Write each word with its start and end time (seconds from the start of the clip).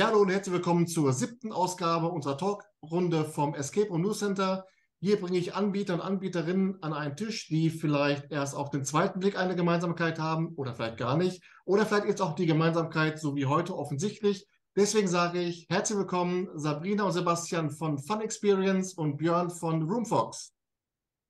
Ja, 0.00 0.06
hallo 0.06 0.22
und 0.22 0.30
herzlich 0.30 0.54
willkommen 0.54 0.86
zur 0.86 1.12
siebten 1.12 1.52
Ausgabe 1.52 2.08
unserer 2.08 2.38
Talkrunde 2.38 3.26
vom 3.26 3.54
Escape 3.54 3.88
Room 3.88 4.00
News 4.00 4.20
Center. 4.20 4.66
Hier 4.98 5.20
bringe 5.20 5.36
ich 5.36 5.54
Anbieter 5.54 5.92
und 5.92 6.00
Anbieterinnen 6.00 6.82
an 6.82 6.94
einen 6.94 7.18
Tisch, 7.18 7.48
die 7.48 7.68
vielleicht 7.68 8.32
erst 8.32 8.54
auf 8.54 8.70
den 8.70 8.82
zweiten 8.82 9.20
Blick 9.20 9.38
eine 9.38 9.54
Gemeinsamkeit 9.56 10.18
haben 10.18 10.54
oder 10.54 10.74
vielleicht 10.74 10.96
gar 10.96 11.18
nicht. 11.18 11.44
Oder 11.66 11.84
vielleicht 11.84 12.06
ist 12.06 12.22
auch 12.22 12.34
die 12.34 12.46
Gemeinsamkeit 12.46 13.20
so 13.20 13.36
wie 13.36 13.44
heute 13.44 13.76
offensichtlich. 13.76 14.48
Deswegen 14.74 15.06
sage 15.06 15.42
ich 15.42 15.66
herzlich 15.68 15.98
willkommen 15.98 16.48
Sabrina 16.54 17.04
und 17.04 17.12
Sebastian 17.12 17.70
von 17.70 17.98
Fun 17.98 18.22
Experience 18.22 18.94
und 18.94 19.18
Björn 19.18 19.50
von 19.50 19.82
Roomfox. 19.82 20.54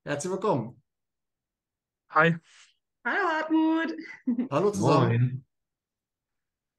Herzlich 0.04 0.30
willkommen. 0.30 0.80
Hi. 2.10 2.36
Hallo 3.04 3.28
Hartmut. 3.30 3.96
Hallo 4.48 4.70
zusammen. 4.70 5.08
Moin. 5.08 5.49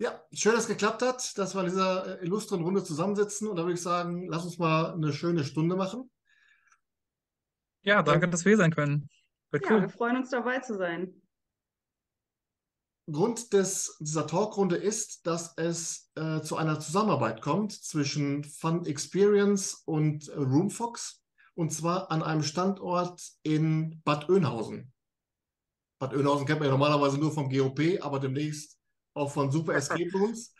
Ja, 0.01 0.19
schön, 0.33 0.53
dass 0.53 0.63
es 0.63 0.67
geklappt 0.67 1.03
hat, 1.03 1.37
dass 1.37 1.53
wir 1.53 1.61
in 1.61 1.67
dieser 1.67 2.19
äh, 2.19 2.25
illustren 2.25 2.63
Runde 2.63 2.83
zusammensitzen. 2.83 3.47
Und 3.47 3.57
da 3.57 3.61
würde 3.61 3.75
ich 3.75 3.83
sagen, 3.83 4.27
lass 4.27 4.43
uns 4.43 4.57
mal 4.57 4.93
eine 4.93 5.13
schöne 5.13 5.43
Stunde 5.43 5.75
machen. 5.75 6.09
Ja, 7.83 8.01
danke, 8.01 8.27
dass 8.27 8.43
wir 8.43 8.49
hier 8.49 8.57
sein 8.57 8.73
können. 8.73 9.07
Cool. 9.53 9.61
Ja, 9.63 9.81
wir 9.81 9.89
freuen 9.89 10.17
uns 10.17 10.31
dabei 10.31 10.57
zu 10.57 10.75
sein. 10.75 11.21
Grund 13.11 13.53
des, 13.53 13.95
dieser 13.99 14.25
Talkrunde 14.25 14.75
ist, 14.75 15.27
dass 15.27 15.55
es 15.57 16.09
äh, 16.15 16.41
zu 16.41 16.57
einer 16.57 16.79
Zusammenarbeit 16.79 17.43
kommt 17.43 17.71
zwischen 17.71 18.43
Fun 18.43 18.87
Experience 18.87 19.83
und 19.85 20.29
äh, 20.29 20.35
Roomfox 20.35 21.23
und 21.53 21.71
zwar 21.71 22.09
an 22.09 22.23
einem 22.23 22.41
Standort 22.41 23.21
in 23.43 24.01
Bad 24.03 24.29
Oeynhausen. 24.29 24.91
Bad 25.99 26.15
Oeynhausen 26.15 26.47
kennt 26.47 26.59
man 26.59 26.69
ja 26.69 26.71
normalerweise 26.71 27.19
nur 27.19 27.31
vom 27.31 27.51
GOP, 27.51 28.01
aber 28.01 28.19
demnächst 28.19 28.80
auch 29.13 29.31
von 29.31 29.51
Super 29.51 29.75
Escape 29.75 30.11
Rooms. 30.13 30.53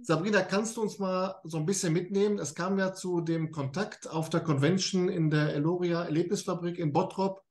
Sabrina, 0.00 0.42
kannst 0.42 0.76
du 0.76 0.82
uns 0.82 0.98
mal 0.98 1.36
so 1.44 1.58
ein 1.58 1.66
bisschen 1.66 1.92
mitnehmen? 1.92 2.38
Es 2.38 2.54
kam 2.54 2.78
ja 2.78 2.92
zu 2.92 3.20
dem 3.20 3.52
Kontakt 3.52 4.08
auf 4.08 4.28
der 4.28 4.40
Convention 4.40 5.08
in 5.08 5.30
der 5.30 5.54
Eloria 5.54 6.04
Erlebnisfabrik 6.04 6.78
in 6.78 6.92
Bottrop 6.92 7.42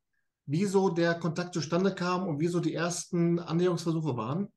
wieso 0.50 0.90
der 0.90 1.14
Kontakt 1.14 1.54
zustande 1.54 1.94
kam 1.94 2.28
und 2.28 2.40
wieso 2.40 2.60
die 2.60 2.74
ersten 2.74 3.40
Annäherungsversuche 3.40 4.18
waren? 4.18 4.52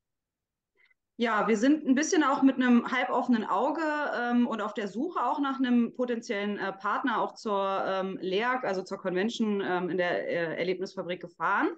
Ja, 1.19 1.47
wir 1.47 1.59
sind 1.59 1.87
ein 1.87 1.95
bisschen 1.95 2.25
auch 2.25 2.43
mit 2.43 2.57
einem 2.57 2.91
halboffenen 2.91 3.45
Auge 3.45 3.83
ähm, 4.19 4.47
und 4.47 4.63
auf 4.63 4.73
der 4.73 4.89
Suche 4.89 5.23
auch 5.23 5.39
nach 5.39 5.59
einem 5.59 5.93
potenziellen 5.95 6.59
äh, 6.59 6.73
Partner 6.73 7.21
auch 7.21 7.35
zur 7.35 7.85
ähm, 7.87 8.19
LEAG, 8.23 8.65
also 8.65 8.83
zur 8.83 8.97
Convention 8.97 9.61
ähm, 9.61 9.91
in 9.91 9.99
der 9.99 10.27
äh, 10.27 10.59
Erlebnisfabrik 10.59 11.21
gefahren 11.21 11.69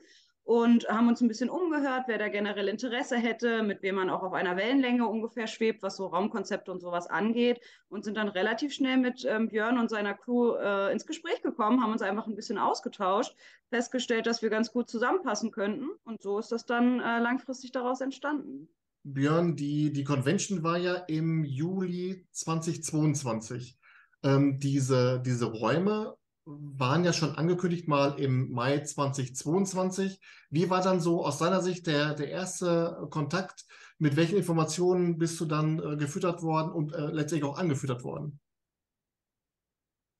und 0.44 0.86
haben 0.88 1.08
uns 1.08 1.22
ein 1.22 1.28
bisschen 1.28 1.48
umgehört, 1.48 2.04
wer 2.06 2.18
da 2.18 2.28
generell 2.28 2.68
Interesse 2.68 3.16
hätte, 3.16 3.62
mit 3.62 3.82
wem 3.82 3.94
man 3.94 4.10
auch 4.10 4.22
auf 4.22 4.34
einer 4.34 4.56
Wellenlänge 4.56 5.08
ungefähr 5.08 5.46
schwebt, 5.46 5.82
was 5.82 5.96
so 5.96 6.06
Raumkonzepte 6.06 6.70
und 6.70 6.80
sowas 6.80 7.06
angeht 7.06 7.60
und 7.88 8.04
sind 8.04 8.16
dann 8.18 8.28
relativ 8.28 8.74
schnell 8.74 8.98
mit 8.98 9.24
ähm, 9.24 9.48
Björn 9.48 9.78
und 9.78 9.88
seiner 9.88 10.12
Crew 10.12 10.54
äh, 10.54 10.92
ins 10.92 11.06
Gespräch 11.06 11.40
gekommen, 11.42 11.82
haben 11.82 11.92
uns 11.92 12.02
einfach 12.02 12.26
ein 12.26 12.36
bisschen 12.36 12.58
ausgetauscht, 12.58 13.34
festgestellt, 13.70 14.26
dass 14.26 14.42
wir 14.42 14.50
ganz 14.50 14.70
gut 14.70 14.90
zusammenpassen 14.90 15.50
könnten 15.50 15.88
und 16.04 16.22
so 16.22 16.38
ist 16.38 16.52
das 16.52 16.66
dann 16.66 17.00
äh, 17.00 17.20
langfristig 17.20 17.72
daraus 17.72 18.02
entstanden. 18.02 18.68
Björn, 19.02 19.56
die, 19.56 19.92
die 19.92 20.04
Convention 20.04 20.62
war 20.62 20.78
ja 20.78 20.94
im 20.94 21.44
Juli 21.44 22.26
2022. 22.32 23.78
Ähm, 24.22 24.58
diese, 24.58 25.20
diese 25.24 25.44
Räume 25.44 26.16
waren 26.46 27.04
ja 27.04 27.12
schon 27.12 27.36
angekündigt 27.36 27.88
mal 27.88 28.18
im 28.18 28.50
Mai 28.52 28.80
2022. 28.80 30.20
Wie 30.50 30.68
war 30.70 30.82
dann 30.82 31.00
so 31.00 31.24
aus 31.24 31.38
deiner 31.38 31.62
Sicht 31.62 31.86
der, 31.86 32.14
der 32.14 32.28
erste 32.28 33.06
Kontakt? 33.10 33.64
Mit 33.98 34.16
welchen 34.16 34.36
Informationen 34.36 35.18
bist 35.18 35.40
du 35.40 35.46
dann 35.46 35.78
äh, 35.78 35.96
gefüttert 35.96 36.42
worden 36.42 36.72
und 36.72 36.92
äh, 36.92 37.06
letztendlich 37.06 37.44
auch 37.44 37.58
angefüttert 37.58 38.04
worden? 38.04 38.40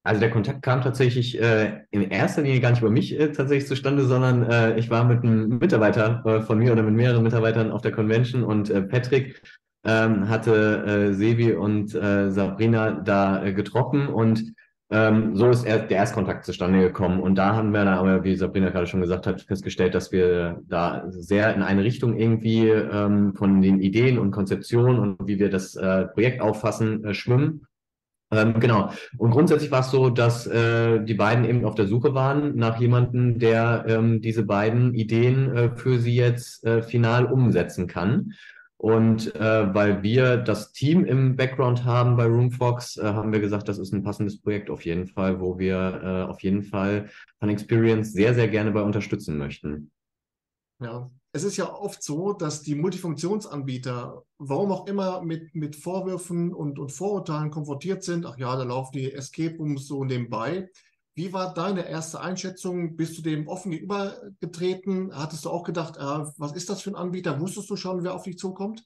Also 0.07 0.21
der 0.21 0.31
Kontakt 0.31 0.63
kam 0.63 0.83
tatsächlich 0.83 1.41
äh, 1.41 1.83
in 1.91 2.11
erster 2.11 2.43
Linie 2.43 2.61
gar 2.61 2.71
nicht 2.71 2.81
über 2.81 2.91
mich 2.91 3.19
äh, 3.19 3.33
tatsächlich 3.33 3.67
zustande, 3.67 4.05
sondern 4.05 4.43
äh, 4.45 4.79
ich 4.79 4.91
war 4.91 5.05
mit 5.05 5.23
einem 5.23 5.59
Mitarbeiter 5.59 6.25
äh, 6.27 6.43
von 6.43 6.59
mir 6.59 6.73
oder 6.73 6.83
mit 6.83 6.95
mehreren 6.95 7.23
Mitarbeitern 7.23 7.71
auf 7.73 7.81
der 7.81 7.93
Convention 7.93 8.45
und 8.45 8.69
äh, 8.69 8.83
Patrick 8.83 9.43
ähm, 9.87 10.29
hatte 10.29 10.85
äh, 10.87 11.15
Sevi 11.15 11.53
und 11.53 11.91
Sabrina 11.91 12.93
da 12.93 13.51
getroffen 13.51 14.09
und 14.09 14.55
ähm, 14.95 15.35
so 15.35 15.51
ist 15.51 15.65
er, 15.65 15.81
der 15.81 15.99
Erstkontakt 15.99 16.45
zustande 16.45 16.79
gekommen. 16.79 17.21
Und 17.21 17.35
da 17.35 17.57
haben 17.57 17.73
wir 17.73 17.85
dann 17.85 17.99
aber, 17.99 18.23
wie 18.23 18.37
Sabrina 18.37 18.71
gerade 18.71 18.87
schon 18.87 19.01
gesagt 19.01 19.27
hat, 19.27 19.41
festgestellt, 19.41 19.93
dass 19.93 20.13
wir 20.13 20.63
da 20.69 21.05
sehr 21.09 21.53
in 21.53 21.63
eine 21.63 21.83
Richtung 21.83 22.17
irgendwie 22.17 22.69
ähm, 22.69 23.35
von 23.35 23.61
den 23.61 23.81
Ideen 23.81 24.21
und 24.21 24.31
Konzeptionen 24.31 25.01
und 25.01 25.27
wie 25.27 25.41
wir 25.41 25.51
das 25.51 25.75
äh, 25.75 26.07
Projekt 26.07 26.41
auffassen, 26.41 27.05
äh, 27.05 27.13
schwimmen. 27.13 27.67
Ähm, 28.31 28.61
genau. 28.61 28.93
Und 29.19 29.33
grundsätzlich 29.33 29.73
war 29.73 29.81
es 29.81 29.91
so, 29.91 30.11
dass 30.11 30.47
äh, 30.47 31.01
die 31.01 31.15
beiden 31.15 31.45
eben 31.45 31.65
auf 31.65 31.75
der 31.75 31.89
Suche 31.89 32.15
waren 32.15 32.55
nach 32.55 32.79
jemandem, 32.79 33.41
der 33.41 33.87
ähm, 33.89 34.21
diese 34.21 34.45
beiden 34.45 34.95
Ideen 34.95 35.57
äh, 35.57 35.71
für 35.77 35.99
sie 35.99 36.15
jetzt 36.15 36.65
äh, 36.65 36.83
final 36.83 37.27
umsetzen 37.27 37.89
kann. 37.89 38.33
Und 38.85 39.35
äh, 39.37 39.75
weil 39.75 40.03
wir 40.03 40.37
das 40.37 40.73
Team 40.73 41.07
im 41.07 41.37
Background 41.37 41.85
haben 41.85 42.17
bei 42.17 42.27
Roomfox, 42.27 42.99
äh, 42.99 43.05
haben 43.05 43.33
wir 43.33 43.41
gesagt, 43.41 43.67
das 43.67 43.79
ist 43.79 43.95
ein 43.95 44.03
passendes 44.03 44.43
Projekt 44.43 44.69
auf 44.69 44.85
jeden 44.85 45.07
Fall, 45.07 45.41
wo 45.41 45.59
wir 45.59 46.03
äh, 46.05 46.31
auf 46.31 46.43
jeden 46.43 46.63
Fall 46.63 47.09
Fun 47.41 47.49
Experience 47.49 48.13
sehr, 48.13 48.35
sehr 48.35 48.47
gerne 48.47 48.73
bei 48.73 48.83
unterstützen 48.83 49.39
möchten. 49.39 49.91
Ja, 50.83 51.11
es 51.33 51.45
ist 51.45 51.57
ja 51.57 51.73
oft 51.73 52.03
so, 52.03 52.35
dass 52.35 52.61
die 52.61 52.75
Multifunktionsanbieter, 52.75 54.23
warum 54.37 54.71
auch 54.71 54.87
immer, 54.87 55.23
mit, 55.23 55.55
mit 55.55 55.77
Vorwürfen 55.77 56.53
und, 56.53 56.79
und 56.79 56.93
Vorurteilen 56.93 57.51
konfrontiert 57.51 58.05
sind. 58.05 58.27
Ach 58.27 58.37
ja, 58.37 58.55
da 58.55 58.65
laufen 58.65 58.99
die 58.99 59.15
Escape 59.15 59.57
Rooms 59.57 59.89
so 59.89 60.05
nebenbei. 60.05 60.69
Wie 61.17 61.33
war 61.33 61.55
deine 61.55 61.89
erste 61.89 62.21
Einschätzung? 62.21 62.97
Bist 62.97 63.17
du 63.17 63.23
dem 63.23 63.47
offen 63.47 63.71
gegenübergetreten? 63.71 65.17
Hattest 65.17 65.45
du 65.45 65.51
auch 65.51 65.63
gedacht, 65.63 65.97
äh, 65.97 66.33
was 66.39 66.53
ist 66.53 66.69
das 66.69 66.83
für 66.83 66.91
ein 66.91 66.97
Anbieter? 66.97 67.41
Wusstest 67.41 67.71
du 67.71 67.77
schon, 67.77 68.03
wer 68.03 68.15
auf 68.15 68.25
dich 68.25 68.37
zukommt? 68.37 68.85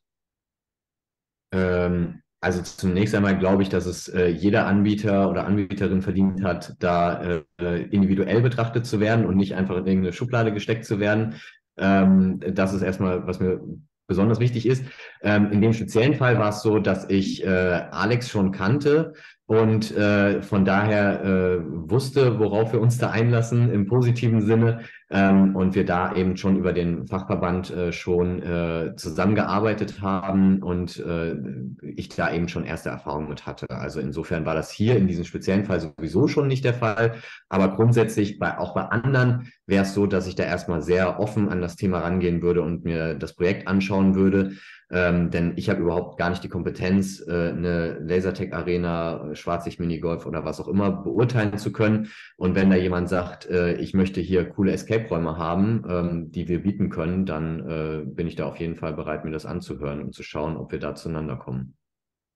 Ähm, 1.52 2.20
also 2.40 2.62
zunächst 2.62 3.14
einmal 3.14 3.38
glaube 3.38 3.62
ich, 3.62 3.70
dass 3.70 3.86
es 3.86 4.08
äh, 4.08 4.28
jeder 4.28 4.66
Anbieter 4.66 5.30
oder 5.30 5.46
Anbieterin 5.46 6.02
verdient 6.02 6.44
hat, 6.44 6.76
da 6.80 7.42
äh, 7.58 7.82
individuell 7.84 8.42
betrachtet 8.42 8.84
zu 8.84 9.00
werden 9.00 9.24
und 9.24 9.36
nicht 9.36 9.54
einfach 9.54 9.76
in 9.78 9.86
irgendeine 9.86 10.12
Schublade 10.12 10.52
gesteckt 10.52 10.84
zu 10.84 11.00
werden. 11.00 11.36
Ähm, 11.78 12.40
das 12.40 12.74
ist 12.74 12.82
erstmal, 12.82 13.26
was 13.26 13.40
mir 13.40 13.60
besonders 14.06 14.38
wichtig 14.38 14.66
ist. 14.66 14.84
Ähm, 15.22 15.50
in 15.50 15.60
dem 15.60 15.72
speziellen 15.72 16.14
Fall 16.14 16.38
war 16.38 16.50
es 16.50 16.62
so, 16.62 16.78
dass 16.78 17.08
ich 17.08 17.44
äh, 17.44 17.48
Alex 17.90 18.28
schon 18.28 18.52
kannte 18.52 19.14
und 19.48 19.96
äh, 19.96 20.42
von 20.42 20.66
daher 20.66 21.24
äh, 21.24 21.58
wusste, 21.64 22.38
worauf 22.38 22.74
wir 22.74 22.82
uns 22.82 22.98
da 22.98 23.12
einlassen 23.12 23.72
im 23.72 23.86
positiven 23.86 24.42
Sinne 24.42 24.80
ähm, 25.08 25.56
und 25.56 25.74
wir 25.74 25.86
da 25.86 26.14
eben 26.14 26.36
schon 26.36 26.56
über 26.56 26.74
den 26.74 27.06
Fachverband 27.06 27.70
äh, 27.70 27.90
schon 27.90 28.42
äh, 28.42 28.94
zusammengearbeitet 28.96 30.02
haben 30.02 30.62
und 30.62 30.98
äh, 30.98 31.34
ich 31.80 32.10
da 32.10 32.30
eben 32.30 32.48
schon 32.48 32.66
erste 32.66 32.90
Erfahrungen 32.90 33.30
mit 33.30 33.46
hatte. 33.46 33.70
Also 33.70 34.00
insofern 34.00 34.44
war 34.44 34.54
das 34.54 34.70
hier 34.70 34.98
in 34.98 35.08
diesem 35.08 35.24
speziellen 35.24 35.64
Fall 35.64 35.80
sowieso 35.80 36.28
schon 36.28 36.46
nicht 36.46 36.66
der 36.66 36.74
Fall, 36.74 37.14
aber 37.48 37.74
grundsätzlich 37.74 38.38
bei, 38.38 38.58
auch 38.58 38.74
bei 38.74 38.82
anderen 38.82 39.50
wäre 39.66 39.84
es 39.84 39.94
so, 39.94 40.06
dass 40.06 40.26
ich 40.26 40.34
da 40.34 40.42
erstmal 40.42 40.82
sehr 40.82 41.18
offen 41.20 41.48
an 41.48 41.62
das 41.62 41.76
Thema 41.76 42.00
rangehen 42.00 42.42
würde 42.42 42.60
und 42.60 42.84
mir 42.84 43.14
das 43.14 43.34
Projekt 43.34 43.66
anschauen 43.66 44.14
würde. 44.14 44.52
Ähm, 44.90 45.30
denn 45.30 45.52
ich 45.56 45.68
habe 45.68 45.82
überhaupt 45.82 46.18
gar 46.18 46.30
nicht 46.30 46.42
die 46.42 46.48
Kompetenz, 46.48 47.20
äh, 47.20 47.50
eine 47.50 47.98
Lasertech-Arena, 47.98 49.34
Schwarzig-Minigolf 49.34 50.24
oder 50.24 50.44
was 50.44 50.60
auch 50.60 50.68
immer 50.68 50.90
beurteilen 50.90 51.56
zu 51.58 51.72
können. 51.72 52.08
Und 52.36 52.54
wenn 52.54 52.70
da 52.70 52.76
jemand 52.76 53.08
sagt, 53.08 53.46
äh, 53.46 53.74
ich 53.74 53.92
möchte 53.92 54.20
hier 54.20 54.48
coole 54.48 54.72
Escape-Räume 54.72 55.36
haben, 55.36 55.84
ähm, 55.88 56.32
die 56.32 56.48
wir 56.48 56.62
bieten 56.62 56.88
können, 56.88 57.26
dann 57.26 57.68
äh, 57.68 58.04
bin 58.06 58.26
ich 58.26 58.36
da 58.36 58.46
auf 58.46 58.58
jeden 58.58 58.76
Fall 58.76 58.94
bereit, 58.94 59.24
mir 59.24 59.30
das 59.30 59.44
anzuhören 59.44 60.02
und 60.02 60.14
zu 60.14 60.22
schauen, 60.22 60.56
ob 60.56 60.72
wir 60.72 60.78
da 60.78 60.94
zueinander 60.94 61.36
kommen. 61.36 61.76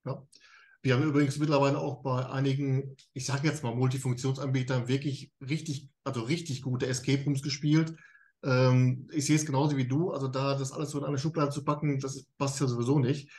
Ja. 0.05 0.21
Wir 0.83 0.95
haben 0.95 1.03
übrigens 1.03 1.39
mittlerweile 1.39 1.79
auch 1.79 2.03
bei 2.03 2.29
einigen, 2.29 2.97
ich 3.13 3.25
sage 3.25 3.47
jetzt 3.47 3.63
mal 3.63 3.73
Multifunktionsanbietern, 3.73 4.89
wirklich 4.89 5.31
richtig, 5.39 5.89
also 6.03 6.21
richtig 6.23 6.61
gute 6.61 6.87
Escape 6.87 7.23
Rooms 7.23 7.41
gespielt. 7.41 7.95
Ähm, 8.43 9.07
ich 9.11 9.25
sehe 9.25 9.35
es 9.35 9.45
genauso 9.45 9.77
wie 9.77 9.87
du. 9.87 10.11
Also 10.11 10.27
da 10.27 10.55
das 10.55 10.71
alles 10.71 10.91
so 10.91 10.99
in 10.99 11.05
eine 11.05 11.17
Schublade 11.17 11.51
zu 11.51 11.63
packen, 11.63 11.99
das 11.99 12.25
passt 12.37 12.59
ja 12.59 12.67
sowieso 12.67 12.99
nicht. 12.99 13.29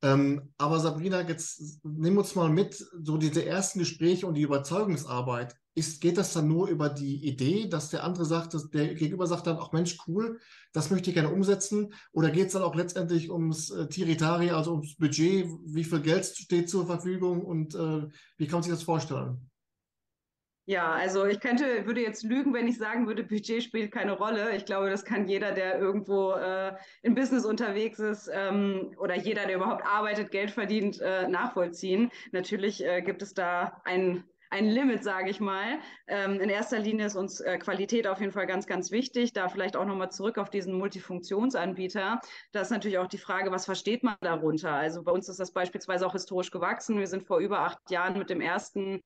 Ähm, 0.00 0.52
aber 0.58 0.78
Sabrina, 0.78 1.26
jetzt 1.26 1.80
nimm 1.82 2.18
uns 2.18 2.34
mal 2.36 2.48
mit, 2.48 2.74
so 3.02 3.16
diese 3.16 3.44
ersten 3.44 3.80
Gespräche 3.80 4.26
und 4.26 4.34
die 4.34 4.42
Überzeugungsarbeit. 4.42 5.56
Ist, 5.74 6.00
geht 6.00 6.18
das 6.18 6.32
dann 6.32 6.48
nur 6.48 6.68
über 6.68 6.88
die 6.88 7.24
Idee, 7.24 7.68
dass 7.68 7.90
der 7.90 8.02
andere 8.02 8.24
sagt, 8.24 8.52
dass 8.52 8.68
der 8.68 8.94
Gegenüber 8.94 9.28
sagt 9.28 9.46
dann, 9.46 9.58
ach 9.60 9.70
Mensch, 9.72 9.96
cool, 10.08 10.40
das 10.72 10.90
möchte 10.90 11.10
ich 11.10 11.14
gerne 11.14 11.32
umsetzen? 11.32 11.92
Oder 12.12 12.30
geht 12.30 12.48
es 12.48 12.52
dann 12.52 12.62
auch 12.62 12.74
letztendlich 12.74 13.30
ums 13.30 13.70
äh, 13.70 13.88
Tiritari, 13.88 14.50
also 14.50 14.72
ums 14.72 14.96
Budget, 14.96 15.46
wie 15.66 15.84
viel 15.84 16.00
Geld 16.00 16.26
steht 16.26 16.68
zur 16.68 16.86
Verfügung 16.86 17.42
und 17.44 17.74
äh, 17.76 18.08
wie 18.38 18.46
kann 18.46 18.54
man 18.54 18.62
sich 18.64 18.72
das 18.72 18.82
vorstellen? 18.82 19.48
Ja, 20.68 20.92
also 20.92 21.24
ich 21.24 21.40
könnte, 21.40 21.86
würde 21.86 22.02
jetzt 22.02 22.22
lügen, 22.24 22.52
wenn 22.52 22.68
ich 22.68 22.76
sagen 22.76 23.06
würde, 23.06 23.24
Budget 23.24 23.62
spielt 23.62 23.90
keine 23.90 24.12
Rolle. 24.12 24.54
Ich 24.54 24.66
glaube, 24.66 24.90
das 24.90 25.02
kann 25.02 25.26
jeder, 25.26 25.52
der 25.52 25.78
irgendwo 25.78 26.32
äh, 26.32 26.74
im 27.00 27.14
Business 27.14 27.46
unterwegs 27.46 27.98
ist 27.98 28.30
ähm, 28.30 28.94
oder 28.98 29.16
jeder, 29.16 29.46
der 29.46 29.56
überhaupt 29.56 29.86
arbeitet, 29.86 30.30
Geld 30.30 30.50
verdient, 30.50 31.00
äh, 31.00 31.26
nachvollziehen. 31.26 32.10
Natürlich 32.32 32.84
äh, 32.84 33.00
gibt 33.00 33.22
es 33.22 33.32
da 33.32 33.80
ein 33.84 34.24
ein 34.50 34.66
Limit, 34.66 35.04
sage 35.04 35.30
ich 35.30 35.40
mal. 35.40 35.78
Ähm, 36.06 36.40
in 36.40 36.48
erster 36.50 36.78
Linie 36.78 37.06
ist 37.06 37.16
uns 37.16 37.40
äh, 37.40 37.58
Qualität 37.58 38.06
auf 38.06 38.20
jeden 38.20 38.32
Fall 38.32 38.46
ganz, 38.46 38.66
ganz 38.66 38.90
wichtig. 38.90 39.32
Da 39.34 39.48
vielleicht 39.48 39.76
auch 39.76 39.84
nochmal 39.84 40.10
zurück 40.10 40.38
auf 40.38 40.48
diesen 40.50 40.74
Multifunktionsanbieter. 40.74 42.20
Da 42.52 42.60
ist 42.60 42.70
natürlich 42.70 42.98
auch 42.98 43.08
die 43.08 43.18
Frage, 43.18 43.50
was 43.50 43.66
versteht 43.66 44.02
man 44.02 44.16
darunter? 44.22 44.72
Also 44.72 45.02
bei 45.02 45.12
uns 45.12 45.28
ist 45.28 45.40
das 45.40 45.52
beispielsweise 45.52 46.06
auch 46.06 46.12
historisch 46.12 46.50
gewachsen. 46.50 46.98
Wir 46.98 47.06
sind 47.06 47.24
vor 47.26 47.38
über 47.40 47.60
acht 47.60 47.90
Jahren 47.90 48.18
mit 48.18 48.30
dem 48.30 48.40
ersten 48.40 49.02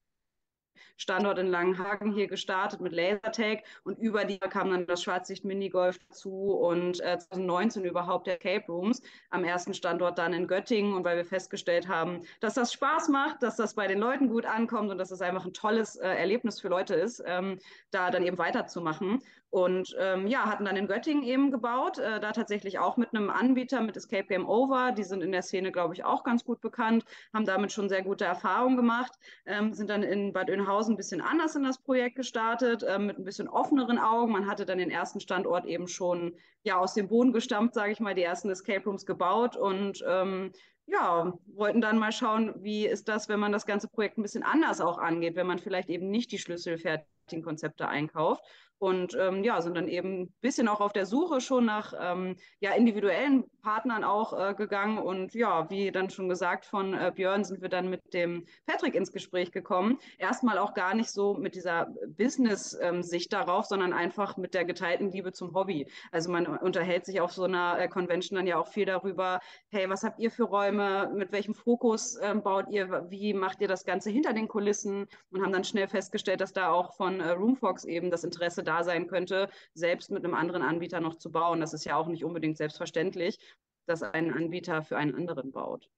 Standort 0.96 1.38
in 1.38 1.48
Langenhagen 1.48 2.12
hier 2.12 2.26
gestartet 2.26 2.80
mit 2.80 2.92
Lasertag 2.92 3.64
und 3.84 3.98
über 3.98 4.24
die 4.24 4.38
kam 4.38 4.70
dann 4.70 4.86
das 4.86 5.02
Schwarzlicht 5.02 5.44
Minigolf 5.44 5.98
zu 6.10 6.52
und 6.52 7.00
äh, 7.00 7.18
2019 7.18 7.84
überhaupt 7.84 8.26
der 8.26 8.36
Cape 8.38 8.70
Rooms 8.70 9.02
am 9.30 9.44
ersten 9.44 9.74
Standort 9.74 10.18
dann 10.18 10.32
in 10.32 10.46
Göttingen 10.46 10.94
und 10.94 11.04
weil 11.04 11.16
wir 11.16 11.24
festgestellt 11.24 11.88
haben, 11.88 12.22
dass 12.40 12.54
das 12.54 12.72
Spaß 12.72 13.08
macht, 13.08 13.42
dass 13.42 13.56
das 13.56 13.74
bei 13.74 13.86
den 13.86 13.98
Leuten 13.98 14.28
gut 14.28 14.46
ankommt 14.46 14.90
und 14.90 14.98
dass 14.98 15.10
es 15.10 15.18
das 15.18 15.28
einfach 15.28 15.44
ein 15.44 15.52
tolles 15.52 15.96
äh, 15.96 16.08
Erlebnis 16.08 16.60
für 16.60 16.68
Leute 16.68 16.94
ist, 16.94 17.22
ähm, 17.26 17.58
da 17.90 18.10
dann 18.10 18.24
eben 18.24 18.38
weiterzumachen. 18.38 19.22
Und 19.52 19.94
ähm, 19.98 20.26
ja, 20.28 20.46
hatten 20.46 20.64
dann 20.64 20.76
in 20.76 20.86
Göttingen 20.86 21.22
eben 21.24 21.50
gebaut, 21.50 21.98
äh, 21.98 22.20
da 22.20 22.32
tatsächlich 22.32 22.78
auch 22.78 22.96
mit 22.96 23.10
einem 23.14 23.28
Anbieter, 23.28 23.82
mit 23.82 23.98
Escape 23.98 24.24
Game 24.24 24.48
Over. 24.48 24.92
Die 24.92 25.04
sind 25.04 25.22
in 25.22 25.30
der 25.30 25.42
Szene, 25.42 25.70
glaube 25.70 25.92
ich, 25.92 26.06
auch 26.06 26.24
ganz 26.24 26.42
gut 26.42 26.62
bekannt, 26.62 27.04
haben 27.34 27.44
damit 27.44 27.70
schon 27.70 27.90
sehr 27.90 28.00
gute 28.00 28.24
Erfahrungen 28.24 28.78
gemacht, 28.78 29.12
ähm, 29.44 29.74
sind 29.74 29.90
dann 29.90 30.02
in 30.02 30.32
Bad 30.32 30.48
Oeynhausen 30.48 30.94
ein 30.94 30.96
bisschen 30.96 31.20
anders 31.20 31.54
in 31.54 31.64
das 31.64 31.76
Projekt 31.76 32.16
gestartet, 32.16 32.82
äh, 32.82 32.98
mit 32.98 33.18
ein 33.18 33.24
bisschen 33.24 33.46
offeneren 33.46 33.98
Augen. 33.98 34.32
Man 34.32 34.46
hatte 34.46 34.64
dann 34.64 34.78
den 34.78 34.90
ersten 34.90 35.20
Standort 35.20 35.66
eben 35.66 35.86
schon 35.86 36.34
ja 36.62 36.78
aus 36.78 36.94
dem 36.94 37.08
Boden 37.08 37.34
gestampft, 37.34 37.74
sage 37.74 37.92
ich 37.92 38.00
mal, 38.00 38.14
die 38.14 38.22
ersten 38.22 38.48
Escape 38.48 38.86
Rooms 38.86 39.04
gebaut 39.04 39.58
und 39.58 40.02
ähm, 40.08 40.52
ja, 40.86 41.38
wollten 41.48 41.82
dann 41.82 41.98
mal 41.98 42.12
schauen, 42.12 42.54
wie 42.56 42.86
ist 42.86 43.06
das, 43.06 43.28
wenn 43.28 43.38
man 43.38 43.52
das 43.52 43.66
ganze 43.66 43.88
Projekt 43.88 44.16
ein 44.16 44.22
bisschen 44.22 44.44
anders 44.44 44.80
auch 44.80 44.96
angeht, 44.96 45.36
wenn 45.36 45.46
man 45.46 45.58
vielleicht 45.58 45.90
eben 45.90 46.10
nicht 46.10 46.32
die 46.32 46.38
schlüsselfertigen 46.38 47.42
Konzepte 47.42 47.86
einkauft 47.86 48.42
und 48.82 49.16
ähm, 49.16 49.44
ja, 49.44 49.62
sind 49.62 49.76
dann 49.76 49.86
eben 49.86 50.22
ein 50.22 50.34
bisschen 50.40 50.66
auch 50.66 50.80
auf 50.80 50.92
der 50.92 51.06
Suche 51.06 51.40
schon 51.40 51.66
nach 51.66 51.94
ähm, 52.00 52.34
ja, 52.58 52.72
individuellen 52.72 53.44
Partnern 53.62 54.02
auch 54.02 54.32
äh, 54.36 54.54
gegangen. 54.54 54.98
Und 54.98 55.34
ja, 55.34 55.70
wie 55.70 55.92
dann 55.92 56.10
schon 56.10 56.28
gesagt 56.28 56.66
von 56.66 56.92
äh, 56.92 57.12
Björn, 57.14 57.44
sind 57.44 57.62
wir 57.62 57.68
dann 57.68 57.88
mit 57.88 58.12
dem 58.12 58.44
Patrick 58.66 58.96
ins 58.96 59.12
Gespräch 59.12 59.52
gekommen. 59.52 60.00
Erstmal 60.18 60.58
auch 60.58 60.74
gar 60.74 60.94
nicht 60.94 61.10
so 61.10 61.34
mit 61.34 61.54
dieser 61.54 61.94
Business-Sicht 62.08 63.32
darauf, 63.32 63.66
sondern 63.66 63.92
einfach 63.92 64.36
mit 64.36 64.52
der 64.52 64.64
geteilten 64.64 65.12
Liebe 65.12 65.30
zum 65.32 65.54
Hobby. 65.54 65.86
Also 66.10 66.32
man 66.32 66.44
unterhält 66.48 67.06
sich 67.06 67.20
auf 67.20 67.32
so 67.32 67.44
einer 67.44 67.78
äh, 67.78 67.86
Convention 67.86 68.36
dann 68.36 68.48
ja 68.48 68.58
auch 68.58 68.66
viel 68.66 68.86
darüber, 68.86 69.38
hey, 69.68 69.88
was 69.88 70.02
habt 70.02 70.18
ihr 70.18 70.32
für 70.32 70.42
Räume, 70.42 71.08
mit 71.14 71.30
welchem 71.30 71.54
Fokus 71.54 72.18
ähm, 72.20 72.42
baut 72.42 72.68
ihr, 72.68 73.06
wie 73.10 73.32
macht 73.32 73.60
ihr 73.60 73.68
das 73.68 73.84
Ganze 73.84 74.10
hinter 74.10 74.32
den 74.32 74.48
Kulissen 74.48 75.06
und 75.30 75.40
haben 75.40 75.52
dann 75.52 75.62
schnell 75.62 75.86
festgestellt, 75.86 76.40
dass 76.40 76.52
da 76.52 76.72
auch 76.72 76.94
von 76.94 77.20
äh, 77.20 77.30
Roomfox 77.30 77.84
eben 77.84 78.10
das 78.10 78.24
Interesse 78.24 78.64
da 78.64 78.71
da 78.72 78.84
sein 78.84 79.06
könnte, 79.06 79.48
selbst 79.74 80.10
mit 80.10 80.24
einem 80.24 80.34
anderen 80.34 80.62
Anbieter 80.62 81.00
noch 81.00 81.16
zu 81.16 81.30
bauen. 81.30 81.60
Das 81.60 81.74
ist 81.74 81.84
ja 81.84 81.96
auch 81.96 82.06
nicht 82.06 82.24
unbedingt 82.24 82.56
selbstverständlich, 82.56 83.38
dass 83.86 84.02
ein 84.02 84.32
Anbieter 84.32 84.82
für 84.82 84.96
einen 84.96 85.14
anderen 85.14 85.52
baut 85.52 85.90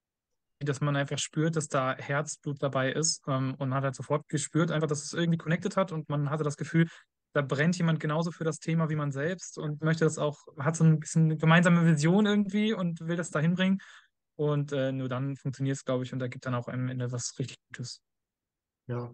dass 0.60 0.80
man 0.80 0.96
einfach 0.96 1.18
spürt, 1.18 1.56
dass 1.56 1.68
da 1.68 1.94
Herzblut 1.94 2.62
dabei 2.62 2.90
ist 2.90 3.22
ähm, 3.26 3.54
und 3.58 3.68
man 3.68 3.74
hat 3.74 3.84
halt 3.84 3.96
sofort 3.96 4.26
gespürt, 4.28 4.70
einfach, 4.70 4.88
dass 4.88 5.04
es 5.04 5.12
irgendwie 5.12 5.36
connected 5.36 5.76
hat 5.76 5.92
und 5.92 6.08
man 6.08 6.30
hatte 6.30 6.42
das 6.42 6.56
Gefühl, 6.56 6.88
da 7.34 7.42
brennt 7.42 7.76
jemand 7.76 8.00
genauso 8.00 8.30
für 8.30 8.44
das 8.44 8.60
Thema 8.60 8.88
wie 8.88 8.94
man 8.96 9.12
selbst 9.12 9.58
und 9.58 9.82
möchte 9.82 10.04
das 10.04 10.18
auch, 10.18 10.46
hat 10.58 10.76
so 10.76 10.84
ein 10.84 11.00
bisschen 11.00 11.24
eine 11.24 11.36
gemeinsame 11.36 11.84
Vision 11.84 12.24
irgendwie 12.24 12.72
und 12.72 13.06
will 13.06 13.16
das 13.16 13.30
dahin 13.30 13.54
bringen 13.54 13.78
und 14.36 14.72
äh, 14.72 14.92
nur 14.92 15.08
dann 15.08 15.36
funktioniert 15.36 15.76
es, 15.76 15.84
glaube 15.84 16.04
ich, 16.04 16.12
und 16.12 16.18
da 16.18 16.28
gibt 16.28 16.46
dann 16.46 16.54
auch 16.54 16.68
am 16.68 16.88
Ende 16.88 17.12
was 17.12 17.38
richtig 17.38 17.58
Gutes. 17.68 18.00
Ja, 18.86 19.12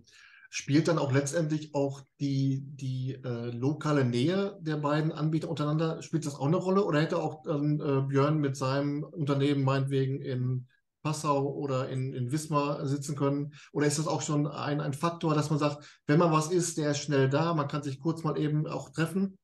spielt 0.50 0.88
dann 0.88 0.98
auch 0.98 1.12
letztendlich 1.12 1.74
auch 1.74 2.02
die, 2.18 2.62
die 2.66 3.14
äh, 3.14 3.50
lokale 3.50 4.04
Nähe 4.04 4.58
der 4.60 4.76
beiden 4.76 5.12
Anbieter 5.12 5.48
untereinander, 5.48 6.02
spielt 6.02 6.26
das 6.26 6.34
auch 6.34 6.46
eine 6.46 6.56
Rolle? 6.56 6.84
Oder 6.84 7.00
hätte 7.00 7.18
auch 7.18 7.42
dann 7.44 7.80
äh, 7.80 8.02
Björn 8.08 8.38
mit 8.38 8.56
seinem 8.56 9.04
Unternehmen 9.04 9.62
meinetwegen 9.62 10.20
in 10.20 10.66
Passau 11.02 11.54
oder 11.54 11.88
in, 11.88 12.12
in 12.12 12.32
Wismar 12.32 12.84
sitzen 12.86 13.14
können? 13.14 13.54
Oder 13.72 13.86
ist 13.86 14.00
das 14.00 14.08
auch 14.08 14.22
schon 14.22 14.48
ein, 14.48 14.80
ein 14.80 14.92
Faktor, 14.92 15.34
dass 15.34 15.50
man 15.50 15.60
sagt, 15.60 16.02
wenn 16.06 16.18
man 16.18 16.32
was 16.32 16.50
ist, 16.50 16.78
der 16.78 16.90
ist 16.90 16.98
schnell 16.98 17.30
da, 17.30 17.54
man 17.54 17.68
kann 17.68 17.84
sich 17.84 18.00
kurz 18.00 18.24
mal 18.24 18.36
eben 18.36 18.66
auch 18.66 18.90
treffen? 18.90 19.38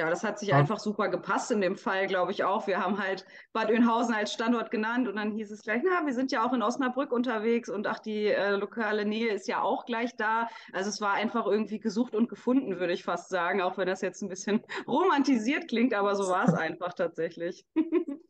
Ja, 0.00 0.08
das 0.08 0.24
hat 0.24 0.38
sich 0.38 0.48
ja. 0.48 0.56
einfach 0.56 0.78
super 0.78 1.10
gepasst 1.10 1.50
in 1.50 1.60
dem 1.60 1.76
Fall, 1.76 2.06
glaube 2.06 2.32
ich 2.32 2.42
auch. 2.42 2.66
Wir 2.66 2.82
haben 2.82 2.98
halt 2.98 3.26
Bad 3.52 3.68
Oeynhausen 3.68 4.14
als 4.14 4.32
Standort 4.32 4.70
genannt 4.70 5.06
und 5.08 5.16
dann 5.16 5.30
hieß 5.30 5.50
es 5.50 5.60
gleich, 5.60 5.82
na, 5.84 6.06
wir 6.06 6.14
sind 6.14 6.32
ja 6.32 6.42
auch 6.42 6.54
in 6.54 6.62
Osnabrück 6.62 7.12
unterwegs 7.12 7.68
und 7.68 7.86
ach, 7.86 7.98
die 7.98 8.28
äh, 8.28 8.52
lokale 8.52 9.04
Nähe 9.04 9.30
ist 9.30 9.46
ja 9.46 9.60
auch 9.60 9.84
gleich 9.84 10.16
da. 10.16 10.48
Also 10.72 10.88
es 10.88 11.02
war 11.02 11.12
einfach 11.12 11.44
irgendwie 11.44 11.80
gesucht 11.80 12.14
und 12.14 12.30
gefunden, 12.30 12.80
würde 12.80 12.94
ich 12.94 13.04
fast 13.04 13.28
sagen, 13.28 13.60
auch 13.60 13.76
wenn 13.76 13.88
das 13.88 14.00
jetzt 14.00 14.22
ein 14.22 14.30
bisschen 14.30 14.62
romantisiert 14.88 15.68
klingt, 15.68 15.92
aber 15.92 16.16
so 16.16 16.28
war 16.28 16.48
es 16.48 16.54
einfach 16.54 16.94
tatsächlich. 16.94 17.66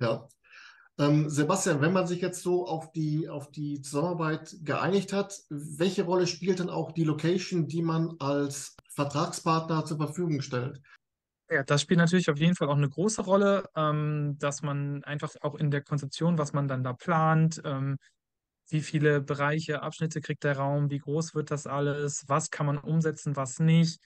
ja. 0.00 0.28
Ähm, 1.00 1.28
Sebastian, 1.28 1.80
wenn 1.80 1.92
man 1.92 2.06
sich 2.06 2.20
jetzt 2.20 2.44
so 2.44 2.66
auf 2.68 2.92
die, 2.92 3.28
auf 3.28 3.50
die 3.50 3.82
Zusammenarbeit 3.82 4.56
geeinigt 4.62 5.12
hat, 5.12 5.40
welche 5.48 6.04
Rolle 6.04 6.28
spielt 6.28 6.60
dann 6.60 6.70
auch 6.70 6.92
die 6.92 7.04
Location, 7.04 7.66
die 7.66 7.82
man 7.82 8.14
als 8.20 8.76
Vertragspartner 8.98 9.84
zur 9.84 9.96
Verfügung 9.96 10.40
stellt? 10.42 10.80
Ja, 11.50 11.62
das 11.64 11.80
spielt 11.80 11.98
natürlich 11.98 12.28
auf 12.28 12.38
jeden 12.38 12.54
Fall 12.54 12.68
auch 12.68 12.76
eine 12.76 12.90
große 12.90 13.22
Rolle, 13.22 13.64
ähm, 13.74 14.36
dass 14.38 14.60
man 14.62 15.02
einfach 15.04 15.30
auch 15.40 15.54
in 15.54 15.70
der 15.70 15.82
Konzeption, 15.82 16.36
was 16.36 16.52
man 16.52 16.68
dann 16.68 16.84
da 16.84 16.92
plant, 16.92 17.62
ähm, 17.64 17.96
wie 18.70 18.82
viele 18.82 19.22
Bereiche, 19.22 19.82
Abschnitte 19.82 20.20
kriegt 20.20 20.44
der 20.44 20.58
Raum, 20.58 20.90
wie 20.90 20.98
groß 20.98 21.34
wird 21.34 21.50
das 21.50 21.66
alles, 21.66 22.24
was 22.28 22.50
kann 22.50 22.66
man 22.66 22.78
umsetzen, 22.78 23.36
was 23.36 23.60
nicht. 23.60 24.00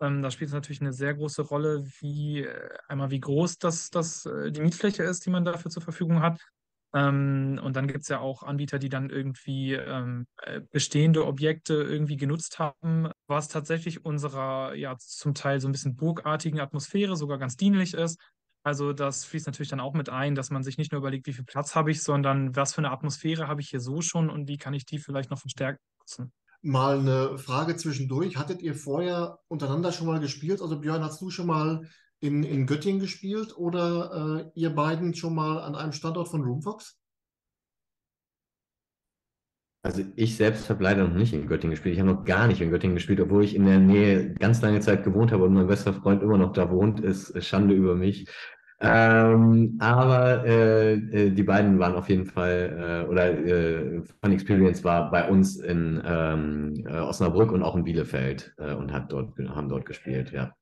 Ähm, 0.00 0.22
da 0.22 0.30
spielt 0.32 0.48
es 0.48 0.54
natürlich 0.54 0.80
eine 0.82 0.92
sehr 0.92 1.14
große 1.14 1.42
Rolle, 1.42 1.84
wie 2.00 2.42
äh, 2.44 2.70
einmal 2.88 3.10
wie 3.10 3.20
groß 3.20 3.58
das, 3.58 3.90
das, 3.90 4.26
äh, 4.26 4.52
die 4.52 4.60
Mietfläche 4.62 5.04
ist, 5.04 5.26
die 5.26 5.30
man 5.30 5.44
dafür 5.44 5.70
zur 5.70 5.82
Verfügung 5.82 6.22
hat. 6.22 6.40
Ähm, 6.94 7.60
und 7.62 7.76
dann 7.76 7.86
gibt 7.86 8.02
es 8.02 8.08
ja 8.08 8.20
auch 8.20 8.42
Anbieter, 8.42 8.78
die 8.78 8.88
dann 8.88 9.10
irgendwie 9.10 9.74
ähm, 9.74 10.26
äh, 10.42 10.60
bestehende 10.70 11.26
Objekte 11.26 11.74
irgendwie 11.74 12.16
genutzt 12.16 12.58
haben, 12.58 13.10
was 13.26 13.48
tatsächlich 13.48 14.04
unserer 14.04 14.74
ja 14.74 14.96
zum 14.98 15.34
Teil 15.34 15.60
so 15.60 15.68
ein 15.68 15.72
bisschen 15.72 15.96
burgartigen 15.96 16.60
Atmosphäre 16.60 17.16
sogar 17.16 17.38
ganz 17.38 17.56
dienlich 17.56 17.94
ist. 17.94 18.18
Also 18.62 18.92
das 18.92 19.24
fließt 19.24 19.46
natürlich 19.46 19.70
dann 19.70 19.80
auch 19.80 19.94
mit 19.94 20.08
ein, 20.08 20.34
dass 20.34 20.50
man 20.50 20.62
sich 20.62 20.78
nicht 20.78 20.92
nur 20.92 21.00
überlegt, 21.00 21.26
wie 21.26 21.32
viel 21.32 21.44
Platz 21.44 21.74
habe 21.74 21.90
ich, 21.90 22.02
sondern 22.02 22.56
was 22.56 22.74
für 22.74 22.78
eine 22.78 22.90
Atmosphäre 22.90 23.48
habe 23.48 23.60
ich 23.60 23.68
hier 23.68 23.80
so 23.80 24.00
schon 24.00 24.30
und 24.30 24.48
wie 24.48 24.58
kann 24.58 24.74
ich 24.74 24.84
die 24.84 24.98
vielleicht 24.98 25.30
noch 25.30 25.38
verstärken. 25.38 25.80
Mal 26.60 26.98
eine 26.98 27.38
Frage 27.38 27.76
zwischendurch. 27.76 28.36
Hattet 28.36 28.62
ihr 28.62 28.74
vorher 28.74 29.38
untereinander 29.48 29.92
schon 29.92 30.06
mal 30.06 30.20
gespielt? 30.20 30.60
Also 30.60 30.80
Björn, 30.80 31.04
hast 31.04 31.20
du 31.20 31.30
schon 31.30 31.46
mal 31.46 31.88
in, 32.20 32.42
in 32.42 32.66
Göttingen 32.66 33.00
gespielt 33.00 33.56
oder 33.56 34.50
äh, 34.54 34.60
ihr 34.60 34.70
beiden 34.70 35.14
schon 35.14 35.34
mal 35.34 35.60
an 35.60 35.74
einem 35.74 35.92
Standort 35.92 36.28
von 36.28 36.42
Roomfox? 36.42 36.98
Also 39.82 40.02
ich 40.16 40.36
selbst 40.36 40.68
habe 40.70 40.82
leider 40.82 41.06
noch 41.06 41.14
nicht 41.14 41.32
in 41.32 41.46
Göttingen 41.46 41.70
gespielt. 41.70 41.94
Ich 41.94 42.00
habe 42.00 42.12
noch 42.12 42.24
gar 42.24 42.48
nicht 42.48 42.60
in 42.60 42.70
Göttingen 42.70 42.96
gespielt, 42.96 43.20
obwohl 43.20 43.44
ich 43.44 43.54
in 43.54 43.64
der 43.64 43.78
Nähe 43.78 44.34
ganz 44.34 44.60
lange 44.60 44.80
Zeit 44.80 45.04
gewohnt 45.04 45.30
habe 45.32 45.44
und 45.44 45.54
mein 45.54 45.68
bester 45.68 45.94
Freund 45.94 46.22
immer 46.22 46.36
noch 46.36 46.52
da 46.52 46.70
wohnt, 46.70 47.00
ist 47.00 47.42
Schande 47.44 47.74
über 47.74 47.94
mich. 47.94 48.28
Ähm, 48.80 49.76
aber 49.80 50.44
äh, 50.44 50.92
äh 50.94 51.30
die 51.30 51.42
beiden 51.42 51.78
waren 51.78 51.94
auf 51.94 52.08
jeden 52.08 52.26
Fall, 52.26 53.04
äh, 53.06 53.08
oder 53.08 53.30
äh, 53.30 54.02
Fun 54.20 54.32
Experience 54.32 54.84
war 54.84 55.10
bei 55.10 55.28
uns 55.28 55.56
in 55.56 56.00
ähm, 56.04 56.74
äh, 56.86 56.98
Osnabrück 56.98 57.50
und 57.50 57.62
auch 57.62 57.74
in 57.74 57.84
Bielefeld 57.84 58.54
äh, 58.58 58.74
und 58.74 58.92
hat 58.92 59.10
dort, 59.12 59.36
haben 59.48 59.68
dort 59.68 59.86
gespielt, 59.86 60.32
ja. 60.32 60.54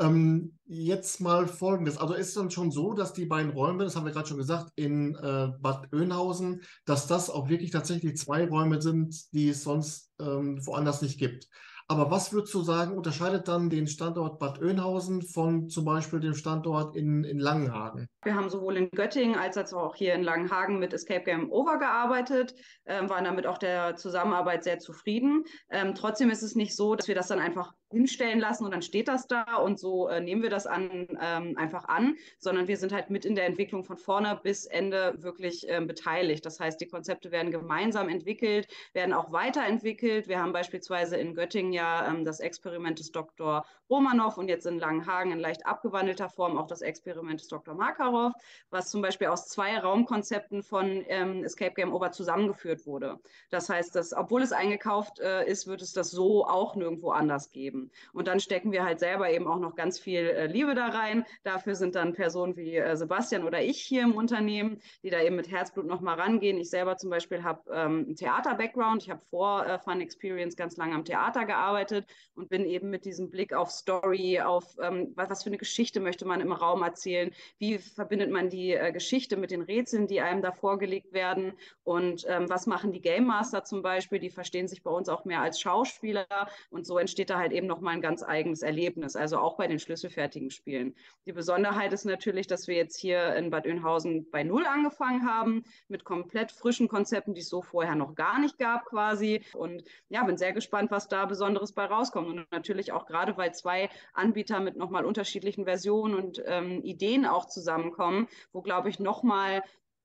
Ähm, 0.00 0.58
jetzt 0.64 1.20
mal 1.20 1.46
folgendes. 1.46 1.98
Also 1.98 2.14
ist 2.14 2.28
es 2.28 2.34
dann 2.34 2.50
schon 2.50 2.70
so, 2.70 2.94
dass 2.94 3.12
die 3.12 3.26
beiden 3.26 3.52
Räume, 3.52 3.84
das 3.84 3.96
haben 3.96 4.06
wir 4.06 4.12
gerade 4.12 4.28
schon 4.28 4.38
gesagt, 4.38 4.70
in 4.76 5.14
äh, 5.16 5.48
Bad 5.60 5.92
Oeynhausen, 5.92 6.62
dass 6.86 7.06
das 7.06 7.28
auch 7.28 7.48
wirklich 7.48 7.70
tatsächlich 7.70 8.16
zwei 8.16 8.48
Räume 8.48 8.80
sind, 8.80 9.32
die 9.32 9.50
es 9.50 9.62
sonst 9.62 10.10
ähm, 10.18 10.64
woanders 10.66 11.02
nicht 11.02 11.18
gibt. 11.18 11.48
Aber 11.90 12.08
was 12.08 12.32
würdest 12.32 12.54
du 12.54 12.62
sagen, 12.62 12.96
unterscheidet 12.96 13.48
dann 13.48 13.68
den 13.68 13.88
Standort 13.88 14.38
Bad 14.38 14.62
Oeynhausen 14.62 15.22
von 15.22 15.68
zum 15.68 15.84
Beispiel 15.84 16.20
dem 16.20 16.34
Standort 16.34 16.94
in, 16.94 17.24
in 17.24 17.40
Langenhagen? 17.40 18.06
Wir 18.22 18.36
haben 18.36 18.48
sowohl 18.48 18.76
in 18.76 18.90
Göttingen 18.92 19.34
als 19.34 19.56
auch 19.74 19.96
hier 19.96 20.14
in 20.14 20.22
Langenhagen 20.22 20.78
mit 20.78 20.92
Escape 20.92 21.24
Game 21.24 21.50
Over 21.50 21.78
gearbeitet, 21.78 22.54
ähm, 22.86 23.10
waren 23.10 23.24
damit 23.24 23.44
auch 23.48 23.58
der 23.58 23.96
Zusammenarbeit 23.96 24.62
sehr 24.62 24.78
zufrieden. 24.78 25.42
Ähm, 25.68 25.96
trotzdem 25.96 26.30
ist 26.30 26.44
es 26.44 26.54
nicht 26.54 26.76
so, 26.76 26.94
dass 26.94 27.08
wir 27.08 27.16
das 27.16 27.26
dann 27.26 27.40
einfach 27.40 27.72
hinstellen 27.90 28.38
lassen 28.38 28.64
und 28.64 28.70
dann 28.70 28.82
steht 28.82 29.08
das 29.08 29.26
da 29.26 29.56
und 29.56 29.78
so 29.78 30.08
äh, 30.08 30.20
nehmen 30.20 30.42
wir 30.42 30.50
das 30.50 30.66
an, 30.66 31.08
ähm, 31.20 31.56
einfach 31.56 31.86
an, 31.86 32.16
sondern 32.38 32.68
wir 32.68 32.76
sind 32.76 32.92
halt 32.92 33.10
mit 33.10 33.24
in 33.24 33.34
der 33.34 33.46
Entwicklung 33.46 33.84
von 33.84 33.96
vorne 33.96 34.38
bis 34.42 34.64
Ende 34.64 35.14
wirklich 35.18 35.66
ähm, 35.68 35.86
beteiligt. 35.86 36.46
Das 36.46 36.60
heißt, 36.60 36.80
die 36.80 36.86
Konzepte 36.86 37.32
werden 37.32 37.50
gemeinsam 37.50 38.08
entwickelt, 38.08 38.68
werden 38.92 39.12
auch 39.12 39.32
weiterentwickelt. 39.32 40.28
Wir 40.28 40.40
haben 40.40 40.52
beispielsweise 40.52 41.16
in 41.16 41.34
Göttingen 41.34 41.72
ja 41.72 42.06
ähm, 42.08 42.24
das 42.24 42.38
Experiment 42.38 42.98
des 43.00 43.10
Dr. 43.10 43.64
Romanov 43.88 44.38
und 44.38 44.48
jetzt 44.48 44.66
in 44.66 44.78
Langenhagen 44.78 45.32
in 45.32 45.40
leicht 45.40 45.66
abgewandelter 45.66 46.28
Form 46.28 46.56
auch 46.56 46.68
das 46.68 46.82
Experiment 46.82 47.40
des 47.40 47.48
Dr. 47.48 47.74
Makarov, 47.74 48.32
was 48.70 48.90
zum 48.90 49.02
Beispiel 49.02 49.26
aus 49.26 49.48
zwei 49.48 49.76
Raumkonzepten 49.76 50.62
von 50.62 51.04
ähm, 51.08 51.42
Escape 51.42 51.74
Game 51.74 51.92
Over 51.92 52.12
zusammengeführt 52.12 52.86
wurde. 52.86 53.18
Das 53.50 53.68
heißt, 53.68 53.96
dass, 53.96 54.12
obwohl 54.12 54.42
es 54.42 54.52
eingekauft 54.52 55.18
äh, 55.18 55.44
ist, 55.44 55.66
wird 55.66 55.82
es 55.82 55.92
das 55.92 56.12
so 56.12 56.46
auch 56.46 56.76
nirgendwo 56.76 57.10
anders 57.10 57.50
geben 57.50 57.79
geben. 57.80 57.90
Und 58.12 58.28
dann 58.28 58.40
stecken 58.40 58.72
wir 58.72 58.84
halt 58.84 59.00
selber 59.00 59.30
eben 59.30 59.46
auch 59.46 59.58
noch 59.58 59.74
ganz 59.74 59.98
viel 59.98 60.20
äh, 60.20 60.46
Liebe 60.46 60.74
da 60.74 60.88
rein. 60.88 61.24
Dafür 61.42 61.74
sind 61.74 61.94
dann 61.94 62.12
Personen 62.12 62.56
wie 62.56 62.76
äh, 62.76 62.96
Sebastian 62.96 63.44
oder 63.44 63.62
ich 63.62 63.80
hier 63.80 64.02
im 64.02 64.14
Unternehmen, 64.14 64.80
die 65.02 65.10
da 65.10 65.20
eben 65.20 65.36
mit 65.36 65.50
Herzblut 65.50 65.86
nochmal 65.86 66.20
rangehen. 66.20 66.58
Ich 66.58 66.70
selber 66.70 66.96
zum 66.96 67.10
Beispiel 67.10 67.42
habe 67.42 67.62
ähm, 67.72 68.04
einen 68.06 68.16
Theater-Background. 68.16 69.02
Ich 69.02 69.10
habe 69.10 69.20
vor 69.30 69.66
äh, 69.66 69.78
Fun 69.78 70.00
Experience 70.00 70.56
ganz 70.56 70.76
lange 70.76 70.94
am 70.94 71.04
Theater 71.04 71.44
gearbeitet 71.44 72.06
und 72.34 72.48
bin 72.48 72.64
eben 72.64 72.90
mit 72.90 73.04
diesem 73.04 73.30
Blick 73.30 73.52
auf 73.52 73.70
Story, 73.70 74.40
auf 74.40 74.64
ähm, 74.80 75.12
was, 75.14 75.30
was, 75.30 75.42
für 75.42 75.50
eine 75.50 75.58
Geschichte 75.58 76.00
möchte 76.00 76.26
man 76.26 76.40
im 76.40 76.52
Raum 76.52 76.82
erzählen, 76.82 77.30
wie 77.58 77.78
verbindet 77.78 78.30
man 78.30 78.48
die 78.48 78.72
äh, 78.72 78.92
Geschichte 78.92 79.36
mit 79.36 79.50
den 79.50 79.62
Rätseln, 79.62 80.06
die 80.06 80.20
einem 80.20 80.42
da 80.42 80.52
vorgelegt 80.52 81.12
werden 81.12 81.52
und 81.84 82.24
ähm, 82.28 82.48
was 82.48 82.66
machen 82.66 82.92
die 82.92 83.00
Game 83.00 83.26
Master 83.26 83.64
zum 83.64 83.82
Beispiel, 83.82 84.18
die 84.18 84.30
verstehen 84.30 84.68
sich 84.68 84.82
bei 84.82 84.90
uns 84.90 85.08
auch 85.08 85.24
mehr 85.24 85.40
als 85.40 85.60
Schauspieler 85.60 86.26
und 86.70 86.86
so 86.86 86.98
entsteht 86.98 87.30
da 87.30 87.38
halt 87.38 87.52
eben 87.52 87.66
nochmal 87.70 87.94
ein 87.94 88.02
ganz 88.02 88.22
eigenes 88.22 88.62
Erlebnis, 88.62 89.16
also 89.16 89.38
auch 89.38 89.56
bei 89.56 89.66
den 89.66 89.78
schlüsselfertigen 89.78 90.50
Spielen. 90.50 90.94
Die 91.24 91.32
Besonderheit 91.32 91.92
ist 91.94 92.04
natürlich, 92.04 92.46
dass 92.46 92.68
wir 92.68 92.76
jetzt 92.76 92.98
hier 92.98 93.34
in 93.36 93.48
Bad 93.48 93.66
Oeynhausen 93.66 94.28
bei 94.30 94.42
Null 94.42 94.66
angefangen 94.66 95.26
haben, 95.26 95.64
mit 95.88 96.04
komplett 96.04 96.52
frischen 96.52 96.88
Konzepten, 96.88 97.32
die 97.32 97.40
es 97.40 97.48
so 97.48 97.62
vorher 97.62 97.94
noch 97.94 98.14
gar 98.14 98.38
nicht 98.38 98.58
gab 98.58 98.84
quasi. 98.84 99.42
Und 99.54 99.84
ja, 100.08 100.24
bin 100.24 100.36
sehr 100.36 100.52
gespannt, 100.52 100.90
was 100.90 101.08
da 101.08 101.24
Besonderes 101.24 101.72
bei 101.72 101.86
rauskommt. 101.86 102.28
Und 102.28 102.50
natürlich 102.50 102.92
auch 102.92 103.06
gerade, 103.06 103.36
weil 103.38 103.54
zwei 103.54 103.88
Anbieter 104.12 104.60
mit 104.60 104.76
nochmal 104.76 105.04
unterschiedlichen 105.04 105.64
Versionen 105.64 106.14
und 106.14 106.42
ähm, 106.44 106.82
Ideen 106.82 107.24
auch 107.24 107.46
zusammenkommen, 107.46 108.28
wo, 108.52 108.60
glaube 108.60 108.90
ich, 108.90 108.98
nochmal 108.98 109.62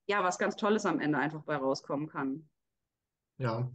ja, 0.08 0.24
was 0.24 0.38
ganz 0.38 0.56
Tolles 0.56 0.86
am 0.86 1.00
Ende 1.00 1.18
einfach 1.18 1.44
bei 1.44 1.56
rauskommen 1.56 2.08
kann. 2.08 2.48
Ja, 3.38 3.72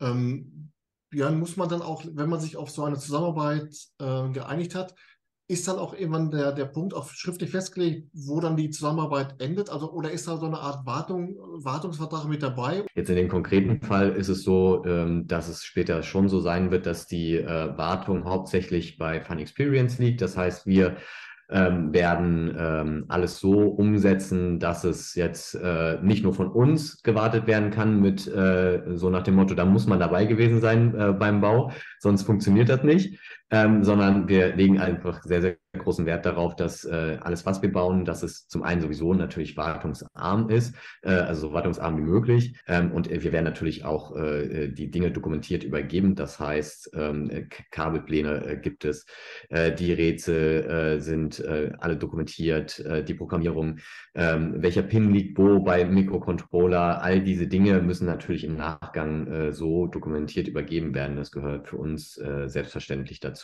ähm, 0.00 0.72
Björn, 1.14 1.38
muss 1.38 1.56
man 1.56 1.68
dann 1.68 1.80
auch, 1.80 2.04
wenn 2.12 2.28
man 2.28 2.40
sich 2.40 2.56
auf 2.56 2.70
so 2.70 2.84
eine 2.84 2.98
Zusammenarbeit 2.98 3.72
äh, 4.00 4.28
geeinigt 4.30 4.74
hat, 4.74 4.94
ist 5.46 5.68
dann 5.68 5.78
auch 5.78 5.94
irgendwann 5.94 6.30
der, 6.30 6.52
der 6.52 6.64
Punkt 6.64 6.94
auch 6.94 7.08
schriftlich 7.10 7.50
festgelegt, 7.50 8.08
wo 8.14 8.40
dann 8.40 8.56
die 8.56 8.70
Zusammenarbeit 8.70 9.40
endet? 9.40 9.68
Also, 9.70 9.92
oder 9.92 10.10
ist 10.10 10.26
da 10.26 10.38
so 10.38 10.46
eine 10.46 10.58
Art 10.58 10.86
Wartung, 10.86 11.36
Wartungsvertrag 11.62 12.26
mit 12.26 12.42
dabei? 12.42 12.84
Jetzt 12.94 13.10
in 13.10 13.16
dem 13.16 13.28
konkreten 13.28 13.80
Fall 13.82 14.10
ist 14.12 14.28
es 14.28 14.42
so, 14.42 14.82
ähm, 14.86 15.26
dass 15.28 15.48
es 15.48 15.62
später 15.62 16.02
schon 16.02 16.28
so 16.28 16.40
sein 16.40 16.70
wird, 16.70 16.86
dass 16.86 17.06
die 17.06 17.36
äh, 17.36 17.76
Wartung 17.76 18.24
hauptsächlich 18.24 18.96
bei 18.96 19.20
Fun 19.20 19.38
Experience 19.38 19.98
liegt. 19.98 20.22
Das 20.22 20.36
heißt, 20.36 20.66
wir 20.66 20.96
ähm, 21.50 21.92
werden 21.92 22.54
ähm, 22.58 23.04
alles 23.08 23.38
so 23.38 23.68
umsetzen, 23.68 24.58
dass 24.58 24.84
es 24.84 25.14
jetzt 25.14 25.54
äh, 25.54 25.98
nicht 26.02 26.24
nur 26.24 26.34
von 26.34 26.48
uns 26.48 27.02
gewartet 27.02 27.46
werden 27.46 27.70
kann 27.70 28.00
mit 28.00 28.26
äh, 28.26 28.82
so 28.94 29.10
nach 29.10 29.22
dem 29.22 29.34
Motto, 29.34 29.54
da 29.54 29.64
muss 29.64 29.86
man 29.86 30.00
dabei 30.00 30.24
gewesen 30.24 30.60
sein 30.60 30.94
äh, 30.98 31.12
beim 31.12 31.40
Bau, 31.40 31.70
sonst 31.98 32.22
funktioniert 32.22 32.68
das 32.68 32.82
nicht, 32.82 33.18
ähm, 33.54 33.84
sondern 33.84 34.28
wir 34.28 34.56
legen 34.56 34.80
einfach 34.80 35.22
sehr, 35.22 35.40
sehr 35.40 35.56
großen 35.78 36.06
Wert 36.06 36.26
darauf, 36.26 36.56
dass 36.56 36.84
äh, 36.84 37.18
alles, 37.20 37.46
was 37.46 37.62
wir 37.62 37.70
bauen, 37.70 38.04
dass 38.04 38.24
es 38.24 38.48
zum 38.48 38.64
einen 38.64 38.80
sowieso 38.80 39.14
natürlich 39.14 39.56
wartungsarm 39.56 40.48
ist, 40.50 40.74
äh, 41.02 41.10
also 41.10 41.48
so 41.48 41.52
wartungsarm 41.52 41.96
wie 41.96 42.02
möglich. 42.02 42.56
Ähm, 42.66 42.90
und 42.90 43.08
wir 43.10 43.32
werden 43.32 43.44
natürlich 43.44 43.84
auch 43.84 44.16
äh, 44.16 44.68
die 44.68 44.90
Dinge 44.90 45.12
dokumentiert 45.12 45.62
übergeben. 45.62 46.16
Das 46.16 46.40
heißt, 46.40 46.90
ähm, 46.94 47.48
Kabelpläne 47.70 48.44
äh, 48.44 48.56
gibt 48.56 48.84
es, 48.84 49.06
äh, 49.50 49.72
die 49.72 49.92
Rätsel 49.92 50.64
äh, 50.64 51.00
sind 51.00 51.38
äh, 51.38 51.72
alle 51.78 51.96
dokumentiert, 51.96 52.80
äh, 52.80 53.04
die 53.04 53.14
Programmierung, 53.14 53.78
ähm, 54.16 54.54
welcher 54.56 54.82
Pin 54.82 55.12
liegt 55.12 55.38
wo 55.38 55.60
bei 55.60 55.84
Mikrocontroller, 55.84 57.02
all 57.02 57.20
diese 57.20 57.46
Dinge 57.46 57.80
müssen 57.82 58.06
natürlich 58.06 58.44
im 58.44 58.56
Nachgang 58.56 59.26
äh, 59.28 59.52
so 59.52 59.86
dokumentiert 59.86 60.48
übergeben 60.48 60.94
werden. 60.94 61.16
Das 61.16 61.30
gehört 61.30 61.68
für 61.68 61.76
uns 61.76 62.16
äh, 62.18 62.48
selbstverständlich 62.48 63.20
dazu. 63.20 63.43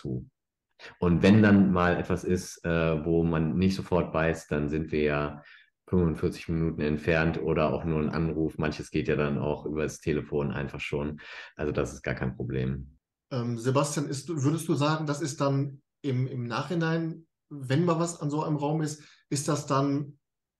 Und 0.98 1.22
wenn 1.22 1.42
dann 1.42 1.72
mal 1.72 1.96
etwas 1.96 2.24
ist, 2.24 2.64
äh, 2.64 3.04
wo 3.04 3.22
man 3.22 3.56
nicht 3.56 3.74
sofort 3.76 4.14
weiß, 4.14 4.48
dann 4.48 4.68
sind 4.68 4.92
wir 4.92 5.02
ja 5.02 5.42
45 5.88 6.48
Minuten 6.48 6.80
entfernt 6.80 7.42
oder 7.42 7.72
auch 7.72 7.84
nur 7.84 8.00
ein 8.00 8.10
Anruf. 8.10 8.58
Manches 8.58 8.90
geht 8.90 9.08
ja 9.08 9.16
dann 9.16 9.38
auch 9.38 9.66
über 9.66 9.82
das 9.82 10.00
Telefon 10.00 10.52
einfach 10.52 10.80
schon. 10.80 11.20
Also 11.56 11.72
das 11.72 11.92
ist 11.92 12.02
gar 12.02 12.14
kein 12.14 12.36
Problem. 12.36 12.96
Ähm, 13.32 13.58
Sebastian, 13.58 14.08
ist, 14.08 14.28
würdest 14.28 14.68
du 14.68 14.74
sagen, 14.74 15.06
das 15.06 15.20
ist 15.20 15.40
dann 15.40 15.82
im, 16.02 16.26
im 16.26 16.46
Nachhinein, 16.46 17.26
wenn 17.50 17.84
mal 17.84 17.98
was 17.98 18.20
an 18.20 18.30
so 18.30 18.44
einem 18.44 18.56
Raum 18.56 18.80
ist, 18.82 19.02
ist 19.28 19.48
das 19.48 19.66
dann 19.66 20.18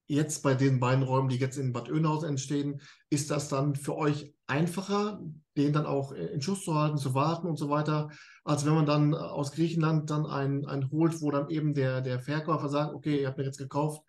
jetzt 0.08 0.42
bei 0.42 0.54
den 0.54 0.80
beiden 0.80 1.04
Räumen, 1.04 1.28
die 1.28 1.36
jetzt 1.36 1.56
in 1.56 1.72
Bad 1.72 1.88
Oeynhausen 1.88 2.30
entstehen, 2.30 2.80
ist 3.10 3.30
das 3.30 3.48
dann 3.48 3.76
für 3.76 3.96
euch 3.96 4.34
einfacher, 4.48 5.22
den 5.60 5.72
dann 5.72 5.86
auch 5.86 6.12
in 6.12 6.40
Schuss 6.40 6.64
zu 6.64 6.74
halten, 6.74 6.96
zu 6.96 7.14
warten 7.14 7.46
und 7.46 7.56
so 7.58 7.68
weiter, 7.68 8.10
als 8.44 8.64
wenn 8.64 8.74
man 8.74 8.86
dann 8.86 9.14
aus 9.14 9.52
Griechenland 9.52 10.10
dann 10.10 10.26
einen, 10.26 10.66
einen 10.66 10.90
holt, 10.90 11.20
wo 11.20 11.30
dann 11.30 11.48
eben 11.50 11.74
der, 11.74 12.00
der 12.00 12.20
Verkäufer 12.20 12.68
sagt, 12.68 12.94
okay, 12.94 13.20
ihr 13.20 13.28
habt 13.28 13.38
mir 13.38 13.44
jetzt 13.44 13.58
gekauft, 13.58 14.02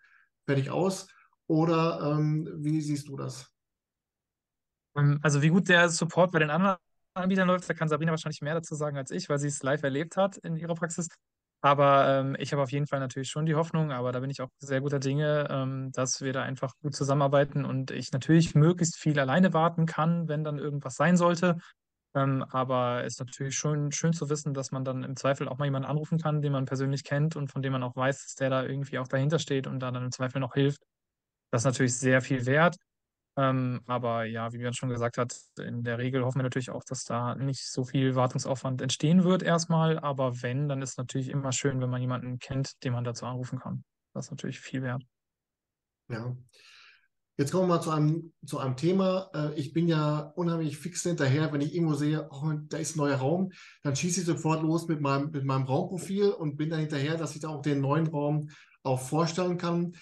fertig 0.46 0.70
aus. 0.70 1.08
Oder 1.48 2.00
ähm, 2.02 2.50
wie 2.60 2.80
siehst 2.82 3.10
du 3.10 3.18
das? 3.18 3.52
Ähm, 4.96 5.20
also 5.22 5.42
wie 5.42 5.50
gut 5.50 5.68
der 5.68 5.90
Support 5.90 6.32
bei 6.32 6.40
den 6.40 6.50
anderen 6.50 6.78
Anbietern 7.14 7.48
läuft, 7.48 7.70
da 7.70 7.74
kann 7.74 7.90
Sabrina 7.90 8.12
wahrscheinlich 8.12 8.42
mehr 8.42 8.54
dazu 8.54 8.76
sagen 8.76 8.98
als 8.98 9.12
ich, 9.12 9.28
weil 9.28 9.40
sie 9.40 9.48
es 9.48 9.62
live 9.64 9.84
erlebt 9.84 10.16
hat 10.16 10.38
in 10.38 10.56
ihrer 10.56 10.76
Praxis. 10.76 11.10
Aber 11.64 12.08
ähm, 12.22 12.36
ich 12.40 12.52
habe 12.54 12.64
auf 12.64 12.72
jeden 12.72 12.88
Fall 12.88 13.00
natürlich 13.00 13.30
schon 13.30 13.46
die 13.46 13.54
Hoffnung, 13.56 13.92
aber 13.92 14.12
da 14.12 14.20
bin 14.20 14.32
ich 14.32 14.42
auch 14.42 14.50
sehr 14.60 14.82
guter 14.82 15.00
Dinge, 15.00 15.48
ähm, 15.52 15.92
dass 15.94 16.22
wir 16.22 16.34
da 16.34 16.42
einfach 16.44 16.74
gut 16.82 16.96
zusammenarbeiten 16.96 17.66
und 17.66 17.92
ich 17.92 18.12
natürlich 18.12 18.56
möglichst 18.56 18.98
viel 18.98 19.20
alleine 19.20 19.54
warten 19.54 19.86
kann, 19.86 20.28
wenn 20.28 20.44
dann 20.44 20.58
irgendwas 20.58 20.96
sein 20.96 21.18
sollte. 21.18 21.58
Ähm, 22.16 22.44
aber 22.50 23.04
es 23.06 23.14
ist 23.14 23.20
natürlich 23.20 23.56
schon 23.56 23.92
schön 23.92 24.14
zu 24.14 24.30
wissen, 24.30 24.54
dass 24.54 24.72
man 24.72 24.84
dann 24.86 25.04
im 25.04 25.16
Zweifel 25.16 25.48
auch 25.48 25.58
mal 25.60 25.66
jemanden 25.66 25.88
anrufen 25.90 26.20
kann, 26.20 26.42
den 26.42 26.52
man 26.54 26.66
persönlich 26.66 27.04
kennt 27.06 27.36
und 27.36 27.52
von 27.52 27.62
dem 27.62 27.74
man 27.74 27.84
auch 27.84 27.96
weiß, 27.96 28.24
dass 28.24 28.36
der 28.36 28.50
da 28.50 28.64
irgendwie 28.64 29.00
auch 29.00 29.08
dahinter 29.08 29.40
steht 29.40 29.68
und 29.68 29.80
da 29.80 29.92
dann 29.92 30.04
im 30.06 30.12
Zweifel 30.12 30.40
noch 30.42 30.54
hilft. 30.56 30.82
Das 31.52 31.62
ist 31.62 31.66
natürlich 31.66 31.98
sehr 31.98 32.22
viel 32.22 32.46
wert. 32.46 32.76
Ähm, 33.38 33.82
aber 33.88 34.26
ja, 34.26 34.52
wie 34.52 34.58
Björn 34.58 34.74
schon 34.74 34.90
gesagt 34.90 35.18
hat, 35.18 35.36
in 35.58 35.84
der 35.84 35.98
Regel 35.98 36.24
hoffen 36.24 36.40
wir 36.40 36.44
natürlich 36.44 36.70
auch, 36.70 36.84
dass 36.84 37.06
da 37.06 37.36
nicht 37.36 37.66
so 37.66 37.86
viel 37.86 38.16
Wartungsaufwand 38.16 38.82
entstehen 38.82 39.24
wird 39.24 39.42
erstmal. 39.42 40.00
Aber 40.00 40.42
wenn, 40.42 40.68
dann 40.68 40.82
ist 40.82 40.98
natürlich 40.98 41.30
immer 41.30 41.52
schön, 41.52 41.80
wenn 41.80 41.90
man 41.90 42.02
jemanden 42.02 42.40
kennt, 42.40 42.84
den 42.84 42.94
man 42.94 43.04
dazu 43.04 43.26
anrufen 43.26 43.60
kann. 43.60 43.84
Das 44.14 44.26
ist 44.26 44.32
natürlich 44.32 44.60
viel 44.60 44.82
wert. 44.82 45.04
Ja. 46.10 46.36
Jetzt 47.38 47.52
kommen 47.52 47.64
wir 47.64 47.76
mal 47.76 47.82
zu 47.82 47.92
einem, 47.92 48.34
zu 48.46 48.60
einem 48.60 48.76
Thema. 48.76 49.32
Äh, 49.34 49.54
ich 49.56 49.72
bin 49.72 49.88
ja 49.88 50.32
unheimlich 50.36 50.78
fix 50.78 51.02
hinterher, 51.04 51.52
wenn 51.54 51.62
ich 51.62 51.74
irgendwo 51.74 51.96
sehe, 51.96 52.28
oh, 52.30 52.52
da 52.68 52.78
ist 52.78 52.96
ein 52.96 53.00
neuer 53.00 53.18
Raum, 53.18 53.52
dann 53.82 53.96
schieße 53.96 54.20
ich 54.20 54.26
sofort 54.26 54.62
los 54.62 54.88
mit 54.88 55.00
meinem, 55.00 55.32
mit 55.32 55.46
meinem 55.46 55.64
Raumprofil 55.64 56.30
und 56.30 56.58
bin 56.58 56.70
dann 56.70 56.82
hinterher, 56.82 57.18
dass 57.18 57.34
ich 57.34 57.42
da 57.42 57.50
auch 57.50 57.62
den 57.62 57.80
neuen 57.80 58.08
Raum 58.08 58.50
auch 58.84 59.00
vorstellen 59.00 59.58
kann. 59.58 59.94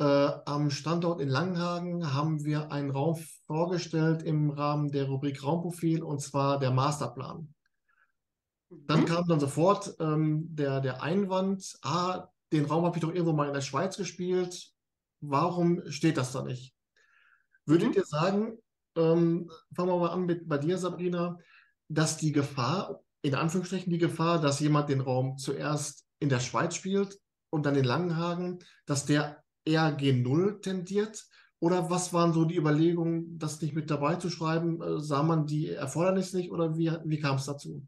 Äh, 0.00 0.30
am 0.46 0.70
Standort 0.70 1.20
in 1.20 1.28
Langenhagen 1.28 2.14
haben 2.14 2.44
wir 2.44 2.70
einen 2.70 2.90
Raum 2.90 3.18
vorgestellt 3.46 4.22
im 4.22 4.50
Rahmen 4.50 4.92
der 4.92 5.08
Rubrik 5.08 5.42
Raumprofil 5.42 6.04
und 6.04 6.20
zwar 6.20 6.60
der 6.60 6.70
Masterplan. 6.70 7.52
Dann 8.70 9.00
mhm. 9.00 9.04
kam 9.06 9.26
dann 9.26 9.40
sofort 9.40 9.96
ähm, 9.98 10.54
der, 10.54 10.80
der 10.80 11.02
Einwand, 11.02 11.78
ah, 11.82 12.28
den 12.52 12.66
Raum 12.66 12.84
habe 12.84 12.96
ich 12.96 13.02
doch 13.02 13.12
irgendwo 13.12 13.32
mal 13.32 13.48
in 13.48 13.54
der 13.54 13.60
Schweiz 13.60 13.96
gespielt. 13.96 14.70
Warum 15.20 15.82
steht 15.90 16.16
das 16.16 16.32
da 16.32 16.42
nicht? 16.42 16.74
Würdet 17.66 17.88
mhm. 17.88 17.94
ihr 17.94 18.04
sagen, 18.04 18.58
ähm, 18.96 19.50
fangen 19.74 19.88
wir 19.88 19.98
mal 19.98 20.10
an 20.10 20.26
mit 20.26 20.48
bei 20.48 20.58
dir, 20.58 20.78
Sabrina, 20.78 21.38
dass 21.88 22.18
die 22.18 22.32
Gefahr, 22.32 23.00
in 23.22 23.34
Anführungsstrichen 23.34 23.90
die 23.90 23.98
Gefahr, 23.98 24.40
dass 24.40 24.60
jemand 24.60 24.90
den 24.90 25.00
Raum 25.00 25.38
zuerst 25.38 26.06
in 26.20 26.28
der 26.28 26.40
Schweiz 26.40 26.76
spielt 26.76 27.18
und 27.50 27.66
dann 27.66 27.74
in 27.74 27.84
Langenhagen, 27.84 28.60
dass 28.86 29.04
der 29.04 29.42
eher 29.64 29.96
G0 29.96 30.60
tendiert? 30.60 31.26
Oder 31.60 31.90
was 31.90 32.12
waren 32.12 32.32
so 32.32 32.44
die 32.44 32.56
Überlegungen, 32.56 33.38
das 33.38 33.60
nicht 33.60 33.74
mit 33.74 33.90
dabei 33.90 34.14
zu 34.14 34.30
schreiben? 34.30 34.80
Äh, 34.80 35.00
sah 35.00 35.22
man 35.22 35.46
die 35.46 35.70
Erfordernisse 35.70 36.36
nicht 36.36 36.50
oder 36.52 36.76
wie, 36.76 36.92
wie 37.04 37.18
kam 37.18 37.36
es 37.36 37.46
dazu? 37.46 37.82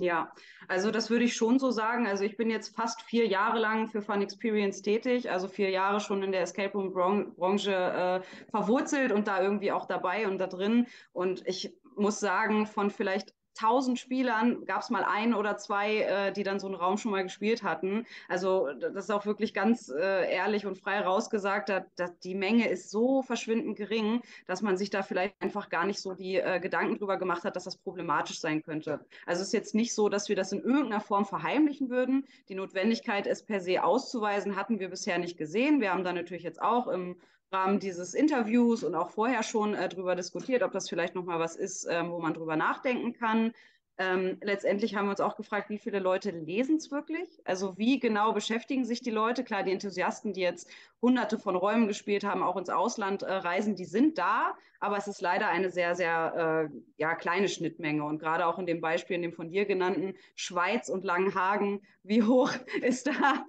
Ja, 0.00 0.32
also 0.68 0.92
das 0.92 1.10
würde 1.10 1.24
ich 1.24 1.34
schon 1.34 1.58
so 1.58 1.72
sagen. 1.72 2.06
Also 2.06 2.22
ich 2.22 2.36
bin 2.36 2.50
jetzt 2.50 2.76
fast 2.76 3.02
vier 3.02 3.26
Jahre 3.26 3.58
lang 3.58 3.88
für 3.88 4.00
Fun 4.00 4.22
Experience 4.22 4.80
tätig, 4.80 5.28
also 5.28 5.48
vier 5.48 5.70
Jahre 5.70 5.98
schon 5.98 6.22
in 6.22 6.30
der 6.30 6.42
Escape 6.42 6.72
Room 6.78 7.34
Branche 7.34 7.72
äh, 7.72 8.20
verwurzelt 8.50 9.10
und 9.10 9.26
da 9.26 9.42
irgendwie 9.42 9.72
auch 9.72 9.86
dabei 9.86 10.28
und 10.28 10.38
da 10.38 10.46
drin. 10.46 10.86
Und 11.12 11.42
ich 11.48 11.74
muss 11.96 12.20
sagen, 12.20 12.66
von 12.66 12.90
vielleicht 12.90 13.34
1000 13.60 13.98
Spielern 13.98 14.64
gab 14.64 14.82
es 14.82 14.90
mal 14.90 15.04
ein 15.04 15.34
oder 15.34 15.56
zwei, 15.56 15.98
äh, 16.02 16.32
die 16.32 16.42
dann 16.42 16.60
so 16.60 16.66
einen 16.66 16.76
Raum 16.76 16.96
schon 16.96 17.10
mal 17.10 17.22
gespielt 17.22 17.62
hatten. 17.62 18.06
Also 18.28 18.68
das 18.72 19.04
ist 19.04 19.10
auch 19.10 19.26
wirklich 19.26 19.54
ganz 19.54 19.88
äh, 19.88 20.32
ehrlich 20.32 20.66
und 20.66 20.78
frei 20.78 21.00
rausgesagt, 21.00 21.68
dass, 21.68 21.82
dass, 21.96 22.18
die 22.20 22.34
Menge 22.34 22.68
ist 22.68 22.90
so 22.90 23.22
verschwindend 23.22 23.76
gering, 23.76 24.22
dass 24.46 24.62
man 24.62 24.76
sich 24.76 24.90
da 24.90 25.02
vielleicht 25.02 25.34
einfach 25.40 25.68
gar 25.68 25.86
nicht 25.86 26.00
so 26.00 26.14
die 26.14 26.36
äh, 26.36 26.60
Gedanken 26.60 26.98
drüber 26.98 27.16
gemacht 27.16 27.44
hat, 27.44 27.56
dass 27.56 27.64
das 27.64 27.76
problematisch 27.76 28.40
sein 28.40 28.62
könnte. 28.62 29.00
Also 29.26 29.42
es 29.42 29.48
ist 29.48 29.52
jetzt 29.52 29.74
nicht 29.74 29.94
so, 29.94 30.08
dass 30.08 30.28
wir 30.28 30.36
das 30.36 30.52
in 30.52 30.60
irgendeiner 30.60 31.00
Form 31.00 31.24
verheimlichen 31.24 31.90
würden. 31.90 32.26
Die 32.48 32.54
Notwendigkeit, 32.54 33.26
es 33.26 33.42
per 33.42 33.60
se 33.60 33.82
auszuweisen, 33.82 34.56
hatten 34.56 34.80
wir 34.80 34.88
bisher 34.88 35.18
nicht 35.18 35.36
gesehen. 35.36 35.80
Wir 35.80 35.92
haben 35.92 36.04
da 36.04 36.12
natürlich 36.12 36.42
jetzt 36.42 36.62
auch 36.62 36.88
im 36.88 37.16
Rahmen 37.50 37.80
dieses 37.80 38.14
Interviews 38.14 38.84
und 38.84 38.94
auch 38.94 39.10
vorher 39.10 39.42
schon 39.42 39.74
äh, 39.74 39.88
darüber 39.88 40.14
diskutiert, 40.14 40.62
ob 40.62 40.72
das 40.72 40.88
vielleicht 40.88 41.14
nochmal 41.14 41.38
was 41.38 41.56
ist, 41.56 41.86
ähm, 41.90 42.10
wo 42.10 42.18
man 42.18 42.34
drüber 42.34 42.56
nachdenken 42.56 43.12
kann. 43.14 43.52
Ähm, 44.00 44.38
letztendlich 44.42 44.94
haben 44.94 45.06
wir 45.06 45.10
uns 45.10 45.20
auch 45.20 45.36
gefragt, 45.36 45.70
wie 45.70 45.78
viele 45.78 45.98
Leute 45.98 46.30
lesen 46.30 46.76
es 46.76 46.92
wirklich? 46.92 47.40
Also 47.44 47.76
wie 47.78 47.98
genau 47.98 48.32
beschäftigen 48.32 48.84
sich 48.84 49.00
die 49.00 49.10
Leute? 49.10 49.42
Klar, 49.42 49.64
die 49.64 49.72
Enthusiasten, 49.72 50.32
die 50.32 50.40
jetzt 50.40 50.70
hunderte 51.02 51.38
von 51.38 51.56
Räumen 51.56 51.88
gespielt 51.88 52.22
haben, 52.22 52.42
auch 52.42 52.56
ins 52.56 52.70
Ausland 52.70 53.22
äh, 53.22 53.32
reisen, 53.32 53.74
die 53.74 53.86
sind 53.86 54.18
da, 54.18 54.54
aber 54.80 54.96
es 54.96 55.08
ist 55.08 55.20
leider 55.20 55.48
eine 55.48 55.70
sehr, 55.70 55.94
sehr 55.94 56.68
äh, 56.70 56.76
ja, 56.96 57.14
kleine 57.14 57.48
Schnittmenge. 57.48 58.04
Und 58.04 58.18
gerade 58.18 58.46
auch 58.46 58.58
in 58.58 58.66
dem 58.66 58.80
Beispiel, 58.80 59.16
in 59.16 59.22
dem 59.22 59.32
von 59.32 59.50
dir 59.50 59.64
genannten 59.64 60.14
Schweiz 60.36 60.88
und 60.88 61.04
Langenhagen, 61.04 61.82
wie 62.02 62.22
hoch 62.22 62.52
ist 62.82 63.06
da 63.06 63.44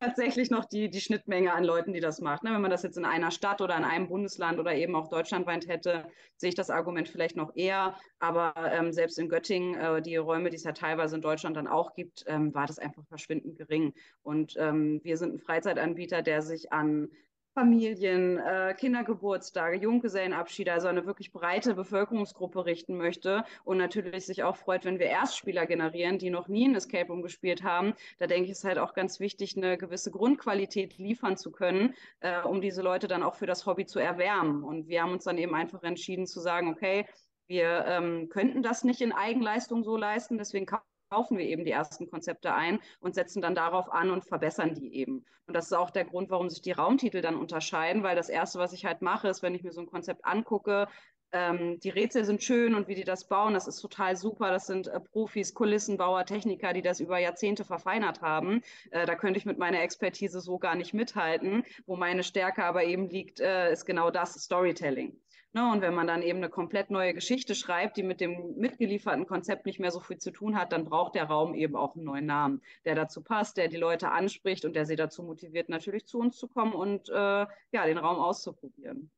tatsächlich 0.00 0.50
noch 0.50 0.64
die, 0.64 0.88
die 0.88 1.00
Schnittmenge 1.00 1.52
an 1.52 1.62
Leuten, 1.62 1.92
die 1.92 2.00
das 2.00 2.20
macht. 2.20 2.42
Ne? 2.42 2.54
Wenn 2.54 2.62
man 2.62 2.70
das 2.70 2.82
jetzt 2.82 2.96
in 2.96 3.04
einer 3.04 3.30
Stadt 3.30 3.60
oder 3.60 3.76
in 3.76 3.84
einem 3.84 4.08
Bundesland 4.08 4.58
oder 4.58 4.74
eben 4.74 4.96
auch 4.96 5.08
deutschlandweit 5.08 5.68
hätte, 5.68 6.06
sehe 6.36 6.48
ich 6.48 6.54
das 6.54 6.70
Argument 6.70 7.08
vielleicht 7.08 7.36
noch 7.36 7.54
eher. 7.54 7.94
Aber 8.18 8.54
ähm, 8.56 8.92
selbst 8.92 9.18
in 9.18 9.28
Göttingen, 9.28 9.74
äh, 9.74 10.00
die 10.00 10.16
Räume, 10.16 10.48
die 10.48 10.56
es 10.56 10.64
ja 10.64 10.72
teilweise 10.72 11.16
in 11.16 11.22
Deutschland 11.22 11.56
dann 11.56 11.66
auch 11.66 11.92
gibt, 11.92 12.24
ähm, 12.26 12.54
war 12.54 12.66
das 12.66 12.78
einfach 12.78 13.04
verschwindend 13.08 13.58
gering. 13.58 13.92
Und 14.22 14.54
ähm, 14.56 15.00
wir 15.04 15.18
sind 15.18 15.34
ein 15.34 15.38
Freizeitanbieter, 15.38 16.22
der 16.22 16.40
sich 16.40 16.72
an 16.72 17.10
Familien, 17.54 18.38
äh, 18.38 18.74
Kindergeburtstage, 18.78 19.76
Junggesellenabschiede, 19.76 20.72
also 20.72 20.86
eine 20.86 21.04
wirklich 21.04 21.32
breite 21.32 21.74
Bevölkerungsgruppe 21.74 22.64
richten 22.64 22.96
möchte 22.96 23.44
und 23.64 23.76
natürlich 23.76 24.24
sich 24.26 24.44
auch 24.44 24.56
freut, 24.56 24.84
wenn 24.84 25.00
wir 25.00 25.06
Erstspieler 25.06 25.66
generieren, 25.66 26.18
die 26.18 26.30
noch 26.30 26.46
nie 26.46 26.68
ein 26.68 26.76
Escape 26.76 27.08
Room 27.08 27.22
gespielt 27.22 27.64
haben. 27.64 27.94
Da 28.18 28.28
denke 28.28 28.44
ich, 28.44 28.52
ist 28.52 28.64
halt 28.64 28.78
auch 28.78 28.94
ganz 28.94 29.18
wichtig, 29.18 29.56
eine 29.56 29.76
gewisse 29.76 30.12
Grundqualität 30.12 30.96
liefern 30.98 31.36
zu 31.36 31.50
können, 31.50 31.94
äh, 32.20 32.40
um 32.42 32.60
diese 32.60 32.82
Leute 32.82 33.08
dann 33.08 33.24
auch 33.24 33.34
für 33.34 33.46
das 33.46 33.66
Hobby 33.66 33.84
zu 33.84 33.98
erwärmen. 33.98 34.62
Und 34.62 34.88
wir 34.88 35.02
haben 35.02 35.12
uns 35.12 35.24
dann 35.24 35.38
eben 35.38 35.54
einfach 35.54 35.82
entschieden 35.82 36.26
zu 36.26 36.40
sagen, 36.40 36.68
okay, 36.68 37.06
wir 37.48 37.84
ähm, 37.86 38.28
könnten 38.28 38.62
das 38.62 38.84
nicht 38.84 39.00
in 39.00 39.12
Eigenleistung 39.12 39.82
so 39.82 39.96
leisten, 39.96 40.38
deswegen 40.38 40.66
kaufen 40.66 40.89
wir 41.10 41.40
eben 41.40 41.64
die 41.64 41.72
ersten 41.72 42.08
Konzepte 42.08 42.54
ein 42.54 42.80
und 43.00 43.14
setzen 43.14 43.42
dann 43.42 43.54
darauf 43.54 43.92
an 43.92 44.10
und 44.10 44.24
verbessern 44.24 44.74
die 44.74 44.94
eben. 44.94 45.24
Und 45.46 45.54
das 45.54 45.66
ist 45.66 45.72
auch 45.72 45.90
der 45.90 46.04
Grund, 46.04 46.30
warum 46.30 46.48
sich 46.48 46.62
die 46.62 46.72
Raumtitel 46.72 47.20
dann 47.20 47.34
unterscheiden, 47.34 48.04
weil 48.04 48.14
das 48.14 48.28
Erste, 48.28 48.60
was 48.60 48.72
ich 48.72 48.84
halt 48.84 49.02
mache, 49.02 49.28
ist, 49.28 49.42
wenn 49.42 49.54
ich 49.54 49.64
mir 49.64 49.72
so 49.72 49.80
ein 49.80 49.88
Konzept 49.88 50.24
angucke, 50.24 50.86
ähm, 51.32 51.78
die 51.80 51.90
Rätsel 51.90 52.24
sind 52.24 52.42
schön 52.42 52.74
und 52.74 52.88
wie 52.88 52.94
die 52.94 53.04
das 53.04 53.28
bauen, 53.28 53.54
das 53.54 53.68
ist 53.68 53.80
total 53.80 54.16
super. 54.16 54.50
Das 54.50 54.66
sind 54.66 54.88
äh, 54.88 55.00
Profis, 55.00 55.54
Kulissenbauer, 55.54 56.24
Techniker, 56.26 56.72
die 56.72 56.82
das 56.82 57.00
über 57.00 57.18
Jahrzehnte 57.18 57.64
verfeinert 57.64 58.20
haben. 58.20 58.62
Äh, 58.90 59.06
da 59.06 59.14
könnte 59.14 59.38
ich 59.38 59.46
mit 59.46 59.58
meiner 59.58 59.82
Expertise 59.82 60.40
so 60.40 60.58
gar 60.58 60.74
nicht 60.74 60.94
mithalten. 60.94 61.64
Wo 61.86 61.96
meine 61.96 62.24
Stärke 62.24 62.64
aber 62.64 62.84
eben 62.84 63.08
liegt, 63.08 63.40
äh, 63.40 63.72
ist 63.72 63.84
genau 63.84 64.10
das 64.10 64.34
Storytelling. 64.34 65.16
Ne, 65.52 65.68
und 65.72 65.80
wenn 65.80 65.94
man 65.94 66.06
dann 66.06 66.22
eben 66.22 66.38
eine 66.38 66.48
komplett 66.48 66.90
neue 66.90 67.12
Geschichte 67.12 67.56
schreibt, 67.56 67.96
die 67.96 68.04
mit 68.04 68.20
dem 68.20 68.54
mitgelieferten 68.56 69.26
Konzept 69.26 69.66
nicht 69.66 69.80
mehr 69.80 69.90
so 69.90 69.98
viel 69.98 70.18
zu 70.18 70.30
tun 70.30 70.56
hat, 70.56 70.70
dann 70.70 70.84
braucht 70.84 71.16
der 71.16 71.24
Raum 71.24 71.54
eben 71.54 71.74
auch 71.74 71.96
einen 71.96 72.04
neuen 72.04 72.26
Namen, 72.26 72.62
der 72.84 72.94
dazu 72.94 73.20
passt, 73.20 73.56
der 73.56 73.66
die 73.66 73.76
Leute 73.76 74.12
anspricht 74.12 74.64
und 74.64 74.74
der 74.74 74.86
sie 74.86 74.94
dazu 74.94 75.24
motiviert, 75.24 75.68
natürlich 75.68 76.06
zu 76.06 76.20
uns 76.20 76.36
zu 76.36 76.46
kommen 76.46 76.72
und 76.72 77.08
äh, 77.08 77.12
ja, 77.12 77.84
den 77.84 77.98
Raum 77.98 78.20
auszuprobieren. 78.20 79.10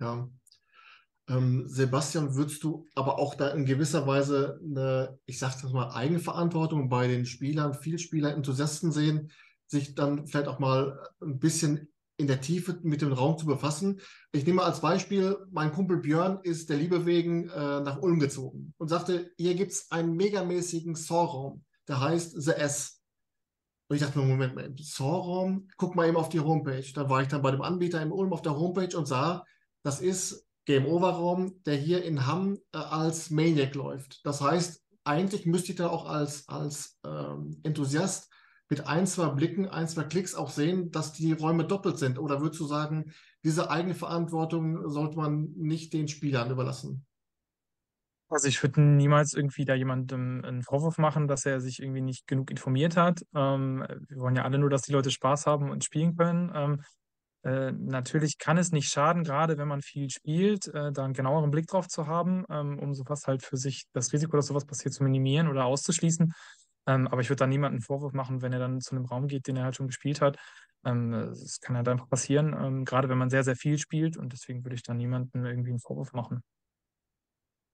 Ja. 0.00 0.26
Ähm, 1.28 1.68
Sebastian, 1.68 2.34
würdest 2.34 2.64
du 2.64 2.88
aber 2.94 3.18
auch 3.18 3.34
da 3.34 3.50
in 3.50 3.66
gewisser 3.66 4.06
Weise 4.06 4.58
eine, 4.64 5.18
ich 5.26 5.38
sage 5.38 5.56
das 5.60 5.72
mal, 5.72 5.90
Eigenverantwortung 5.90 6.88
bei 6.88 7.08
den 7.08 7.26
Spielern, 7.26 7.74
Vielspieler, 7.74 8.34
Enthusiasten 8.34 8.90
sehen, 8.90 9.30
sich 9.66 9.94
dann 9.94 10.26
vielleicht 10.26 10.48
auch 10.48 10.58
mal 10.58 10.98
ein 11.20 11.38
bisschen 11.38 11.91
in 12.22 12.28
der 12.28 12.40
Tiefe 12.40 12.78
mit 12.82 13.02
dem 13.02 13.12
Raum 13.12 13.36
zu 13.36 13.46
befassen. 13.46 14.00
Ich 14.30 14.46
nehme 14.46 14.62
als 14.62 14.80
Beispiel, 14.80 15.36
mein 15.50 15.72
Kumpel 15.72 15.98
Björn 15.98 16.38
ist 16.44 16.70
der 16.70 16.76
Liebe 16.76 17.04
wegen 17.04 17.48
äh, 17.48 17.80
nach 17.80 18.00
Ulm 18.00 18.20
gezogen 18.20 18.72
und 18.78 18.88
sagte, 18.88 19.32
hier 19.36 19.54
gibt 19.54 19.72
es 19.72 19.90
einen 19.90 20.16
megamäßigen 20.16 20.94
Saw-Raum, 20.94 21.64
der 21.88 22.00
heißt 22.00 22.40
The 22.40 22.52
S. 22.52 23.00
Und 23.88 23.96
ich 23.96 24.02
dachte 24.02 24.18
mir, 24.18 24.24
Moment 24.24 24.54
mal, 24.54 24.72
Saw-Raum, 24.78 25.68
guck 25.76 25.96
mal 25.96 26.08
eben 26.08 26.16
auf 26.16 26.28
die 26.28 26.40
Homepage. 26.40 26.86
Da 26.94 27.10
war 27.10 27.20
ich 27.20 27.28
dann 27.28 27.42
bei 27.42 27.50
dem 27.50 27.60
Anbieter 27.60 28.00
in 28.00 28.12
Ulm 28.12 28.32
auf 28.32 28.42
der 28.42 28.56
Homepage 28.56 28.96
und 28.96 29.06
sah, 29.06 29.44
das 29.82 30.00
ist 30.00 30.46
Game 30.64 30.86
Over 30.86 31.10
Raum, 31.10 31.60
der 31.66 31.74
hier 31.74 32.04
in 32.04 32.26
Hamm 32.26 32.58
äh, 32.72 32.78
als 32.78 33.30
Maniac 33.30 33.74
läuft. 33.74 34.24
Das 34.24 34.40
heißt, 34.40 34.80
eigentlich 35.04 35.44
müsste 35.44 35.72
ich 35.72 35.78
da 35.78 35.88
auch 35.88 36.06
als, 36.06 36.48
als 36.48 36.98
ähm, 37.04 37.60
Enthusiast 37.64 38.30
mit 38.72 38.86
ein, 38.86 39.06
zwei 39.06 39.28
Blicken, 39.28 39.68
ein, 39.68 39.86
zwei 39.86 40.04
Klicks 40.04 40.34
auch 40.34 40.48
sehen, 40.48 40.90
dass 40.90 41.12
die 41.12 41.34
Räume 41.34 41.66
doppelt 41.66 41.98
sind? 41.98 42.18
Oder 42.18 42.40
würdest 42.40 42.58
du 42.58 42.64
sagen, 42.64 43.12
diese 43.44 43.70
Eigenverantwortung 43.70 44.88
sollte 44.88 45.18
man 45.18 45.52
nicht 45.56 45.92
den 45.92 46.08
Spielern 46.08 46.50
überlassen? 46.50 47.04
Also 48.30 48.48
ich 48.48 48.62
würde 48.62 48.80
niemals 48.80 49.34
irgendwie 49.34 49.66
da 49.66 49.74
jemandem 49.74 50.42
einen 50.42 50.62
Vorwurf 50.62 50.96
machen, 50.96 51.28
dass 51.28 51.44
er 51.44 51.60
sich 51.60 51.82
irgendwie 51.82 52.00
nicht 52.00 52.26
genug 52.26 52.50
informiert 52.50 52.96
hat. 52.96 53.20
Ähm, 53.34 53.84
wir 54.08 54.16
wollen 54.16 54.36
ja 54.36 54.44
alle 54.44 54.56
nur, 54.56 54.70
dass 54.70 54.80
die 54.80 54.92
Leute 54.92 55.10
Spaß 55.10 55.44
haben 55.44 55.70
und 55.70 55.84
spielen 55.84 56.16
können. 56.16 56.50
Ähm, 56.54 56.82
äh, 57.42 57.72
natürlich 57.72 58.38
kann 58.38 58.56
es 58.56 58.72
nicht 58.72 58.88
schaden, 58.88 59.22
gerade 59.22 59.58
wenn 59.58 59.68
man 59.68 59.82
viel 59.82 60.08
spielt, 60.08 60.68
äh, 60.68 60.92
da 60.92 61.04
einen 61.04 61.12
genaueren 61.12 61.50
Blick 61.50 61.66
drauf 61.66 61.88
zu 61.88 62.06
haben, 62.06 62.46
ähm, 62.48 62.78
um 62.78 62.94
sowas 62.94 63.26
halt 63.26 63.42
für 63.42 63.58
sich, 63.58 63.84
das 63.92 64.14
Risiko, 64.14 64.34
dass 64.34 64.46
sowas 64.46 64.64
passiert, 64.64 64.94
zu 64.94 65.04
minimieren 65.04 65.48
oder 65.48 65.66
auszuschließen. 65.66 66.32
Ähm, 66.86 67.06
aber 67.08 67.20
ich 67.20 67.28
würde 67.30 67.40
da 67.40 67.46
niemanden 67.46 67.76
einen 67.76 67.82
Vorwurf 67.82 68.12
machen, 68.12 68.42
wenn 68.42 68.52
er 68.52 68.58
dann 68.58 68.80
zu 68.80 68.94
einem 68.96 69.04
Raum 69.06 69.28
geht, 69.28 69.46
den 69.46 69.56
er 69.56 69.64
halt 69.64 69.76
schon 69.76 69.86
gespielt 69.88 70.20
hat. 70.20 70.38
Ähm, 70.84 71.12
das 71.12 71.60
kann 71.60 71.76
halt 71.76 71.88
einfach 71.88 72.08
passieren, 72.08 72.54
ähm, 72.58 72.84
gerade 72.84 73.08
wenn 73.08 73.18
man 73.18 73.30
sehr, 73.30 73.44
sehr 73.44 73.56
viel 73.56 73.78
spielt. 73.78 74.16
Und 74.16 74.32
deswegen 74.32 74.64
würde 74.64 74.74
ich 74.76 74.82
da 74.82 74.94
niemanden 74.94 75.44
irgendwie 75.44 75.70
einen 75.70 75.80
Vorwurf 75.80 76.12
machen. 76.12 76.42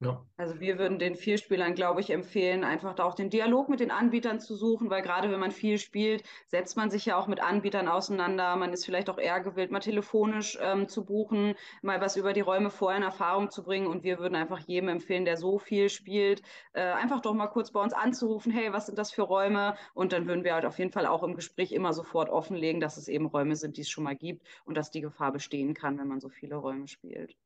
Ja. 0.01 0.25
Also 0.37 0.61
wir 0.61 0.79
würden 0.79 1.01
den 1.01 1.17
Vielspielern, 1.17 1.75
glaube 1.75 2.01
ich, 2.01 2.11
empfehlen, 2.11 2.63
einfach 2.63 2.95
da 2.95 3.03
auch 3.03 3.17
den 3.17 3.31
Dialog 3.31 3.69
mit 3.69 3.81
den 3.81 3.91
Anbietern 3.91 4.39
zu 4.39 4.55
suchen, 4.55 4.91
weil 4.91 5.03
gerade 5.03 5.29
wenn 5.33 5.41
man 5.41 5.51
viel 5.51 5.79
spielt, 5.79 6.23
setzt 6.47 6.77
man 6.77 6.89
sich 6.89 7.05
ja 7.07 7.17
auch 7.17 7.27
mit 7.27 7.41
Anbietern 7.41 7.89
auseinander. 7.89 8.55
Man 8.55 8.73
ist 8.73 8.85
vielleicht 8.85 9.11
auch 9.11 9.19
eher 9.19 9.41
gewillt, 9.41 9.73
mal 9.73 9.81
telefonisch 9.81 10.57
ähm, 10.63 10.87
zu 10.87 11.05
buchen, 11.05 11.57
mal 11.83 12.01
was 12.01 12.15
über 12.15 12.33
die 12.33 12.43
Räume 12.43 12.71
vorher 12.71 12.99
in 12.99 13.03
Erfahrung 13.03 13.51
zu 13.51 13.65
bringen. 13.65 13.89
Und 13.89 14.05
wir 14.05 14.21
würden 14.21 14.37
einfach 14.37 14.61
jedem 14.61 14.89
empfehlen, 14.89 15.25
der 15.25 15.37
so 15.37 15.59
viel 15.59 15.89
spielt, 15.89 16.43
äh, 16.75 16.83
einfach 16.83 17.21
doch 17.21 17.35
mal 17.35 17.49
kurz 17.49 17.73
bei 17.73 17.83
uns 17.83 17.93
anzurufen, 17.93 18.53
hey, 18.53 18.73
was 18.73 18.87
sind 18.87 18.99
das 18.99 19.11
für 19.11 19.23
Räume? 19.23 19.75
Und 19.95 20.13
dann 20.13 20.29
würden 20.29 20.45
wir 20.45 20.55
halt 20.55 20.65
auf 20.65 20.79
jeden 20.79 20.93
Fall 20.93 21.07
auch 21.07 21.25
im 21.25 21.35
Gespräch 21.35 21.73
immer 21.73 21.93
sofort 21.93 22.31
offenlegen, 22.31 22.81
dass 22.81 22.99
es 22.99 23.09
eben 23.09 23.27
Räume 23.27 23.57
sind, 23.57 23.77
die 23.77 23.81
es 23.81 23.91
schon 23.91 24.05
mal 24.05 24.15
gibt 24.15 24.47
und 24.65 24.77
dass 24.77 24.93
die 24.93 25.01
Gefahr 25.01 25.33
bestehen 25.33 25.75
kann, 25.75 25.99
wenn 25.99 26.07
man 26.07 26.21
so 26.21 26.29
viele 26.29 26.55
Räume 26.55 26.87
spielt. 26.87 27.37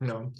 Ja. 0.00 0.32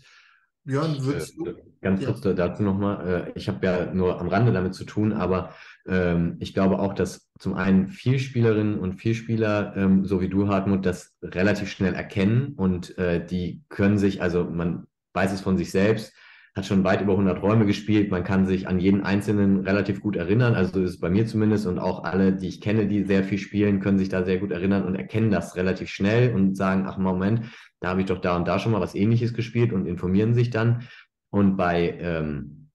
Björn, 0.64 0.96
würdest 1.00 1.36
du? 1.36 1.54
Ganz 1.80 2.04
kurz 2.04 2.24
ja. 2.24 2.32
dazu 2.32 2.62
nochmal. 2.62 3.26
Äh, 3.26 3.32
ich 3.34 3.48
habe 3.48 3.66
ja 3.66 3.92
nur 3.92 4.20
am 4.20 4.28
Rande 4.28 4.52
damit 4.52 4.74
zu 4.74 4.84
tun, 4.84 5.12
aber 5.12 5.52
ähm, 5.86 6.36
ich 6.38 6.54
glaube 6.54 6.78
auch, 6.78 6.94
dass 6.94 7.28
zum 7.38 7.54
einen 7.54 7.88
Vielspielerinnen 7.88 8.78
und 8.78 8.94
Vielspieler, 8.94 9.74
ähm, 9.76 10.04
so 10.04 10.20
wie 10.20 10.28
du, 10.28 10.46
Hartmut, 10.46 10.86
das 10.86 11.16
relativ 11.22 11.68
schnell 11.70 11.94
erkennen 11.94 12.54
und 12.56 12.96
äh, 12.98 13.24
die 13.24 13.64
können 13.68 13.98
sich, 13.98 14.22
also 14.22 14.44
man 14.44 14.86
weiß 15.14 15.32
es 15.32 15.40
von 15.40 15.58
sich 15.58 15.72
selbst, 15.72 16.12
hat 16.54 16.66
schon 16.66 16.84
weit 16.84 17.00
über 17.00 17.12
100 17.12 17.42
Räume 17.42 17.64
gespielt. 17.64 18.10
Man 18.10 18.24
kann 18.24 18.44
sich 18.44 18.68
an 18.68 18.78
jeden 18.78 19.02
einzelnen 19.02 19.60
relativ 19.60 20.00
gut 20.00 20.16
erinnern. 20.16 20.54
Also 20.54 20.82
ist 20.82 20.90
es 20.90 21.00
bei 21.00 21.08
mir 21.08 21.26
zumindest 21.26 21.66
und 21.66 21.78
auch 21.78 22.04
alle, 22.04 22.34
die 22.34 22.48
ich 22.48 22.60
kenne, 22.60 22.86
die 22.86 23.04
sehr 23.04 23.24
viel 23.24 23.38
spielen, 23.38 23.80
können 23.80 23.98
sich 23.98 24.10
da 24.10 24.22
sehr 24.24 24.38
gut 24.38 24.50
erinnern 24.50 24.84
und 24.84 24.94
erkennen 24.94 25.30
das 25.30 25.56
relativ 25.56 25.88
schnell 25.88 26.34
und 26.34 26.54
sagen, 26.54 26.84
ach 26.86 26.98
Moment, 26.98 27.46
da 27.80 27.88
habe 27.88 28.00
ich 28.00 28.06
doch 28.06 28.20
da 28.20 28.36
und 28.36 28.46
da 28.46 28.58
schon 28.58 28.72
mal 28.72 28.82
was 28.82 28.94
ähnliches 28.94 29.32
gespielt 29.32 29.72
und 29.72 29.86
informieren 29.86 30.34
sich 30.34 30.50
dann. 30.50 30.86
Und 31.30 31.56
bei 31.56 31.96
ähm, 31.98 32.68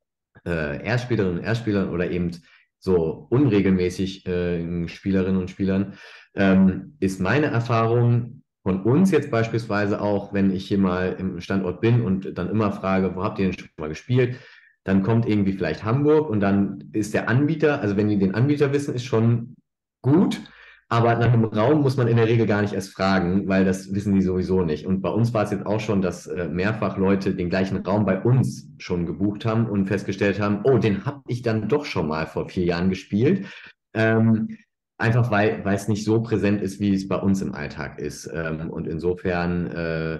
äh, 0.44 0.84
Erstspielerinnen 0.84 1.40
und 1.40 1.44
Erstspielern 1.44 1.90
oder 1.90 2.10
eben 2.10 2.32
so 2.80 3.28
unregelmäßig 3.30 4.26
äh, 4.26 4.88
Spielerinnen 4.88 5.40
und 5.40 5.52
Spielern 5.52 5.94
ähm, 6.34 6.96
ist 7.00 7.20
meine 7.20 7.48
Erfahrung, 7.48 8.42
von 8.68 8.82
uns 8.82 9.12
jetzt 9.12 9.32
beispielsweise 9.32 10.02
auch, 10.02 10.34
wenn 10.34 10.52
ich 10.52 10.68
hier 10.68 10.78
mal 10.78 11.16
im 11.18 11.40
Standort 11.40 11.80
bin 11.80 12.02
und 12.02 12.38
dann 12.38 12.50
immer 12.50 12.74
frage, 12.74 13.16
wo 13.16 13.24
habt 13.24 13.40
ihr 13.40 13.46
denn 13.46 13.58
schon 13.58 13.70
mal 13.78 13.88
gespielt, 13.88 14.36
dann 14.84 15.04
kommt 15.04 15.26
irgendwie 15.26 15.54
vielleicht 15.54 15.86
Hamburg 15.86 16.30
und 16.30 16.42
dann 16.42 16.90
ist 16.92 17.14
der 17.14 17.30
Anbieter, 17.30 17.80
also 17.80 17.96
wenn 17.96 18.10
die 18.10 18.20
den 18.20 18.36
Anbieter 18.36 18.74
wissen, 18.74 18.94
ist 18.94 19.06
schon 19.06 19.56
gut. 20.02 20.42
Aber 20.90 21.16
nach 21.16 21.32
einem 21.32 21.46
Raum 21.46 21.80
muss 21.80 21.96
man 21.96 22.10
in 22.10 22.18
der 22.18 22.28
Regel 22.28 22.46
gar 22.46 22.62
nicht 22.62 22.74
erst 22.74 22.94
fragen, 22.94 23.48
weil 23.48 23.64
das 23.64 23.94
wissen 23.94 24.14
die 24.14 24.22
sowieso 24.22 24.64
nicht. 24.64 24.86
Und 24.86 25.00
bei 25.02 25.12
uns 25.12 25.34
war 25.34 25.46
es 25.46 25.52
jetzt 25.52 25.66
auch 25.66 25.80
schon, 25.80 26.02
dass 26.02 26.28
äh, 26.28 26.50
mehrfach 26.50 26.98
Leute 26.98 27.36
den 27.36 27.50
gleichen 27.50 27.78
Raum 27.78 28.06
bei 28.06 28.22
uns 28.22 28.70
schon 28.80 29.06
gebucht 29.06 29.46
haben 29.46 29.68
und 29.68 29.88
festgestellt 29.88 30.42
haben, 30.42 30.60
oh, 30.66 30.78
den 30.78 31.06
habe 31.06 31.22
ich 31.28 31.42
dann 31.42 31.70
doch 31.70 31.86
schon 31.86 32.10
mal 32.10 32.28
vor 32.28 32.50
vier 32.50 32.66
Jahren 32.66 32.90
gespielt. 32.90 33.46
Ähm, 33.94 34.58
einfach 34.98 35.32
weil, 35.32 35.64
es 35.66 35.88
nicht 35.88 36.04
so 36.04 36.22
präsent 36.22 36.62
ist, 36.62 36.80
wie 36.80 36.94
es 36.94 37.08
bei 37.08 37.18
uns 37.18 37.42
im 37.42 37.54
Alltag 37.54 38.00
ist. 38.00 38.30
Ähm, 38.34 38.70
und 38.70 38.88
insofern 38.88 39.68
äh, 39.68 40.20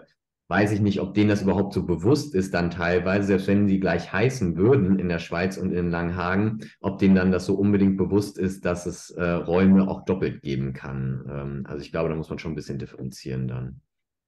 weiß 0.50 0.72
ich 0.72 0.80
nicht, 0.80 1.02
ob 1.02 1.14
denen 1.14 1.30
das 1.30 1.42
überhaupt 1.42 1.74
so 1.74 1.86
bewusst 1.86 2.34
ist 2.34 2.54
dann 2.54 2.70
teilweise, 2.70 3.28
selbst 3.28 3.48
wenn 3.48 3.68
sie 3.68 3.80
gleich 3.80 4.14
heißen 4.14 4.56
würden 4.56 4.98
in 4.98 5.10
der 5.10 5.20
Schweiz 5.20 5.58
und 5.58 5.72
in 5.72 5.90
Langhagen, 5.90 6.60
ob 6.80 7.00
denen 7.00 7.16
dann 7.16 7.32
das 7.32 7.46
so 7.46 7.56
unbedingt 7.56 7.98
bewusst 7.98 8.38
ist, 8.38 8.66
dass 8.66 8.86
es 8.86 9.10
äh, 9.12 9.24
Räume 9.24 9.88
auch 9.90 10.06
doppelt 10.06 10.42
geben 10.42 10.74
kann. 10.74 11.26
Ähm, 11.30 11.64
also 11.68 11.82
ich 11.82 11.92
glaube, 11.92 12.10
da 12.10 12.16
muss 12.16 12.30
man 12.30 12.40
schon 12.40 12.54
ein 12.54 12.56
bisschen 12.56 12.80
differenzieren 12.80 13.48
dann. 13.48 13.82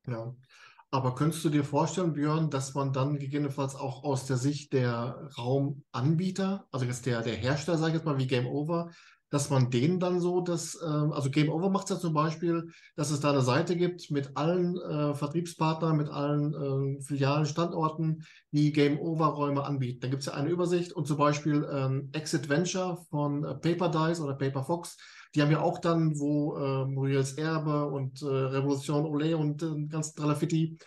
Ja. 0.08 0.34
Aber 0.92 1.14
könntest 1.14 1.46
du 1.46 1.50
dir 1.50 1.64
vorstellen, 1.64 2.14
Björn, 2.14 2.50
dass 2.50 2.74
man 2.74 2.92
dann 2.92 3.20
gegebenenfalls 3.20 3.76
auch 3.76 4.04
aus 4.04 4.26
der 4.26 4.38
Sicht 4.38 4.74
der 4.74 5.30
Raumanbieter, 5.38 6.66
also 6.72 6.86
jetzt 6.86 7.06
der, 7.06 7.22
der 7.22 7.36
Hersteller, 7.36 7.78
sage 7.78 7.92
ich 7.92 7.98
jetzt 7.98 8.06
mal, 8.06 8.18
wie 8.18 8.26
Game 8.26 8.48
Over, 8.48 8.90
dass 9.30 9.50
man 9.50 9.70
denen 9.70 10.00
dann 10.00 10.20
so 10.20 10.42
das, 10.42 10.80
ähm, 10.84 11.12
also 11.12 11.30
Game 11.30 11.50
Over 11.50 11.70
macht 11.70 11.86
es 11.86 11.96
ja 11.96 12.00
zum 12.00 12.13
Beispiel, 12.13 12.70
dass 12.96 13.12
es 13.12 13.20
da 13.20 13.30
eine 13.30 13.42
Seite 13.42 13.76
gibt 13.76 14.12
mit 14.12 14.36
allen 14.36 14.78
äh, 14.78 15.13
Vertriebspartnern, 15.13 15.98
mit 15.98 16.10
allen 16.10 16.54
äh, 16.54 17.02
Filialen, 17.02 17.46
Standorten, 17.46 18.24
die 18.52 18.72
Game 18.72 19.00
Over 19.00 19.28
Räume 19.28 19.63
anbieten. 19.63 20.00
Da 20.02 20.08
gibt 20.08 20.22
es 20.22 20.28
ja 20.28 20.34
eine 20.34 20.50
Übersicht 20.50 20.94
und 20.94 21.08
zum 21.08 21.18
Beispiel 21.18 21.68
ähm, 21.72 22.10
Exit 22.13 22.50
Venture 22.50 23.06
von 23.10 23.44
äh, 23.44 23.56
Paper 23.56 23.89
Dice 23.89 24.22
oder 24.22 24.34
Paper 24.34 24.63
Fox, 24.63 24.98
die 25.36 25.42
haben 25.42 25.52
ja 25.52 25.62
auch 25.62 25.80
dann, 25.80 26.20
wo 26.20 26.56
äh, 26.58 26.86
Muriels 26.86 27.34
Erbe 27.34 27.86
und 27.86 28.22
äh, 28.22 28.26
Revolution 28.26 29.06
Olé 29.06 29.36
und 29.36 29.62
äh, 29.62 29.88
ganz 29.88 30.15
Tralafitti. 30.15 30.78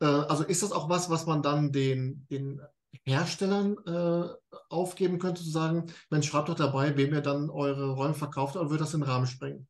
Äh, 0.00 0.06
also 0.06 0.44
ist 0.44 0.62
das 0.62 0.72
auch 0.72 0.88
was, 0.88 1.10
was 1.10 1.26
man 1.26 1.42
dann 1.42 1.70
den, 1.70 2.26
den 2.30 2.60
Herstellern 3.04 3.76
äh, 3.86 4.56
aufgeben 4.68 5.18
könnte, 5.18 5.42
zu 5.42 5.50
sagen, 5.50 5.86
Mensch, 6.10 6.28
schreibt 6.28 6.48
doch 6.48 6.54
dabei, 6.54 6.96
wem 6.96 7.12
ihr 7.14 7.20
dann 7.20 7.50
eure 7.50 7.90
Räume 7.90 8.14
verkauft, 8.14 8.56
oder 8.56 8.70
würde 8.70 8.84
das 8.84 8.94
in 8.94 9.00
den 9.00 9.08
Rahmen 9.08 9.26
sprengen? 9.26 9.66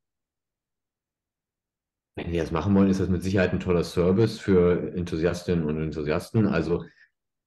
Wenn 2.16 2.32
die 2.32 2.38
das 2.38 2.50
machen 2.50 2.74
wollen, 2.74 2.90
ist 2.90 3.00
das 3.00 3.08
mit 3.08 3.22
Sicherheit 3.22 3.52
ein 3.52 3.60
toller 3.60 3.84
Service 3.84 4.38
für 4.38 4.94
Enthusiastinnen 4.94 5.64
und 5.64 5.80
Enthusiasten. 5.80 6.46
Also 6.46 6.84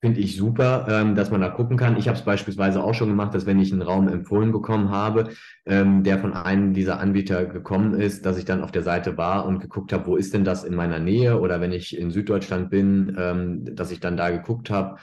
finde 0.02 0.20
ich 0.20 0.36
super, 0.36 0.88
ähm, 0.90 1.16
dass 1.16 1.32
man 1.32 1.42
da 1.42 1.50
gucken 1.50 1.78
kann. 1.78 1.96
Ich 1.98 2.08
habe 2.08 2.18
es 2.18 2.26
beispielsweise 2.26 2.84
auch 2.84 2.94
schon 2.94 3.10
gemacht, 3.10 3.34
dass 3.34 3.46
wenn 3.46 3.60
ich 3.60 3.72
einen 3.72 3.82
Raum 3.82 4.08
empfohlen 4.08 4.52
bekommen 4.52 4.90
habe, 4.90 5.30
ähm, 5.66 6.04
der 6.04 6.20
von 6.20 6.34
einem 6.34 6.74
dieser 6.74 7.00
Anbieter 7.00 7.46
gekommen 7.46 7.94
ist, 7.94 8.26
dass 8.26 8.38
ich 8.38 8.46
dann 8.46 8.64
auf 8.64 8.72
der 8.72 8.84
Seite 8.84 9.18
war 9.18 9.46
und 9.46 9.60
geguckt 9.60 9.94
habe, 9.94 10.08
wo 10.08 10.16
ist 10.16 10.34
denn 10.34 10.44
das 10.44 10.64
in 10.64 10.76
meiner 10.76 11.00
Nähe? 11.00 11.40
Oder 11.40 11.62
wenn 11.62 11.72
ich 11.72 11.98
in 11.98 12.12
Süddeutschland 12.12 12.70
bin, 12.70 13.16
ähm, 13.18 13.76
dass 13.76 13.92
ich 13.92 14.00
dann 14.00 14.18
da 14.18 14.30
geguckt 14.30 14.70
habe 14.70 14.98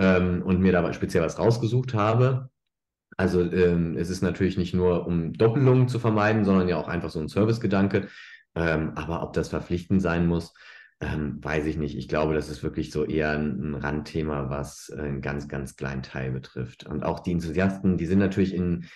ähm, 0.00 0.42
und 0.42 0.60
mir 0.60 0.72
da 0.72 0.92
speziell 0.92 1.22
was 1.22 1.38
rausgesucht 1.38 1.94
habe. 1.94 2.50
Also 3.16 3.42
ähm, 3.42 3.96
es 3.96 4.08
ist 4.08 4.22
natürlich 4.22 4.56
nicht 4.56 4.72
nur, 4.72 5.06
um 5.06 5.34
Doppelungen 5.34 5.88
zu 5.88 5.98
vermeiden, 5.98 6.44
sondern 6.44 6.68
ja 6.68 6.78
auch 6.78 6.88
einfach 6.88 7.10
so 7.10 7.20
ein 7.20 7.28
Servicegedanke. 7.28 8.08
Ähm, 8.54 8.92
aber 8.96 9.22
ob 9.22 9.34
das 9.34 9.50
verpflichtend 9.50 10.00
sein 10.00 10.26
muss, 10.26 10.54
ähm, 11.00 11.38
weiß 11.44 11.66
ich 11.66 11.76
nicht. 11.76 11.96
Ich 11.96 12.08
glaube, 12.08 12.34
das 12.34 12.48
ist 12.48 12.62
wirklich 12.62 12.90
so 12.90 13.04
eher 13.04 13.32
ein, 13.32 13.72
ein 13.72 13.74
Randthema, 13.74 14.48
was 14.48 14.90
einen 14.90 15.20
ganz, 15.20 15.48
ganz 15.48 15.76
kleinen 15.76 16.02
Teil 16.02 16.30
betrifft. 16.32 16.86
Und 16.86 17.04
auch 17.04 17.20
die 17.20 17.32
Enthusiasten, 17.32 17.98
die 17.98 18.06
sind 18.06 18.18
natürlich 18.18 18.54
in 18.54 18.86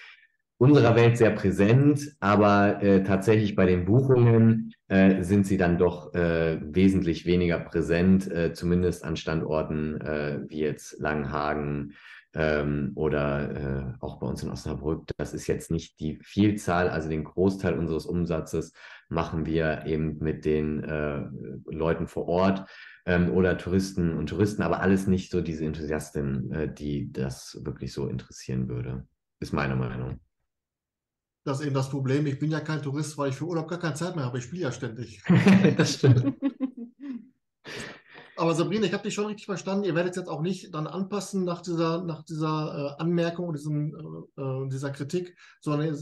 unserer 0.59 0.95
Welt 0.95 1.19
sehr 1.19 1.31
präsent, 1.31 2.17
aber 2.21 2.83
äh, 2.83 3.03
tatsächlich 3.03 3.57
bei 3.57 3.67
den 3.67 3.85
Buchungen 3.85 4.73
äh, 4.89 5.23
sind 5.23 5.47
sie 5.47 5.57
dann 5.57 5.79
doch 5.79 6.15
äh, 6.15 6.59
wesentlich 6.63 7.27
weniger 7.27 7.59
präsent, 7.59 8.31
äh, 8.31 8.53
zumindest 8.53 9.05
an 9.05 9.17
Standorten 9.17 10.01
äh, 10.01 10.41
wie 10.47 10.61
jetzt 10.61 11.01
Langenhagen 11.01 11.95
ähm, 12.35 12.93
oder 12.95 13.51
äh, 13.51 14.05
auch 14.05 14.21
bei 14.21 14.27
uns 14.27 14.43
in 14.43 14.51
Osnabrück. 14.51 15.09
Das 15.17 15.35
ist 15.35 15.47
jetzt 15.49 15.71
nicht 15.71 15.99
die 16.01 16.19
Vielzahl, 16.23 16.89
also 16.89 17.09
den 17.09 17.25
Großteil 17.25 17.79
unseres 17.79 18.07
Umsatzes 18.07 18.73
machen 19.09 19.47
wir 19.47 19.85
eben 19.87 20.19
mit 20.19 20.45
den 20.45 20.83
Leuten 21.67 22.09
vor 22.09 22.27
Ort 22.27 22.69
ähm, 23.05 23.31
oder 23.33 23.59
Touristen 23.59 24.17
und 24.17 24.29
Touristen, 24.29 24.63
aber 24.63 24.81
alles 24.81 25.07
nicht 25.07 25.31
so 25.31 25.43
diese 25.43 25.65
Enthusiastinnen, 25.67 26.75
die 26.75 27.13
das 27.13 27.61
wirklich 27.65 27.93
so 27.93 28.09
interessieren 28.09 28.69
würde, 28.69 29.07
ist 29.41 29.53
meine 29.53 29.77
Meinung. 29.77 30.21
Das 31.45 31.61
ist 31.61 31.67
eben 31.67 31.75
das 31.75 31.91
Problem. 31.91 32.27
Ich 32.27 32.39
bin 32.39 32.51
ja 32.51 32.61
kein 32.61 32.83
Tourist, 32.83 33.19
weil 33.19 33.29
ich 33.31 33.37
für 33.37 33.45
Urlaub 33.45 33.69
gar 33.69 33.79
keine 33.79 33.95
Zeit 33.95 34.17
mehr 34.17 34.25
habe. 34.25 34.39
Ich 34.39 34.45
spiele 34.45 34.63
ja 34.63 34.73
ständig. 34.73 35.23
das 35.77 35.95
stimmt. 35.95 36.35
Aber 38.37 38.55
Sabrina, 38.55 38.87
ich 38.87 38.93
habe 38.93 39.05
dich 39.05 39.15
schon 39.15 39.27
richtig 39.27 39.47
verstanden. 39.47 39.85
Ihr 39.85 39.95
werdet 39.95 40.17
jetzt 40.17 40.29
auch 40.29 40.41
nicht 40.41 40.75
dann 40.75 40.87
anpassen 40.87 41.45
nach 41.45 41.61
dieser, 41.61 42.03
nach 42.03 42.25
dieser 42.25 42.97
äh, 42.99 43.03
Anmerkung 43.03 43.49
und 43.49 43.57
diesem, 43.57 43.95
äh, 44.37 44.41
äh 44.41 44.69
dieser 44.71 44.91
Kritik, 44.91 45.37
sondern 45.61 45.95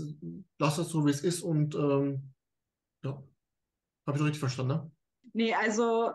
lasst 0.58 0.78
es 0.78 0.88
so, 0.88 1.04
wie 1.04 1.10
es 1.10 1.22
ist. 1.22 1.42
Und 1.42 1.74
ähm, 1.74 2.32
ja, 3.04 3.10
habe 3.10 4.12
ich 4.12 4.18
doch 4.18 4.24
richtig 4.24 4.40
verstanden, 4.40 4.72
ne? 4.72 4.90
Nee, 5.34 5.54
also 5.54 6.12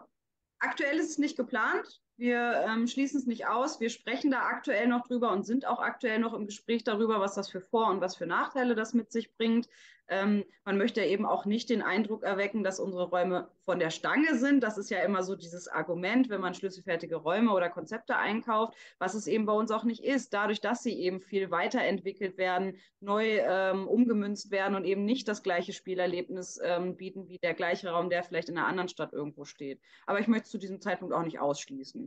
aktuell 0.60 0.98
ist 0.98 1.12
es 1.12 1.18
nicht 1.18 1.38
geplant. 1.38 2.02
Wir 2.18 2.66
ähm, 2.68 2.88
schließen 2.88 3.20
es 3.20 3.28
nicht 3.28 3.46
aus. 3.46 3.80
Wir 3.80 3.92
sprechen 3.92 4.32
da 4.32 4.40
aktuell 4.42 4.88
noch 4.88 5.06
drüber 5.06 5.32
und 5.32 5.46
sind 5.46 5.68
auch 5.68 5.80
aktuell 5.80 6.18
noch 6.18 6.34
im 6.34 6.48
Gespräch 6.48 6.84
darüber, 6.84 7.20
was 7.20 7.36
das 7.36 7.48
für 7.48 7.62
Vor- 7.62 7.92
und 7.92 8.02
was 8.02 8.16
für 8.16 8.26
Nachteile 8.26 8.74
das 8.74 8.96
mit 8.96 9.12
sich 9.12 9.36
bringt. 9.36 9.70
Ähm, 10.10 10.46
man 10.64 10.78
möchte 10.78 11.04
eben 11.04 11.26
auch 11.26 11.46
nicht 11.46 11.70
den 11.70 11.82
Eindruck 11.82 12.24
erwecken, 12.24 12.64
dass 12.64 12.80
unsere 12.80 13.10
Räume 13.10 13.50
von 13.66 13.78
der 13.78 13.90
Stange 13.90 14.38
sind. 14.38 14.64
Das 14.64 14.78
ist 14.78 14.90
ja 14.90 15.02
immer 15.02 15.22
so 15.22 15.36
dieses 15.36 15.68
Argument, 15.68 16.30
wenn 16.30 16.42
man 16.42 16.54
schlüsselfertige 16.54 17.18
Räume 17.18 17.52
oder 17.52 17.70
Konzepte 17.70 18.16
einkauft, 18.16 18.74
was 19.00 19.14
es 19.16 19.28
eben 19.28 19.46
bei 19.46 19.54
uns 19.54 19.70
auch 19.70 19.84
nicht 19.84 20.04
ist. 20.04 20.34
Dadurch, 20.34 20.62
dass 20.62 20.82
sie 20.82 20.98
eben 20.98 21.20
viel 21.20 21.52
weiterentwickelt 21.52 22.38
werden, 22.38 22.78
neu 23.02 23.42
ähm, 23.42 23.88
umgemünzt 23.88 24.50
werden 24.50 24.76
und 24.76 24.86
eben 24.86 25.04
nicht 25.04 25.28
das 25.28 25.44
gleiche 25.44 25.74
Spielerlebnis 25.74 26.60
ähm, 26.64 26.96
bieten 26.96 27.28
wie 27.28 27.38
der 27.38 27.54
gleiche 27.54 27.90
Raum, 27.90 28.10
der 28.10 28.24
vielleicht 28.24 28.50
in 28.50 28.58
einer 28.58 28.68
anderen 28.68 28.90
Stadt 28.90 29.12
irgendwo 29.14 29.44
steht. 29.46 29.82
Aber 30.06 30.20
ich 30.20 30.28
möchte 30.28 30.46
es 30.46 30.52
zu 30.52 30.58
diesem 30.58 30.80
Zeitpunkt 30.80 31.14
auch 31.14 31.24
nicht 31.24 31.40
ausschließen 31.40 32.07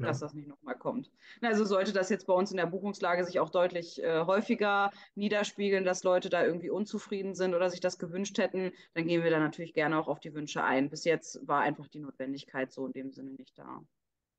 ja. 0.00 0.08
dass 0.08 0.20
das 0.20 0.34
nicht 0.34 0.48
nochmal 0.48 0.76
kommt. 0.76 1.10
Also 1.42 1.64
sollte 1.64 1.92
das 1.92 2.08
jetzt 2.08 2.26
bei 2.26 2.34
uns 2.34 2.50
in 2.50 2.56
der 2.56 2.66
Buchungslage 2.66 3.24
sich 3.24 3.40
auch 3.40 3.50
deutlich 3.50 4.02
äh, 4.02 4.24
häufiger 4.24 4.90
niederspiegeln, 5.14 5.84
dass 5.84 6.02
Leute 6.02 6.30
da 6.30 6.44
irgendwie 6.44 6.70
unzufrieden 6.70 7.34
sind 7.34 7.54
oder 7.54 7.70
sich 7.70 7.80
das 7.80 7.98
gewünscht 7.98 8.38
hätten, 8.38 8.72
dann 8.94 9.06
gehen 9.06 9.22
wir 9.22 9.30
da 9.30 9.38
natürlich 9.38 9.74
gerne 9.74 9.98
auch 9.98 10.08
auf 10.08 10.20
die 10.20 10.34
Wünsche 10.34 10.64
ein. 10.64 10.90
Bis 10.90 11.04
jetzt 11.04 11.46
war 11.46 11.60
einfach 11.60 11.88
die 11.88 12.00
Notwendigkeit 12.00 12.72
so 12.72 12.86
in 12.86 12.92
dem 12.92 13.12
Sinne 13.12 13.30
nicht 13.30 13.58
da. 13.58 13.82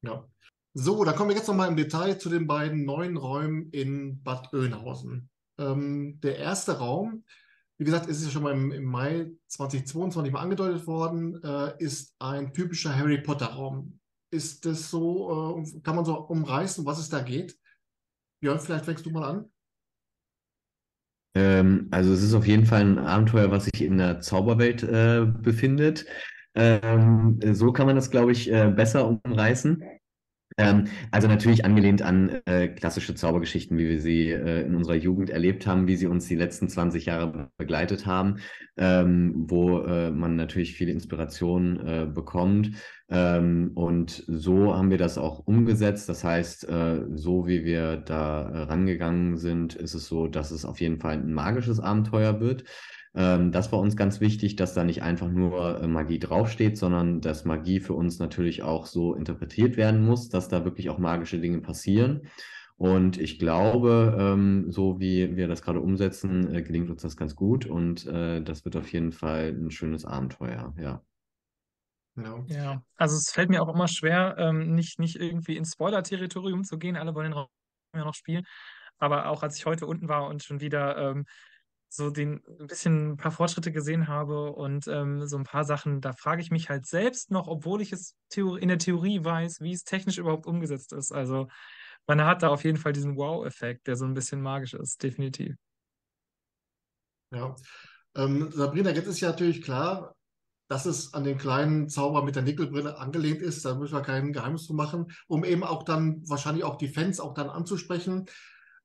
Ja. 0.02 0.28
So, 0.74 1.04
dann 1.04 1.16
kommen 1.16 1.30
wir 1.30 1.36
jetzt 1.36 1.48
nochmal 1.48 1.68
im 1.68 1.76
Detail 1.76 2.18
zu 2.18 2.30
den 2.30 2.48
beiden 2.48 2.86
neuen 2.86 3.18
Räumen 3.18 3.70
in 3.72 4.24
Bad 4.24 4.54
Oeynhausen. 4.54 5.30
Ähm, 5.60 6.20
der 6.22 6.38
erste 6.38 6.78
Raum, 6.78 7.26
wie 7.78 7.84
gesagt, 7.84 8.08
ist 8.08 8.24
ja 8.24 8.30
schon 8.30 8.44
mal 8.44 8.54
im, 8.54 8.72
im 8.72 8.86
Mai 8.86 9.32
2022 9.48 10.32
mal 10.32 10.40
angedeutet 10.40 10.88
worden, 10.88 11.44
äh, 11.44 11.74
ist 11.84 12.16
ein 12.20 12.54
typischer 12.54 12.96
Harry 12.96 13.22
Potter 13.22 13.48
Raum. 13.48 14.00
Ist 14.32 14.66
das 14.66 14.90
so, 14.90 15.60
äh, 15.60 15.82
kann 15.82 15.96
man 15.96 16.06
so 16.06 16.18
umreißen, 16.18 16.86
was 16.86 17.00
es 17.00 17.10
da 17.10 17.22
geht? 17.22 17.58
Jörn, 18.42 18.60
vielleicht 18.60 18.86
fängst 18.86 19.06
du 19.06 19.12
mal 19.12 19.24
an. 19.30 19.52
Ähm, 21.36 21.88
also 21.92 22.14
es 22.14 22.24
ist 22.24 22.34
auf 22.34 22.48
jeden 22.48 22.66
Fall 22.66 22.82
ein 22.82 23.00
Abenteuer, 23.00 23.52
was 23.52 23.66
sich 23.66 23.82
in 23.82 23.98
der 23.98 24.20
Zauberwelt 24.20 24.84
äh, 24.84 25.26
befindet. 25.26 26.06
Ähm, 26.56 27.40
so 27.54 27.72
kann 27.72 27.86
man 27.88 27.96
das, 27.96 28.12
glaube 28.12 28.32
ich, 28.32 28.52
äh, 28.52 28.70
besser 28.70 29.08
umreißen. 29.08 29.84
Ähm, 30.58 30.86
also 31.12 31.28
natürlich 31.28 31.66
angelehnt 31.66 32.02
an 32.02 32.42
äh, 32.46 32.68
klassische 32.68 33.16
Zaubergeschichten, 33.16 33.78
wie 33.78 33.88
wir 33.90 34.02
sie 34.02 34.30
äh, 34.30 34.66
in 34.66 34.76
unserer 34.76 34.96
Jugend 34.96 35.30
erlebt 35.30 35.66
haben, 35.68 35.88
wie 35.88 35.96
sie 35.96 36.08
uns 36.08 36.28
die 36.28 36.36
letzten 36.36 36.70
20 36.70 37.06
Jahre 37.06 37.50
begleitet 37.58 38.06
haben, 38.06 38.38
ähm, 38.78 39.34
wo 39.48 39.80
äh, 39.80 40.12
man 40.12 40.36
natürlich 40.36 40.74
viel 40.74 40.90
Inspiration 40.90 41.80
äh, 41.86 42.06
bekommt. 42.06 42.72
Ähm, 43.10 43.72
und 43.76 44.24
so 44.28 44.76
haben 44.76 44.90
wir 44.90 44.98
das 44.98 45.18
auch 45.18 45.40
umgesetzt. 45.40 46.08
Das 46.10 46.24
heißt, 46.24 46.68
äh, 46.70 47.02
so 47.14 47.48
wie 47.48 47.66
wir 47.66 47.98
da 47.98 48.50
äh, 48.50 48.58
rangegangen 48.64 49.38
sind, 49.38 49.76
ist 49.76 49.94
es 49.94 50.08
so, 50.08 50.28
dass 50.28 50.52
es 50.52 50.66
auf 50.66 50.80
jeden 50.80 51.00
Fall 51.00 51.16
ein 51.16 51.34
magisches 51.34 51.80
Abenteuer 51.80 52.40
wird. 52.40 52.64
Ähm, 53.14 53.52
das 53.52 53.72
war 53.72 53.80
uns 53.80 53.96
ganz 53.96 54.22
wichtig, 54.22 54.56
dass 54.56 54.74
da 54.74 54.84
nicht 54.84 55.04
einfach 55.04 55.30
nur 55.30 55.82
äh, 55.82 55.88
Magie 55.88 56.20
draufsteht, 56.20 56.78
sondern 56.78 57.22
dass 57.22 57.46
Magie 57.46 57.80
für 57.80 57.94
uns 57.94 58.20
natürlich 58.20 58.64
auch 58.64 58.86
so 58.86 59.16
interpretiert 59.16 59.78
werden 59.78 60.06
muss, 60.06 60.30
dass 60.30 60.48
da 60.48 60.64
wirklich 60.64 60.90
auch 60.90 60.98
magische 60.98 61.40
Dinge 61.40 61.60
passieren. 61.60 62.28
Und 62.78 63.20
ich 63.20 63.38
glaube, 63.38 64.18
ähm, 64.20 64.72
so 64.72 65.00
wie 65.00 65.36
wir 65.36 65.48
das 65.48 65.62
gerade 65.62 65.82
umsetzen, 65.82 66.54
äh, 66.54 66.64
gelingt 66.64 66.90
uns 66.90 67.04
das 67.04 67.16
ganz 67.16 67.36
gut 67.36 67.66
und 67.66 68.08
äh, 68.08 68.42
das 68.42 68.66
wird 68.66 68.76
auf 68.76 68.92
jeden 68.92 69.12
Fall 69.12 69.50
ein 69.50 69.72
schönes 69.72 70.06
Abenteuer, 70.06 70.74
ja. 70.80 71.04
Ja. 72.18 72.44
ja, 72.48 72.84
also 72.98 73.16
es 73.16 73.32
fällt 73.32 73.50
mir 73.50 73.62
auch 73.62 73.74
immer 73.74 73.88
schwer, 73.88 74.36
ähm, 74.38 74.74
nicht, 74.74 75.00
nicht 75.00 75.16
irgendwie 75.16 75.56
ins 75.56 75.74
Spoiler-Territorium 75.74 76.64
zu 76.64 76.78
gehen. 76.78 76.98
Alle 76.98 77.16
wollen 77.16 77.32
den 77.32 77.34
Raum 77.34 77.48
ja 77.96 78.04
noch 78.04 78.16
spielen. 78.16 78.44
Aber 78.98 79.28
auch 79.28 79.44
als 79.44 79.58
ich 79.58 79.66
heute 79.66 79.86
unten 79.88 80.10
war 80.10 80.28
und 80.28 80.44
schon 80.44 80.60
wieder 80.60 80.98
ähm, 80.98 81.26
so 81.94 82.10
den 82.10 82.42
ein 82.60 82.68
bisschen 82.68 83.12
ein 83.12 83.18
paar 83.18 83.32
Fortschritte 83.32 83.72
gesehen 83.72 84.08
habe 84.08 84.54
und 84.54 84.88
ähm, 84.88 85.28
so 85.28 85.38
ein 85.38 85.44
paar 85.44 85.66
Sachen, 85.66 86.00
da 86.00 86.14
frage 86.14 86.42
ich 86.42 86.50
mich 86.50 86.70
halt 86.70 86.86
selbst 86.86 87.32
noch, 87.32 87.48
obwohl 87.48 87.82
ich 87.82 87.92
es 87.92 88.16
in 88.36 88.70
der 88.70 88.78
Theorie 88.78 89.24
weiß, 89.24 89.60
wie 89.60 89.74
es 89.74 89.84
technisch 89.84 90.18
überhaupt 90.18 90.46
umgesetzt 90.46 90.94
ist. 90.94 91.12
Also 91.12 91.50
man 92.08 92.24
hat 92.24 92.44
da 92.44 92.48
auf 92.48 92.64
jeden 92.64 92.78
Fall 92.78 92.94
diesen 92.94 93.18
Wow-Effekt, 93.18 93.88
der 93.88 93.98
so 93.98 94.06
ein 94.06 94.14
bisschen 94.14 94.42
magisch 94.42 94.74
ist, 94.74 95.04
definitiv. 95.04 95.56
Ja. 97.34 97.56
Ähm, 98.16 98.52
Sabrina, 98.52 98.92
jetzt 98.92 99.08
ist 99.08 99.20
ja 99.20 99.30
natürlich 99.30 99.62
klar, 99.62 100.16
dass 100.70 100.86
es 100.86 101.14
an 101.14 101.26
den 101.26 101.38
kleinen 101.38 101.90
Zauber 101.90 102.24
mit 102.24 102.38
der 102.38 102.44
Nickelbrille 102.44 102.98
angelehnt 102.98 103.42
ist. 103.42 103.66
Da 103.66 103.76
müssen 103.76 103.94
wir 103.94 104.02
kein 104.02 104.32
Geheimnis 104.32 104.66
zu 104.66 104.74
machen, 104.74 105.12
um 105.28 105.44
eben 105.44 105.66
auch 105.66 105.84
dann 105.84 106.22
wahrscheinlich 106.30 106.64
auch 106.64 106.78
die 106.78 106.88
Fans 106.88 107.20
auch 107.20 107.34
dann 107.34 107.50
anzusprechen. 107.50 108.28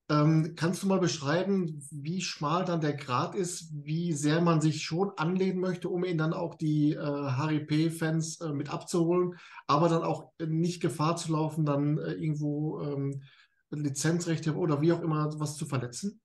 Ähm, 0.08 0.54
kannst 0.54 0.82
du 0.82 0.86
mal 0.86 1.00
beschreiben, 1.00 1.82
wie 1.90 2.20
schmal 2.20 2.64
dann 2.64 2.80
der 2.80 2.92
Grad 2.92 3.34
ist, 3.34 3.72
wie 3.72 4.12
sehr 4.12 4.40
man 4.40 4.60
sich 4.60 4.84
schon 4.84 5.10
anlehnen 5.16 5.60
möchte, 5.60 5.88
um 5.88 6.04
ihn 6.04 6.18
dann 6.18 6.32
auch 6.32 6.54
die 6.54 6.92
äh, 6.92 7.00
Harry 7.00 7.60
P-Fans 7.60 8.40
äh, 8.40 8.52
mit 8.52 8.72
abzuholen, 8.72 9.34
aber 9.66 9.88
dann 9.88 10.04
auch 10.04 10.30
nicht 10.38 10.80
Gefahr 10.80 11.16
zu 11.16 11.32
laufen, 11.32 11.66
dann 11.66 11.98
äh, 11.98 12.12
irgendwo 12.12 12.80
ähm, 12.82 13.20
Lizenzrechte 13.70 14.54
oder 14.54 14.80
wie 14.80 14.92
auch 14.92 15.02
immer 15.02 15.28
was 15.40 15.56
zu 15.56 15.66
verletzen? 15.66 16.20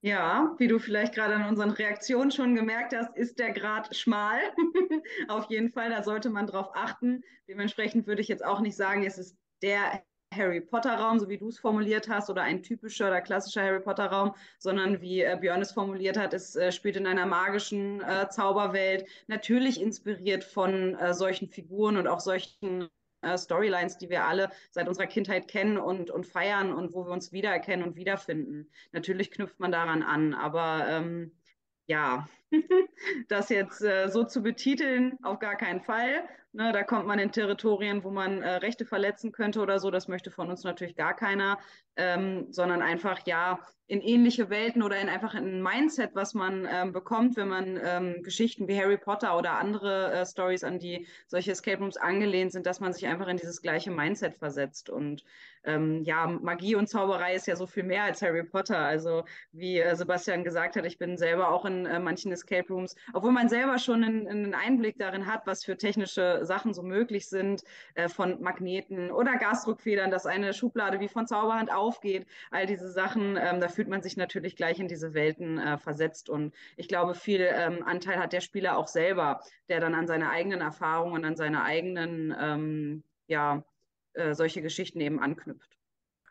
Ja, 0.00 0.54
wie 0.58 0.68
du 0.68 0.78
vielleicht 0.78 1.14
gerade 1.14 1.34
an 1.34 1.48
unseren 1.48 1.70
Reaktionen 1.70 2.30
schon 2.30 2.54
gemerkt 2.54 2.94
hast, 2.94 3.16
ist 3.16 3.40
der 3.40 3.52
Grad 3.52 3.96
schmal. 3.96 4.38
Auf 5.28 5.50
jeden 5.50 5.72
Fall, 5.72 5.90
da 5.90 6.04
sollte 6.04 6.30
man 6.30 6.46
drauf 6.46 6.70
achten. 6.74 7.24
Dementsprechend 7.48 8.06
würde 8.06 8.22
ich 8.22 8.28
jetzt 8.28 8.44
auch 8.44 8.60
nicht 8.60 8.76
sagen, 8.76 9.04
es 9.04 9.18
ist 9.18 9.36
der 9.60 10.04
Harry 10.34 10.60
Potter 10.60 10.94
Raum, 10.94 11.18
so 11.18 11.28
wie 11.28 11.38
du 11.38 11.48
es 11.48 11.58
formuliert 11.58 12.08
hast, 12.08 12.30
oder 12.30 12.42
ein 12.42 12.62
typischer 12.62 13.08
oder 13.08 13.20
klassischer 13.20 13.62
Harry 13.62 13.80
Potter 13.80 14.06
Raum, 14.06 14.34
sondern 14.58 15.00
wie 15.00 15.22
äh, 15.22 15.36
Björn 15.40 15.62
es 15.62 15.72
formuliert 15.72 16.16
hat, 16.16 16.34
es 16.34 16.54
äh, 16.56 16.70
spielt 16.72 16.96
in 16.96 17.06
einer 17.06 17.26
magischen 17.26 18.00
äh, 18.02 18.28
Zauberwelt, 18.28 19.06
natürlich 19.26 19.80
inspiriert 19.80 20.44
von 20.44 20.94
äh, 20.96 21.14
solchen 21.14 21.48
Figuren 21.48 21.96
und 21.96 22.06
auch 22.06 22.20
solchen 22.20 22.88
äh, 23.22 23.36
Storylines, 23.36 23.98
die 23.98 24.10
wir 24.10 24.24
alle 24.24 24.50
seit 24.70 24.88
unserer 24.88 25.06
Kindheit 25.06 25.48
kennen 25.48 25.78
und, 25.78 26.10
und 26.10 26.26
feiern 26.26 26.72
und 26.72 26.94
wo 26.94 27.04
wir 27.06 27.12
uns 27.12 27.32
wiedererkennen 27.32 27.86
und 27.86 27.96
wiederfinden. 27.96 28.70
Natürlich 28.92 29.30
knüpft 29.30 29.58
man 29.58 29.72
daran 29.72 30.02
an, 30.02 30.34
aber 30.34 30.86
ähm, 30.88 31.32
ja, 31.86 32.28
das 33.28 33.48
jetzt 33.48 33.82
äh, 33.82 34.08
so 34.08 34.24
zu 34.24 34.42
betiteln, 34.42 35.18
auf 35.22 35.38
gar 35.38 35.56
keinen 35.56 35.80
Fall. 35.80 36.24
Ne, 36.52 36.72
da 36.72 36.82
kommt 36.82 37.06
man 37.06 37.18
in 37.18 37.30
Territorien, 37.30 38.02
wo 38.04 38.10
man 38.10 38.42
äh, 38.42 38.56
Rechte 38.56 38.86
verletzen 38.86 39.32
könnte 39.32 39.60
oder 39.60 39.78
so. 39.78 39.90
Das 39.90 40.08
möchte 40.08 40.30
von 40.30 40.48
uns 40.48 40.64
natürlich 40.64 40.96
gar 40.96 41.14
keiner, 41.14 41.58
ähm, 41.96 42.46
sondern 42.50 42.80
einfach 42.80 43.20
ja 43.26 43.60
in 43.88 44.02
ähnliche 44.02 44.50
Welten 44.50 44.82
oder 44.82 45.00
in 45.00 45.08
einfach 45.08 45.34
ein 45.34 45.62
Mindset, 45.62 46.14
was 46.14 46.34
man 46.34 46.68
ähm, 46.70 46.92
bekommt, 46.92 47.36
wenn 47.36 47.48
man 47.48 47.80
ähm, 47.82 48.22
Geschichten 48.22 48.68
wie 48.68 48.78
Harry 48.78 48.98
Potter 48.98 49.36
oder 49.36 49.52
andere 49.52 50.12
äh, 50.12 50.26
Stories, 50.26 50.62
an 50.62 50.78
die 50.78 51.06
solche 51.26 51.52
Escape 51.52 51.78
Rooms 51.78 51.96
angelehnt 51.96 52.52
sind, 52.52 52.66
dass 52.66 52.80
man 52.80 52.92
sich 52.92 53.06
einfach 53.06 53.28
in 53.28 53.38
dieses 53.38 53.62
gleiche 53.62 53.90
Mindset 53.90 54.36
versetzt. 54.36 54.90
Und 54.90 55.24
ähm, 55.64 56.02
ja, 56.04 56.26
Magie 56.26 56.74
und 56.74 56.88
Zauberei 56.88 57.34
ist 57.34 57.46
ja 57.46 57.56
so 57.56 57.66
viel 57.66 57.82
mehr 57.82 58.04
als 58.04 58.20
Harry 58.20 58.44
Potter. 58.44 58.78
Also 58.78 59.24
wie 59.52 59.80
äh, 59.80 59.96
Sebastian 59.96 60.44
gesagt 60.44 60.76
hat, 60.76 60.84
ich 60.84 60.98
bin 60.98 61.16
selber 61.16 61.48
auch 61.48 61.64
in 61.64 61.86
äh, 61.86 61.98
manchen 61.98 62.30
Escape 62.38 62.72
Rooms, 62.72 62.94
obwohl 63.12 63.32
man 63.32 63.48
selber 63.48 63.78
schon 63.78 64.04
einen, 64.04 64.26
einen 64.26 64.54
Einblick 64.54 64.98
darin 64.98 65.26
hat, 65.26 65.46
was 65.46 65.64
für 65.64 65.76
technische 65.76 66.40
Sachen 66.44 66.72
so 66.72 66.82
möglich 66.82 67.28
sind, 67.28 67.64
äh, 67.94 68.08
von 68.08 68.40
Magneten 68.40 69.10
oder 69.10 69.36
Gasdruckfedern, 69.36 70.10
dass 70.10 70.26
eine 70.26 70.54
Schublade 70.54 71.00
wie 71.00 71.08
von 71.08 71.26
Zauberhand 71.26 71.72
aufgeht, 71.72 72.26
all 72.50 72.66
diese 72.66 72.90
Sachen, 72.90 73.36
ähm, 73.36 73.60
da 73.60 73.68
fühlt 73.68 73.88
man 73.88 74.02
sich 74.02 74.16
natürlich 74.16 74.56
gleich 74.56 74.78
in 74.78 74.88
diese 74.88 75.14
Welten 75.14 75.58
äh, 75.58 75.78
versetzt. 75.78 76.30
Und 76.30 76.54
ich 76.76 76.88
glaube, 76.88 77.14
viel 77.14 77.40
ähm, 77.40 77.82
Anteil 77.84 78.18
hat 78.18 78.32
der 78.32 78.40
Spieler 78.40 78.78
auch 78.78 78.88
selber, 78.88 79.40
der 79.68 79.80
dann 79.80 79.94
an 79.94 80.06
seine 80.06 80.30
eigenen 80.30 80.60
Erfahrungen, 80.60 81.24
an 81.24 81.36
seine 81.36 81.62
eigenen, 81.62 82.34
ähm, 82.38 83.04
ja, 83.26 83.62
äh, 84.14 84.34
solche 84.34 84.62
Geschichten 84.62 85.00
eben 85.00 85.20
anknüpft. 85.20 85.78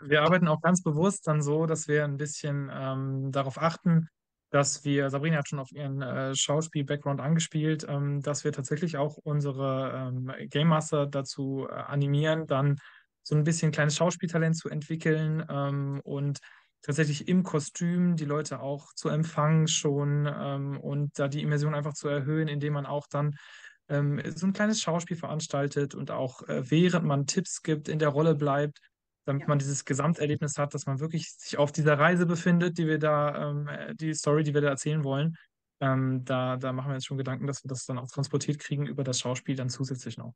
Wir 0.02 0.22
arbeiten 0.22 0.48
auch 0.48 0.62
ganz 0.62 0.84
bewusst 0.84 1.28
dann 1.28 1.42
so, 1.42 1.66
dass 1.66 1.88
wir 1.88 2.04
ein 2.04 2.18
bisschen 2.18 2.72
ähm, 2.72 3.32
darauf 3.32 3.60
achten, 3.60 4.10
dass 4.50 4.86
wir, 4.86 5.10
Sabrina 5.10 5.38
hat 5.38 5.48
schon 5.50 5.60
auf 5.60 5.72
ihren 5.72 6.02
äh, 6.02 6.36
Schauspiel-Background 6.36 7.20
angespielt, 7.20 7.86
ähm, 7.88 8.22
dass 8.22 8.44
wir 8.44 8.52
tatsächlich 8.52 8.98
auch 8.98 9.18
unsere 9.18 10.10
ähm, 10.10 10.32
Game 10.50 10.70
Master 10.70 11.06
dazu 11.06 11.68
äh, 11.70 11.74
animieren, 11.74 12.48
dann 12.48 12.80
so 13.24 13.36
ein 13.36 13.44
bisschen 13.44 13.72
kleines 13.72 13.98
Schauspieltalent 13.98 14.56
zu 14.56 14.70
entwickeln 14.70 15.46
ähm, 15.50 16.00
und 16.04 16.40
tatsächlich 16.82 17.28
im 17.28 17.44
Kostüm 17.44 18.16
die 18.16 18.26
Leute 18.26 18.62
auch 18.62 18.94
zu 18.94 19.10
empfangen 19.10 19.68
schon 19.68 20.26
ähm, 20.34 20.80
und 20.80 21.20
da 21.20 21.28
die 21.28 21.42
Immersion 21.42 21.76
einfach 21.76 21.94
zu 21.94 22.08
erhöhen, 22.08 22.48
indem 22.48 22.74
man 22.74 22.86
auch 22.86 23.08
dann 23.08 23.36
ähm, 23.90 24.22
so 24.34 24.48
ein 24.48 24.54
kleines 24.54 24.82
Schauspiel 24.82 25.18
veranstaltet 25.18 25.94
und 25.96 26.12
auch 26.12 26.48
äh, 26.48 26.70
während 26.70 27.06
man 27.06 27.26
Tipps 27.26 27.64
gibt, 27.64 27.90
in 27.90 28.00
der 28.00 28.10
Rolle 28.10 28.36
bleibt 28.36 28.80
damit 29.28 29.42
ja. 29.42 29.48
man 29.50 29.60
dieses 29.60 29.84
Gesamterlebnis 29.84 30.58
hat, 30.58 30.74
dass 30.74 30.86
man 30.86 31.00
wirklich 31.00 31.32
sich 31.38 31.58
auf 31.58 31.72
dieser 31.72 32.00
Reise 32.00 32.26
befindet, 32.26 32.78
die 32.78 32.88
wir 32.88 32.98
da, 32.98 33.50
ähm, 33.50 33.70
die 33.98 34.14
Story, 34.14 34.44
die 34.44 34.54
wir 34.54 34.62
da 34.62 34.70
erzählen 34.70 35.04
wollen. 35.04 35.36
Ähm, 35.80 36.24
da, 36.24 36.58
da 36.58 36.72
machen 36.72 36.90
wir 36.90 36.96
uns 36.96 37.06
schon 37.06 37.18
Gedanken, 37.18 37.46
dass 37.46 37.64
wir 37.64 37.70
das 37.70 37.86
dann 37.86 38.00
auch 38.00 38.08
transportiert 38.08 38.58
kriegen 38.58 38.88
über 38.88 39.04
das 39.04 39.20
Schauspiel 39.20 39.56
dann 39.56 39.70
zusätzlich 39.70 40.18
noch. 40.18 40.34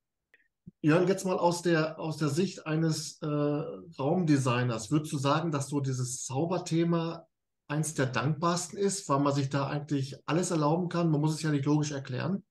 Jörn, 0.82 1.08
jetzt 1.08 1.26
mal 1.26 1.38
aus 1.38 1.62
der, 1.62 2.00
aus 2.00 2.18
der 2.18 2.30
Sicht 2.30 2.68
eines 2.68 3.20
äh, 3.22 3.26
Raumdesigners, 3.26 4.92
würdest 4.92 5.14
du 5.14 5.18
sagen, 5.18 5.52
dass 5.52 5.70
so 5.70 5.80
dieses 5.80 6.24
Zauberthema 6.26 7.28
eins 7.68 7.94
der 7.94 8.08
dankbarsten 8.08 8.78
ist, 8.78 9.08
weil 9.08 9.20
man 9.20 9.34
sich 9.34 9.50
da 9.50 9.68
eigentlich 9.68 10.18
alles 10.26 10.52
erlauben 10.52 10.90
kann? 10.90 11.10
Man 11.10 11.22
muss 11.22 11.34
es 11.34 11.42
ja 11.42 11.50
nicht 11.50 11.66
logisch 11.66 11.92
erklären. 11.92 12.44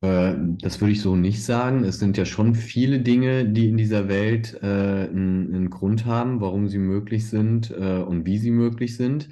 Äh, 0.00 0.34
das 0.60 0.80
würde 0.80 0.92
ich 0.92 1.02
so 1.02 1.16
nicht 1.16 1.44
sagen. 1.44 1.84
Es 1.84 1.98
sind 1.98 2.16
ja 2.16 2.24
schon 2.24 2.54
viele 2.54 3.00
Dinge, 3.00 3.46
die 3.46 3.68
in 3.68 3.76
dieser 3.76 4.08
Welt 4.08 4.58
äh, 4.62 4.66
einen, 4.66 5.54
einen, 5.54 5.70
Grund 5.70 6.06
haben, 6.06 6.40
warum 6.40 6.68
sie 6.68 6.78
möglich 6.78 7.28
sind 7.28 7.70
äh, 7.70 7.98
und 7.98 8.26
wie 8.26 8.38
sie 8.38 8.50
möglich 8.50 8.96
sind. 8.96 9.28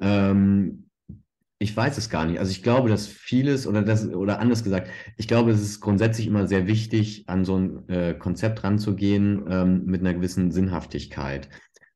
Ähm, 0.00 0.88
ich 1.58 1.76
weiß 1.76 1.96
es 1.96 2.10
gar 2.10 2.26
nicht. 2.26 2.40
Also 2.40 2.50
ich 2.50 2.62
glaube, 2.62 2.88
dass 2.88 3.06
vieles 3.06 3.66
oder 3.68 3.82
das 3.82 4.08
oder 4.08 4.40
anders 4.40 4.64
gesagt, 4.64 4.88
ich 5.16 5.28
glaube, 5.28 5.52
es 5.52 5.62
ist 5.62 5.80
grundsätzlich 5.80 6.26
immer 6.26 6.48
sehr 6.48 6.66
wichtig, 6.66 7.24
an 7.28 7.44
so 7.44 7.56
ein 7.56 7.88
äh, 7.88 8.14
Konzept 8.14 8.64
ranzugehen 8.64 9.44
ähm, 9.48 9.84
mit 9.86 10.00
einer 10.00 10.14
gewissen 10.14 10.50
Sinnhaftigkeit. 10.50 11.48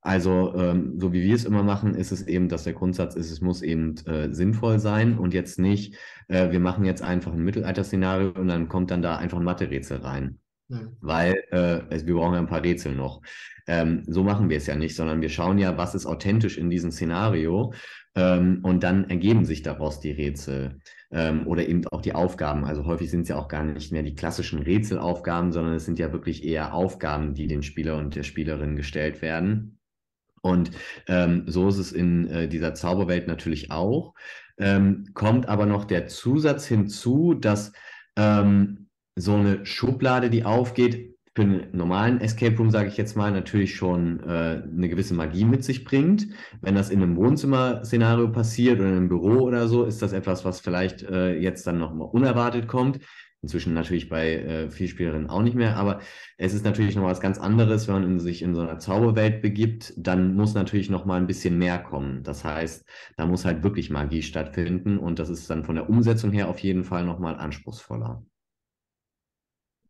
Also, 0.07 0.55
ähm, 0.55 1.01
so 1.01 1.13
wie 1.13 1.25
wir 1.25 1.35
es 1.35 1.45
immer 1.45 1.65
machen, 1.65 1.97
ist 1.97 2.13
es 2.13 2.29
eben, 2.29 2.49
dass 2.49 2.63
der 2.63 2.75
Grundsatz 2.75 3.17
ist, 3.17 3.33
es 3.33 3.41
muss 3.41 3.61
eben 3.61 3.97
äh, 4.07 4.33
sinnvoll 4.33 4.79
sein 4.79 5.19
und 5.19 5.35
jetzt 5.35 5.59
nicht, 5.59 5.97
äh, 6.29 6.53
wir 6.53 6.61
machen 6.61 6.85
jetzt 6.85 7.03
einfach 7.03 7.33
ein 7.33 7.43
Mittelalter-Szenario 7.43 8.31
und 8.31 8.47
dann 8.47 8.69
kommt 8.69 8.93
dann 8.93 9.03
da 9.03 9.17
einfach 9.17 9.39
ein 9.39 9.43
Mathe-Rätsel 9.43 9.99
rein. 9.99 10.39
Mhm. 10.69 10.97
Weil 11.01 11.35
äh, 11.51 12.07
wir 12.07 12.15
brauchen 12.15 12.35
ja 12.35 12.39
ein 12.39 12.47
paar 12.47 12.63
Rätsel 12.63 12.95
noch. 12.95 13.21
Ähm, 13.67 14.05
so 14.07 14.23
machen 14.23 14.49
wir 14.49 14.59
es 14.59 14.69
ja 14.69 14.77
nicht, 14.77 14.95
sondern 14.95 15.23
wir 15.23 15.29
schauen 15.29 15.59
ja, 15.59 15.77
was 15.77 15.97
ist 15.97 16.07
authentisch 16.07 16.57
in 16.57 16.71
diesem 16.71 16.93
Szenario 16.93 17.73
ähm, 18.15 18.61
und 18.63 18.85
dann 18.85 19.11
ergeben 19.11 19.45
sich 19.45 19.63
daraus 19.63 19.99
die 19.99 20.13
Rätsel 20.13 20.79
ähm, 21.11 21.49
oder 21.49 21.67
eben 21.67 21.85
auch 21.89 22.01
die 22.01 22.15
Aufgaben. 22.15 22.65
Also 22.65 22.87
häufig 22.87 23.11
sind 23.11 23.23
es 23.23 23.29
ja 23.31 23.39
auch 23.39 23.49
gar 23.49 23.65
nicht 23.65 23.91
mehr 23.91 24.05
die 24.05 24.15
klassischen 24.15 24.61
Rätselaufgaben, 24.61 25.51
sondern 25.51 25.75
es 25.75 25.85
sind 25.85 25.99
ja 25.99 26.13
wirklich 26.13 26.45
eher 26.45 26.75
Aufgaben, 26.75 27.35
die 27.35 27.49
den 27.49 27.65
Spieler 27.65 27.97
und 27.97 28.15
der 28.15 28.23
Spielerin 28.23 28.77
gestellt 28.77 29.21
werden. 29.21 29.76
Und 30.47 30.71
ähm, 31.09 31.45
so 31.47 31.69
ist 31.69 31.79
es 31.79 31.93
in 31.93 32.29
äh, 32.29 32.49
dieser 32.49 32.75
Zauberwelt 32.75 33.27
natürlich 33.27 33.71
auch. 33.71 34.15
Ähm, 34.59 35.07
kommt 35.15 35.49
aber 35.49 35.67
noch 35.67 35.85
der 35.85 36.07
Zusatz 36.07 36.67
hinzu, 36.67 37.35
dass 37.35 37.73
ähm, 38.17 38.89
so 39.17 39.35
eine 39.35 39.67
Schublade, 39.67 40.31
die 40.31 40.45
aufgeht, 40.45 41.17
für 41.35 41.43
einen 41.43 41.69
normalen 41.73 42.21
Escape 42.23 42.57
Room, 42.57 42.71
sage 42.71 42.89
ich 42.89 42.97
jetzt 42.97 43.15
mal, 43.15 43.31
natürlich 43.31 43.75
schon 43.77 44.21
äh, 44.21 44.63
eine 44.63 44.89
gewisse 44.89 45.13
Magie 45.13 45.45
mit 45.45 45.65
sich 45.65 45.85
bringt. 45.85 46.29
Wenn 46.63 46.75
das 46.75 46.89
in 46.89 47.03
einem 47.03 47.17
Wohnzimmer-Szenario 47.17 48.33
passiert 48.33 48.79
oder 48.81 48.89
in 48.89 48.97
einem 48.97 49.09
Büro 49.11 49.43
oder 49.43 49.69
so, 49.69 49.85
ist 49.85 50.01
das 50.01 50.15
etwas, 50.15 50.47
was 50.47 50.61
vielleicht 50.61 51.03
äh, 51.03 51.37
jetzt 51.37 51.67
dann 51.67 51.77
nochmal 51.79 52.09
unerwartet 52.11 52.69
kommt. 52.69 53.01
Inzwischen 53.43 53.75
natürlich 53.75 54.09
bei 54.09 54.35
äh, 54.35 54.71
Vielspielerinnen 54.71 55.29
auch 55.29 55.43
nicht 55.43 55.55
mehr, 55.55 55.77
aber 55.77 56.01
es 56.37 56.55
ist 56.55 56.65
natürlich 56.65 56.97
noch 56.97 57.05
was 57.05 57.21
ganz 57.21 57.39
anderes, 57.39 57.87
wenn 57.87 57.95
man 57.95 58.05
in, 58.05 58.19
sich 58.19 58.43
in 58.43 58.55
so 58.55 58.63
einer 58.63 58.79
Zauberwelt 58.79 59.43
begibt, 59.43 59.93
dann 59.97 60.35
muss 60.35 60.55
natürlich 60.55 60.91
noch 60.91 61.05
mal 61.05 61.21
ein 61.21 61.27
bisschen 61.27 61.59
mehr 61.59 61.79
kommen. 61.79 62.23
Das 62.23 62.45
heißt, 62.45 62.85
da 63.17 63.27
muss 63.27 63.45
halt 63.45 63.63
wirklich 63.63 63.91
Magie 63.91 64.23
stattfinden 64.23 64.99
und 64.99 65.19
das 65.19 65.29
ist 65.29 65.49
dann 65.51 65.65
von 65.65 65.77
der 65.77 65.89
Umsetzung 65.89 66.33
her 66.33 66.49
auf 66.49 66.59
jeden 66.61 66.85
Fall 66.85 67.05
noch 67.05 67.19
mal 67.19 67.37
anspruchsvoller. 67.37 68.25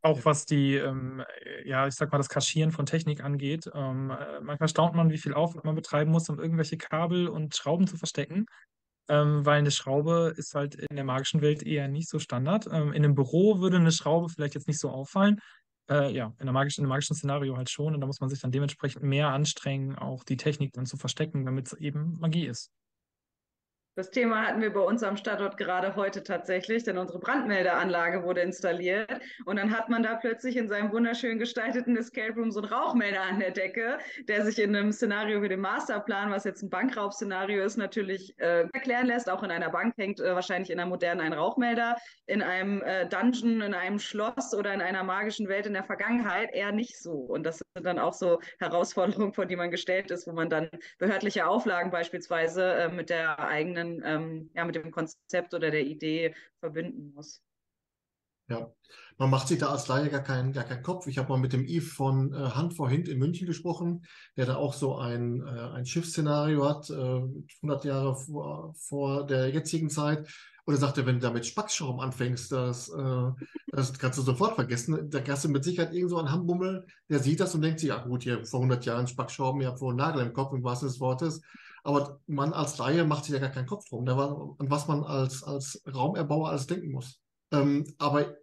Auch 0.02 0.24
was 0.24 0.44
die, 0.44 0.74
ähm, 0.76 1.22
ja, 1.64 1.86
ich 1.86 1.94
sag 1.94 2.12
mal, 2.12 2.18
das 2.18 2.28
Kaschieren 2.28 2.70
von 2.70 2.86
Technik 2.86 3.24
angeht. 3.24 3.70
Ähm, 3.74 4.10
äh, 4.10 4.40
manchmal 4.40 4.68
staunt 4.68 4.94
man, 4.94 5.10
wie 5.10 5.18
viel 5.18 5.34
Aufwand 5.34 5.64
man 5.64 5.74
betreiben 5.74 6.10
muss, 6.10 6.28
um 6.28 6.38
irgendwelche 6.38 6.76
Kabel 6.76 7.26
und 7.28 7.56
Schrauben 7.56 7.86
zu 7.86 7.96
verstecken 7.96 8.46
ähm, 9.08 9.44
weil 9.46 9.58
eine 9.58 9.70
Schraube 9.70 10.34
ist 10.36 10.54
halt 10.54 10.74
in 10.76 10.96
der 10.96 11.04
magischen 11.04 11.40
Welt 11.42 11.62
eher 11.62 11.88
nicht 11.88 12.08
so 12.08 12.18
Standard. 12.18 12.66
Ähm, 12.66 12.92
in 12.92 13.04
einem 13.04 13.14
Büro 13.14 13.60
würde 13.60 13.76
eine 13.78 13.92
Schraube 13.92 14.28
vielleicht 14.28 14.54
jetzt 14.54 14.68
nicht 14.68 14.80
so 14.80 14.90
auffallen, 14.90 15.38
Äh, 15.88 16.12
ja, 16.12 16.34
in, 16.40 16.46
der 16.46 16.52
magischen, 16.52 16.82
in 16.82 16.86
einem 16.86 16.90
magischen 16.90 17.16
Szenario 17.16 17.56
halt 17.56 17.70
schon. 17.70 17.94
Und 17.94 18.00
da 18.00 18.06
muss 18.08 18.20
man 18.20 18.28
sich 18.30 18.40
dann 18.40 18.50
dementsprechend 18.52 19.02
mehr 19.04 19.28
anstrengen, 19.30 19.96
auch 19.96 20.24
die 20.24 20.36
Technik 20.36 20.72
dann 20.72 20.86
zu 20.86 20.96
verstecken, 20.96 21.44
damit 21.44 21.68
es 21.68 21.74
eben 21.78 22.18
Magie 22.20 22.46
ist. 22.46 22.70
Das 23.96 24.10
Thema 24.10 24.46
hatten 24.46 24.60
wir 24.60 24.74
bei 24.74 24.80
uns 24.80 25.02
am 25.02 25.16
Standort 25.16 25.56
gerade 25.56 25.96
heute 25.96 26.22
tatsächlich, 26.22 26.84
denn 26.84 26.98
unsere 26.98 27.18
Brandmeldeanlage 27.18 28.24
wurde 28.24 28.42
installiert 28.42 29.08
und 29.46 29.56
dann 29.56 29.74
hat 29.74 29.88
man 29.88 30.02
da 30.02 30.16
plötzlich 30.16 30.58
in 30.58 30.68
seinem 30.68 30.92
wunderschön 30.92 31.38
gestalteten 31.38 31.96
Escape 31.96 32.34
Room 32.34 32.50
so 32.50 32.60
einen 32.60 32.70
Rauchmelder 32.70 33.22
an 33.22 33.40
der 33.40 33.52
Decke, 33.52 33.96
der 34.28 34.44
sich 34.44 34.58
in 34.58 34.76
einem 34.76 34.92
Szenario 34.92 35.40
wie 35.40 35.48
dem 35.48 35.60
Masterplan, 35.60 36.30
was 36.30 36.44
jetzt 36.44 36.62
ein 36.62 36.68
Bankraubszenario 36.68 37.64
ist, 37.64 37.78
natürlich 37.78 38.38
äh, 38.38 38.68
erklären 38.74 39.06
lässt. 39.06 39.30
Auch 39.30 39.42
in 39.42 39.50
einer 39.50 39.70
Bank 39.70 39.94
hängt 39.96 40.20
äh, 40.20 40.34
wahrscheinlich 40.34 40.68
in 40.68 40.78
einer 40.78 40.90
modernen 40.90 41.22
ein 41.22 41.32
Rauchmelder. 41.32 41.96
In 42.26 42.42
einem 42.42 42.82
äh, 42.82 43.08
Dungeon, 43.08 43.62
in 43.62 43.72
einem 43.72 43.98
Schloss 43.98 44.52
oder 44.52 44.74
in 44.74 44.82
einer 44.82 45.04
magischen 45.04 45.48
Welt 45.48 45.64
in 45.64 45.72
der 45.72 45.84
Vergangenheit 45.84 46.52
eher 46.52 46.72
nicht 46.72 47.00
so. 47.00 47.12
Und 47.12 47.44
das 47.44 47.62
sind 47.74 47.86
dann 47.86 47.98
auch 47.98 48.12
so 48.12 48.40
Herausforderungen, 48.58 49.32
vor 49.32 49.46
die 49.46 49.56
man 49.56 49.70
gestellt 49.70 50.10
ist, 50.10 50.26
wo 50.26 50.32
man 50.32 50.50
dann 50.50 50.68
behördliche 50.98 51.46
Auflagen 51.46 51.90
beispielsweise 51.90 52.74
äh, 52.74 52.88
mit 52.90 53.08
der 53.08 53.38
eigenen 53.38 53.85
dann 53.86 54.02
ähm, 54.04 54.50
ja, 54.54 54.64
mit 54.64 54.74
dem 54.74 54.90
Konzept 54.90 55.54
oder 55.54 55.70
der 55.70 55.84
Idee 55.84 56.34
verbinden 56.60 57.12
muss. 57.14 57.42
Ja, 58.48 58.72
man 59.18 59.30
macht 59.30 59.48
sich 59.48 59.58
da 59.58 59.70
als 59.70 59.88
Laie 59.88 60.08
gar 60.08 60.22
keinen, 60.22 60.52
gar 60.52 60.62
keinen 60.62 60.84
Kopf. 60.84 61.08
Ich 61.08 61.18
habe 61.18 61.30
mal 61.30 61.38
mit 61.38 61.52
dem 61.52 61.66
Yves 61.66 61.92
von 61.92 62.32
äh, 62.32 62.36
Hand 62.36 62.74
vor 62.74 62.88
Hint 62.88 63.08
in 63.08 63.18
München 63.18 63.46
gesprochen, 63.46 64.06
der 64.36 64.46
da 64.46 64.56
auch 64.56 64.72
so 64.72 64.96
ein, 64.96 65.40
äh, 65.40 65.74
ein 65.74 65.84
Schiffsszenario 65.84 66.64
hat, 66.68 66.88
äh, 66.90 66.94
100 66.94 67.84
Jahre 67.84 68.14
vor, 68.14 68.72
vor 68.76 69.26
der 69.26 69.50
jetzigen 69.50 69.90
Zeit. 69.90 70.28
Und 70.64 70.74
er 70.74 70.78
sagte, 70.78 71.06
wenn 71.06 71.16
du 71.16 71.20
da 71.20 71.32
mit 71.32 71.46
Spackschaum 71.46 71.98
anfängst, 71.98 72.52
das, 72.52 72.88
äh, 72.88 73.30
das 73.68 73.98
kannst 73.98 74.18
du 74.18 74.22
sofort 74.22 74.54
vergessen. 74.54 75.10
Da 75.10 75.20
hast 75.26 75.44
du 75.44 75.48
mit 75.48 75.64
Sicherheit 75.64 75.92
irgend 75.92 76.10
so 76.10 76.18
einen 76.18 76.30
Hambummel, 76.30 76.86
der 77.08 77.18
sieht 77.18 77.40
das 77.40 77.54
und 77.54 77.62
denkt 77.62 77.80
sich, 77.80 77.88
ja 77.88 78.04
gut, 78.04 78.22
hier 78.22 78.44
vor 78.44 78.60
100 78.60 78.84
Jahren 78.84 79.08
Spackschrauben, 79.08 79.60
ihr 79.60 79.68
habt 79.68 79.80
wohl 79.80 79.90
einen 79.90 79.98
Nagel 79.98 80.22
im 80.22 80.32
Kopf, 80.32 80.52
im 80.52 80.62
wahrsten 80.62 80.88
des 80.88 81.00
Wortes. 81.00 81.40
Aber 81.86 82.20
man 82.26 82.52
als 82.52 82.78
Laie 82.78 83.04
macht 83.04 83.24
sich 83.24 83.34
ja 83.34 83.38
gar 83.38 83.50
keinen 83.50 83.66
Kopf 83.66 83.88
drum, 83.88 84.08
an 84.08 84.70
was 84.70 84.88
man 84.88 85.04
als, 85.04 85.44
als 85.44 85.80
Raumerbauer 85.86 86.50
alles 86.50 86.66
denken 86.66 86.90
muss. 86.90 87.20
Ähm, 87.52 87.84
aber 87.98 88.34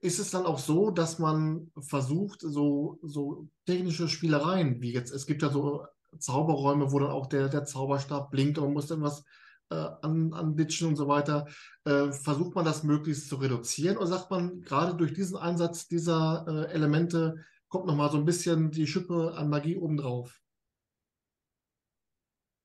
ist 0.00 0.20
es 0.20 0.30
dann 0.30 0.46
auch 0.46 0.60
so, 0.60 0.92
dass 0.92 1.18
man 1.18 1.72
versucht, 1.80 2.42
so, 2.42 3.00
so 3.02 3.48
technische 3.66 4.08
Spielereien, 4.08 4.80
wie 4.80 4.92
jetzt, 4.92 5.12
es 5.12 5.26
gibt 5.26 5.42
ja 5.42 5.50
so 5.50 5.84
Zauberräume, 6.16 6.92
wo 6.92 7.00
dann 7.00 7.10
auch 7.10 7.26
der, 7.26 7.48
der 7.48 7.64
Zauberstab 7.64 8.30
blinkt 8.30 8.58
und 8.58 8.66
man 8.66 8.74
muss 8.74 8.86
dann 8.86 9.02
was 9.02 9.24
äh, 9.70 9.88
an, 10.02 10.32
anbitschen 10.32 10.86
und 10.86 10.96
so 10.96 11.08
weiter. 11.08 11.46
Äh, 11.84 12.12
versucht 12.12 12.54
man 12.54 12.64
das 12.64 12.84
möglichst 12.84 13.28
zu 13.28 13.34
reduzieren 13.36 13.96
oder 13.96 14.06
sagt 14.06 14.30
man, 14.30 14.60
gerade 14.60 14.94
durch 14.94 15.12
diesen 15.12 15.36
Einsatz 15.36 15.88
dieser 15.88 16.44
äh, 16.46 16.72
Elemente 16.72 17.34
kommt 17.66 17.86
nochmal 17.86 18.12
so 18.12 18.18
ein 18.18 18.24
bisschen 18.24 18.70
die 18.70 18.86
Schippe 18.86 19.34
an 19.34 19.48
Magie 19.48 19.76
obendrauf? 19.76 20.41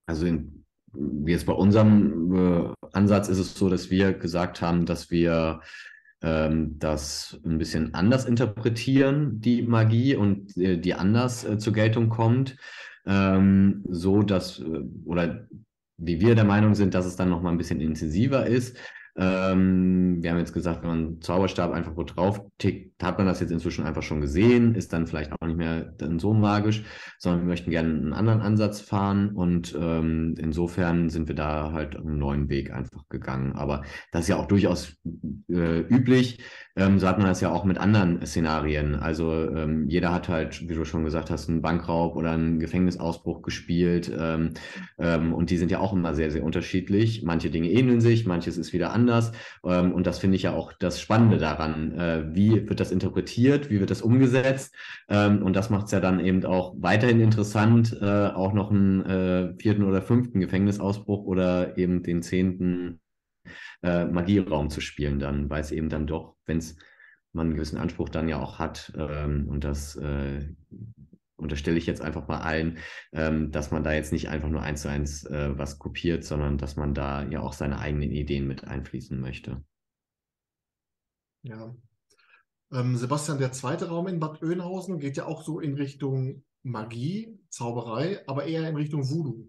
Also 0.07 0.25
in, 0.25 0.65
jetzt 1.25 1.45
bei 1.45 1.53
unserem 1.53 2.71
äh, 2.71 2.73
Ansatz 2.93 3.29
ist 3.29 3.39
es 3.39 3.53
so, 3.53 3.69
dass 3.69 3.91
wir 3.91 4.13
gesagt 4.13 4.61
haben, 4.61 4.85
dass 4.85 5.11
wir 5.11 5.61
ähm, 6.21 6.79
das 6.79 7.39
ein 7.45 7.57
bisschen 7.57 7.93
anders 7.93 8.25
interpretieren, 8.25 9.39
die 9.39 9.61
Magie 9.61 10.15
und 10.15 10.57
äh, 10.57 10.77
die 10.77 10.95
anders 10.95 11.43
äh, 11.43 11.57
zur 11.59 11.73
Geltung 11.73 12.09
kommt, 12.09 12.57
ähm, 13.05 13.83
so 13.89 14.23
dass 14.23 14.59
äh, 14.59 14.81
oder 15.05 15.47
wie 15.97 16.21
wir 16.21 16.35
der 16.35 16.45
Meinung 16.45 16.75
sind, 16.75 16.93
dass 16.93 17.05
es 17.05 17.15
dann 17.15 17.29
noch 17.29 17.41
mal 17.41 17.51
ein 17.51 17.57
bisschen 17.57 17.81
intensiver 17.81 18.45
ist. 18.47 18.77
Ähm, 19.19 20.21
wir 20.21 20.29
haben 20.29 20.37
jetzt 20.37 20.53
gesagt, 20.53 20.83
wenn 20.83 20.89
man 20.89 20.97
einen 20.99 21.21
Zauberstab 21.21 21.71
einfach 21.71 21.97
wo 21.97 22.03
drauf 22.03 22.41
tickt, 22.59 23.01
hat 23.03 23.17
man 23.17 23.25
das 23.25 23.39
jetzt 23.39 23.51
inzwischen 23.51 23.83
einfach 23.83 24.03
schon 24.03 24.21
gesehen, 24.21 24.75
ist 24.75 24.93
dann 24.93 25.07
vielleicht 25.07 25.31
auch 25.31 25.47
nicht 25.47 25.57
mehr 25.57 25.85
dann 25.97 26.19
so 26.19 26.33
magisch, 26.33 26.83
sondern 27.17 27.41
wir 27.41 27.47
möchten 27.47 27.71
gerne 27.71 27.89
einen 27.89 28.13
anderen 28.13 28.41
Ansatz 28.41 28.79
fahren 28.79 29.31
und 29.31 29.75
ähm, 29.79 30.35
insofern 30.37 31.09
sind 31.09 31.27
wir 31.27 31.35
da 31.35 31.71
halt 31.71 31.95
einen 31.95 32.19
neuen 32.19 32.49
Weg 32.49 32.71
einfach 32.71 33.07
gegangen. 33.09 33.53
Aber 33.53 33.83
das 34.11 34.23
ist 34.23 34.27
ja 34.27 34.37
auch 34.37 34.47
durchaus 34.47 34.95
äh, 35.49 35.79
üblich. 35.79 36.39
Ähm, 36.77 36.99
so 36.99 37.07
hat 37.07 37.17
man 37.17 37.27
das 37.27 37.41
ja 37.41 37.51
auch 37.51 37.65
mit 37.65 37.77
anderen 37.79 38.23
Szenarien. 38.25 38.95
Also 38.95 39.33
ähm, 39.33 39.89
jeder 39.89 40.13
hat 40.13 40.29
halt, 40.29 40.69
wie 40.69 40.75
du 40.75 40.85
schon 40.85 41.03
gesagt 41.03 41.31
hast, 41.31 41.49
einen 41.49 41.61
Bankraub 41.61 42.15
oder 42.15 42.31
einen 42.31 42.59
Gefängnisausbruch 42.59 43.41
gespielt 43.41 44.11
ähm, 44.17 44.51
ähm, 44.99 45.33
und 45.33 45.49
die 45.49 45.57
sind 45.57 45.71
ja 45.71 45.79
auch 45.79 45.93
immer 45.93 46.13
sehr, 46.13 46.29
sehr 46.31 46.43
unterschiedlich. 46.43 47.23
Manche 47.23 47.49
Dinge 47.49 47.69
ähneln 47.69 47.99
sich, 47.99 48.25
manches 48.27 48.57
ist 48.57 48.73
wieder 48.73 48.93
anders. 48.93 49.31
Ähm, 49.65 49.91
und 49.91 50.05
das 50.05 50.19
finde 50.19 50.35
ich 50.35 50.43
ja 50.43 50.53
auch 50.53 50.71
das 50.73 51.01
Spannende 51.01 51.37
daran. 51.37 51.93
Äh, 51.93 52.35
wie 52.35 52.69
wird 52.69 52.79
das 52.79 52.91
interpretiert? 52.91 53.69
Wie 53.69 53.79
wird 53.79 53.89
das 53.89 54.01
umgesetzt? 54.03 54.75
Ähm, 55.09 55.41
und 55.41 55.55
das 55.55 55.69
macht 55.69 55.87
es 55.87 55.91
ja 55.91 55.99
dann 55.99 56.19
eben 56.19 56.45
auch 56.45 56.75
weiterhin 56.77 57.19
interessant, 57.19 57.97
äh, 57.99 58.27
auch 58.27 58.53
noch 58.53 58.69
einen 58.69 59.05
äh, 59.05 59.53
vierten 59.57 59.83
oder 59.83 60.01
fünften 60.01 60.39
Gefängnisausbruch 60.39 61.25
oder 61.25 61.77
eben 61.77 62.03
den 62.03 62.21
zehnten 62.21 62.99
äh, 63.83 64.05
Magieraum 64.05 64.69
zu 64.69 64.81
spielen 64.81 65.19
dann, 65.19 65.49
weil 65.49 65.61
es 65.61 65.71
eben 65.71 65.89
dann 65.89 66.07
doch, 66.07 66.35
wenn 66.45 66.57
es 66.57 66.77
man 67.33 67.47
einen 67.47 67.55
gewissen 67.55 67.77
Anspruch 67.77 68.09
dann 68.09 68.27
ja 68.27 68.39
auch 68.39 68.59
hat 68.59 68.91
ähm, 68.97 69.47
und 69.47 69.63
das 69.63 69.95
äh, 69.95 70.47
unterstelle 71.37 71.77
ich 71.77 71.85
jetzt 71.85 72.01
einfach 72.01 72.27
mal 72.27 72.39
allen, 72.39 72.79
ähm, 73.13 73.51
dass 73.51 73.71
man 73.71 73.83
da 73.83 73.93
jetzt 73.93 74.11
nicht 74.11 74.29
einfach 74.29 74.49
nur 74.49 74.61
eins 74.61 74.81
zu 74.81 74.89
eins 74.89 75.23
äh, 75.25 75.57
was 75.57 75.79
kopiert, 75.79 76.23
sondern 76.23 76.57
dass 76.57 76.75
man 76.75 76.93
da 76.93 77.23
ja 77.23 77.41
auch 77.41 77.53
seine 77.53 77.79
eigenen 77.79 78.11
Ideen 78.11 78.47
mit 78.47 78.65
einfließen 78.65 79.19
möchte. 79.19 79.63
Ja. 81.43 81.75
Ähm, 82.73 82.97
Sebastian, 82.97 83.37
der 83.37 83.51
zweite 83.51 83.87
Raum 83.89 84.07
in 84.07 84.19
Bad 84.19 84.41
Oeynhausen 84.41 84.99
geht 84.99 85.15
ja 85.15 85.25
auch 85.25 85.43
so 85.43 85.59
in 85.59 85.75
Richtung 85.75 86.43
Magie, 86.63 87.39
Zauberei, 87.49 88.27
aber 88.27 88.45
eher 88.45 88.67
in 88.67 88.75
Richtung 88.75 89.07
Voodoo. 89.09 89.47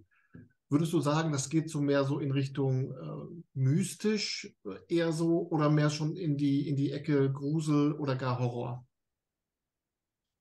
Würdest 0.70 0.92
du 0.92 1.00
sagen, 1.00 1.32
das 1.32 1.48
geht 1.48 1.70
so 1.70 1.80
mehr 1.80 2.04
so 2.04 2.18
in 2.18 2.30
Richtung 2.30 2.92
äh, 2.92 3.42
mystisch, 3.54 4.52
äh, 4.64 4.94
eher 4.94 5.12
so, 5.12 5.48
oder 5.48 5.70
mehr 5.70 5.88
schon 5.88 6.14
in 6.16 6.36
die, 6.36 6.68
in 6.68 6.76
die 6.76 6.92
Ecke 6.92 7.32
Grusel 7.32 7.92
oder 7.92 8.16
gar 8.16 8.38
Horror? 8.38 8.84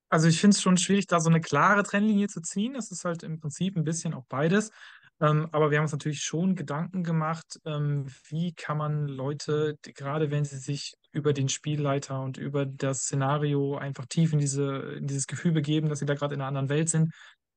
Also 0.09 0.27
ich 0.27 0.39
finde 0.39 0.55
es 0.55 0.61
schon 0.61 0.77
schwierig, 0.77 1.07
da 1.07 1.19
so 1.19 1.29
eine 1.29 1.41
klare 1.41 1.83
Trennlinie 1.83 2.27
zu 2.27 2.41
ziehen. 2.41 2.75
Es 2.75 2.91
ist 2.91 3.05
halt 3.05 3.23
im 3.23 3.39
Prinzip 3.39 3.75
ein 3.75 3.83
bisschen 3.83 4.13
auch 4.13 4.25
beides. 4.27 4.71
Ähm, 5.19 5.47
aber 5.51 5.71
wir 5.71 5.79
haben 5.79 5.85
uns 5.85 5.91
natürlich 5.93 6.21
schon 6.21 6.55
Gedanken 6.55 7.03
gemacht, 7.03 7.59
ähm, 7.65 8.05
wie 8.29 8.53
kann 8.53 8.77
man 8.77 9.07
Leute, 9.07 9.75
die, 9.83 9.93
gerade 9.93 10.29
wenn 10.29 10.45
sie 10.45 10.59
sich 10.59 10.93
über 11.11 11.33
den 11.33 11.49
Spielleiter 11.49 12.21
und 12.21 12.37
über 12.37 12.67
das 12.67 13.03
Szenario 13.03 13.77
einfach 13.77 14.05
tief 14.05 14.31
in, 14.33 14.39
diese, 14.39 14.97
in 14.97 15.07
dieses 15.07 15.25
Gefühl 15.25 15.53
begeben, 15.53 15.89
dass 15.89 15.99
sie 15.99 16.05
da 16.05 16.13
gerade 16.13 16.35
in 16.35 16.41
einer 16.41 16.49
anderen 16.49 16.69
Welt 16.69 16.89
sind, 16.89 17.13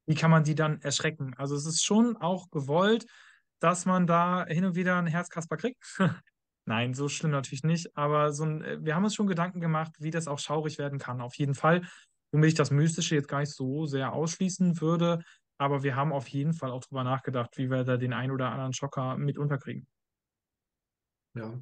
wie 0.06 0.14
kann 0.14 0.30
man 0.30 0.44
die 0.44 0.54
dann 0.54 0.80
erschrecken? 0.82 1.34
Also 1.36 1.54
es 1.54 1.66
ist 1.66 1.84
schon 1.84 2.16
auch 2.16 2.50
gewollt, 2.50 3.06
dass 3.60 3.86
man 3.86 4.06
da 4.06 4.46
hin 4.46 4.64
und 4.64 4.74
wieder 4.74 4.96
ein 4.96 5.06
Herzkasper 5.06 5.56
kriegt. 5.56 5.78
Nein, 6.66 6.94
so 6.94 7.08
schlimm 7.08 7.32
natürlich 7.32 7.64
nicht, 7.64 7.96
aber 7.96 8.32
so 8.32 8.44
ein, 8.44 8.62
äh, 8.62 8.78
wir 8.80 8.94
haben 8.94 9.04
uns 9.04 9.14
schon 9.14 9.26
Gedanken 9.26 9.60
gemacht, 9.60 9.92
wie 9.98 10.10
das 10.10 10.28
auch 10.28 10.38
schaurig 10.38 10.78
werden 10.78 10.98
kann, 10.98 11.20
auf 11.20 11.34
jeden 11.34 11.54
Fall 11.54 11.82
womit 12.32 12.48
ich 12.48 12.54
das 12.54 12.70
Mystische 12.70 13.14
jetzt 13.14 13.28
gar 13.28 13.40
nicht 13.40 13.52
so 13.52 13.86
sehr 13.86 14.12
ausschließen 14.12 14.80
würde. 14.80 15.22
Aber 15.58 15.82
wir 15.82 15.94
haben 15.96 16.12
auf 16.12 16.28
jeden 16.28 16.54
Fall 16.54 16.70
auch 16.70 16.82
drüber 16.84 17.04
nachgedacht, 17.04 17.56
wie 17.56 17.70
wir 17.70 17.84
da 17.84 17.96
den 17.96 18.12
einen 18.12 18.32
oder 18.32 18.50
anderen 18.50 18.72
Schocker 18.72 19.16
mit 19.18 19.36
unterkriegen. 19.36 19.86
Ja, 21.34 21.52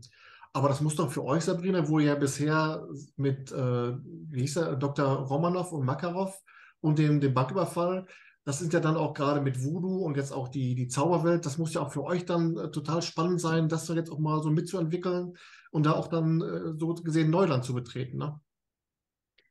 aber 0.53 0.68
das 0.68 0.81
muss 0.81 0.94
doch 0.94 1.11
für 1.11 1.24
euch, 1.24 1.44
Sabrina, 1.44 1.88
wo 1.88 1.98
ihr 1.98 2.07
ja 2.07 2.14
bisher 2.14 2.87
mit, 3.16 3.51
äh, 3.51 3.92
wie 3.96 4.40
hieß 4.40 4.57
er, 4.57 4.77
Dr. 4.77 5.05
Romanov 5.05 5.72
und 5.72 5.85
Makarov 5.85 6.40
und 6.81 6.98
dem, 6.98 7.20
dem 7.20 7.35
Banküberfall, 7.35 8.07
das 8.48 8.61
sind 8.61 8.72
ja 8.72 8.80
dann 8.80 8.96
auch 8.96 9.12
gerade 9.12 9.42
mit 9.42 9.62
Voodoo 9.62 10.06
und 10.06 10.16
jetzt 10.16 10.32
auch 10.32 10.48
die, 10.48 10.74
die 10.74 10.88
Zauberwelt, 10.88 11.44
das 11.44 11.58
muss 11.58 11.74
ja 11.74 11.82
auch 11.82 11.92
für 11.92 12.02
euch 12.02 12.24
dann 12.24 12.56
äh, 12.56 12.70
total 12.70 13.02
spannend 13.02 13.42
sein, 13.42 13.68
das 13.68 13.87
jetzt 13.88 14.11
auch 14.11 14.18
mal 14.18 14.42
so 14.42 14.50
mitzuentwickeln 14.50 15.37
und 15.70 15.84
da 15.84 15.92
auch 15.92 16.08
dann 16.08 16.40
äh, 16.40 16.72
so 16.78 16.94
gesehen 16.94 17.28
Neuland 17.28 17.62
zu 17.66 17.74
betreten, 17.74 18.16
ne? 18.16 18.40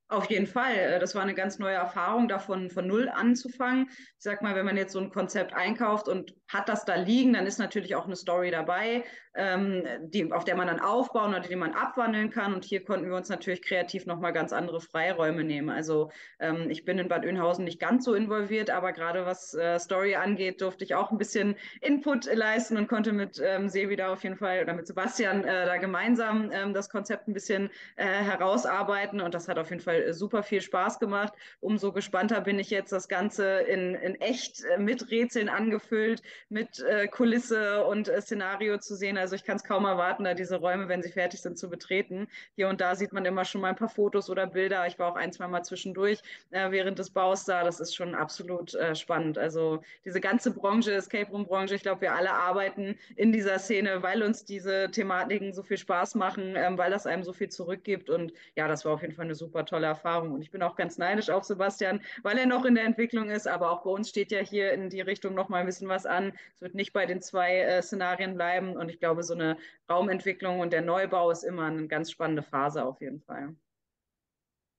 Auf 0.09 0.29
jeden 0.29 0.47
Fall. 0.47 0.73
Äh, 0.77 0.99
das 0.99 1.15
war 1.15 1.21
eine 1.21 1.33
ganz 1.33 1.59
neue 1.59 1.75
Erfahrung, 1.75 2.29
davon 2.29 2.69
von 2.69 2.87
null 2.87 3.09
anzufangen. 3.09 3.89
Ich 3.89 4.23
sag 4.23 4.41
mal, 4.41 4.55
wenn 4.55 4.65
man 4.65 4.77
jetzt 4.77 4.93
so 4.93 4.99
ein 4.99 5.09
Konzept 5.09 5.53
einkauft 5.53 6.07
und 6.07 6.33
hat 6.47 6.69
das 6.69 6.85
da 6.85 6.95
liegen, 6.95 7.33
dann 7.33 7.45
ist 7.45 7.59
natürlich 7.59 7.93
auch 7.95 8.05
eine 8.05 8.15
Story 8.15 8.49
dabei, 8.49 9.03
ähm, 9.35 9.83
die, 10.01 10.31
auf 10.31 10.45
der 10.45 10.55
man 10.55 10.67
dann 10.67 10.79
aufbauen 10.79 11.31
oder 11.31 11.41
die 11.41 11.55
man 11.57 11.73
abwandeln 11.73 12.29
kann. 12.29 12.53
Und 12.53 12.63
hier 12.63 12.85
konnten 12.85 13.09
wir 13.09 13.17
uns 13.17 13.27
natürlich 13.27 13.61
kreativ 13.61 14.05
nochmal 14.05 14.31
ganz 14.31 14.53
andere 14.53 14.79
Freiräume 14.79 15.43
nehmen. 15.43 15.69
Also 15.69 16.09
ähm, 16.39 16.69
ich 16.69 16.85
bin 16.85 16.97
in 16.99 17.09
Bad 17.09 17.25
Oeynhausen 17.25 17.65
nicht 17.65 17.79
ganz 17.79 18.05
so 18.05 18.13
involviert, 18.13 18.69
aber 18.69 18.93
gerade 18.93 19.25
was 19.25 19.53
äh, 19.55 19.77
Story 19.77 20.15
angeht, 20.15 20.61
durfte 20.61 20.85
ich 20.85 20.95
auch 20.95 21.11
ein 21.11 21.17
bisschen 21.17 21.55
Input 21.81 22.33
leisten 22.33 22.77
und 22.77 22.87
konnte 22.87 23.11
mit 23.11 23.41
ähm, 23.43 23.67
Sevi 23.67 23.97
da 23.97 24.13
auf 24.13 24.23
jeden 24.23 24.37
Fall 24.37 24.61
oder 24.61 24.73
mit 24.73 24.87
Sebastian 24.87 25.43
äh, 25.43 25.65
da 25.65 25.75
gemeinsam 25.75 26.49
ähm, 26.53 26.73
das 26.73 26.89
Konzept 26.89 27.27
ein 27.27 27.33
bisschen 27.33 27.69
äh, 27.97 28.05
herausarbeiten. 28.05 29.19
Und 29.19 29.33
das 29.33 29.49
hat 29.49 29.59
auf 29.59 29.69
jeden 29.69 29.81
Fall 29.83 29.96
äh, 29.97 30.13
super 30.13 30.43
viel 30.43 30.61
Spaß 30.61 30.99
gemacht. 30.99 31.33
Umso 31.59 31.91
gespannter 31.91 32.41
bin 32.41 32.59
ich 32.59 32.69
jetzt, 32.69 32.91
das 32.91 33.07
Ganze 33.07 33.59
in, 33.61 33.95
in 33.95 34.15
echt 34.21 34.63
äh, 34.65 34.77
mit 34.77 35.11
Rätseln 35.11 35.49
angefüllt 35.49 36.21
mit 36.49 36.79
äh, 36.79 37.07
Kulisse 37.07 37.85
und 37.85 38.07
äh, 38.07 38.21
Szenario 38.21 38.77
zu 38.77 38.95
sehen. 38.95 39.17
Also 39.17 39.35
ich 39.35 39.43
kann 39.43 39.57
es 39.57 39.63
kaum 39.63 39.85
erwarten, 39.85 40.23
da 40.23 40.33
diese 40.33 40.57
Räume, 40.57 40.87
wenn 40.87 41.03
sie 41.03 41.11
fertig 41.11 41.41
sind, 41.41 41.57
zu 41.57 41.69
betreten. 41.69 42.27
Hier 42.55 42.69
und 42.69 42.81
da 42.81 42.95
sieht 42.95 43.13
man 43.13 43.25
immer 43.25 43.45
schon 43.45 43.61
mal 43.61 43.69
ein 43.69 43.75
paar 43.75 43.89
Fotos 43.89 44.29
oder 44.29 44.47
Bilder. 44.47 44.87
Ich 44.87 44.99
war 44.99 45.11
auch 45.11 45.15
ein, 45.15 45.31
zwei 45.31 45.47
Mal 45.47 45.63
zwischendurch 45.63 46.21
äh, 46.51 46.71
während 46.71 46.99
des 46.99 47.09
Baus 47.09 47.45
da. 47.45 47.63
Das 47.63 47.79
ist 47.79 47.95
schon 47.95 48.15
absolut 48.15 48.73
äh, 48.75 48.95
spannend. 48.95 49.37
Also 49.37 49.81
diese 50.05 50.21
ganze 50.21 50.51
Branche, 50.51 50.93
Escape 50.93 51.31
Room 51.31 51.45
Branche, 51.45 51.75
ich 51.75 51.81
glaube, 51.81 52.01
wir 52.01 52.15
alle 52.15 52.31
arbeiten 52.31 52.97
in 53.15 53.31
dieser 53.31 53.59
Szene, 53.59 54.03
weil 54.03 54.23
uns 54.23 54.45
diese 54.45 54.89
Thematiken 54.91 55.53
so 55.53 55.63
viel 55.63 55.77
Spaß 55.77 56.15
machen, 56.15 56.55
ähm, 56.55 56.77
weil 56.77 56.91
das 56.91 57.05
einem 57.05 57.23
so 57.23 57.33
viel 57.33 57.49
zurückgibt. 57.49 58.09
Und 58.09 58.33
ja, 58.55 58.67
das 58.67 58.85
war 58.85 58.93
auf 58.93 59.01
jeden 59.01 59.13
Fall 59.13 59.25
eine 59.25 59.35
super 59.35 59.65
tolle 59.65 59.86
Erfahrung. 59.87 60.31
Und 60.31 60.41
ich 60.41 60.51
bin 60.51 60.61
auch 60.61 60.75
ganz 60.75 60.97
neidisch 60.97 61.29
auf 61.29 61.43
Sebastian, 61.43 62.01
weil 62.23 62.37
er 62.37 62.45
noch 62.45 62.65
in 62.65 62.75
der 62.75 62.85
Entwicklung 62.85 63.29
ist. 63.29 63.47
Aber 63.47 63.71
auch 63.71 63.83
bei 63.83 63.89
uns 63.89 64.09
steht 64.09 64.31
ja 64.31 64.39
hier 64.39 64.71
in 64.73 64.89
die 64.89 65.01
Richtung 65.01 65.33
noch 65.33 65.49
mal 65.49 65.59
ein 65.59 65.65
bisschen 65.65 65.89
was 65.89 66.05
an. 66.05 66.33
Es 66.55 66.61
wird 66.61 66.75
nicht 66.75 66.93
bei 66.93 67.05
den 67.05 67.21
zwei 67.21 67.59
äh, 67.59 67.81
Szenarien 67.81 68.35
bleiben. 68.35 68.75
Und 68.75 68.89
ich 68.89 68.99
glaube, 68.99 69.23
so 69.23 69.33
eine 69.33 69.57
Raumentwicklung 69.89 70.59
und 70.59 70.73
der 70.73 70.81
Neubau 70.81 71.31
ist 71.31 71.43
immer 71.43 71.65
eine 71.65 71.87
ganz 71.87 72.11
spannende 72.11 72.43
Phase 72.43 72.85
auf 72.85 73.01
jeden 73.01 73.21
Fall. 73.21 73.55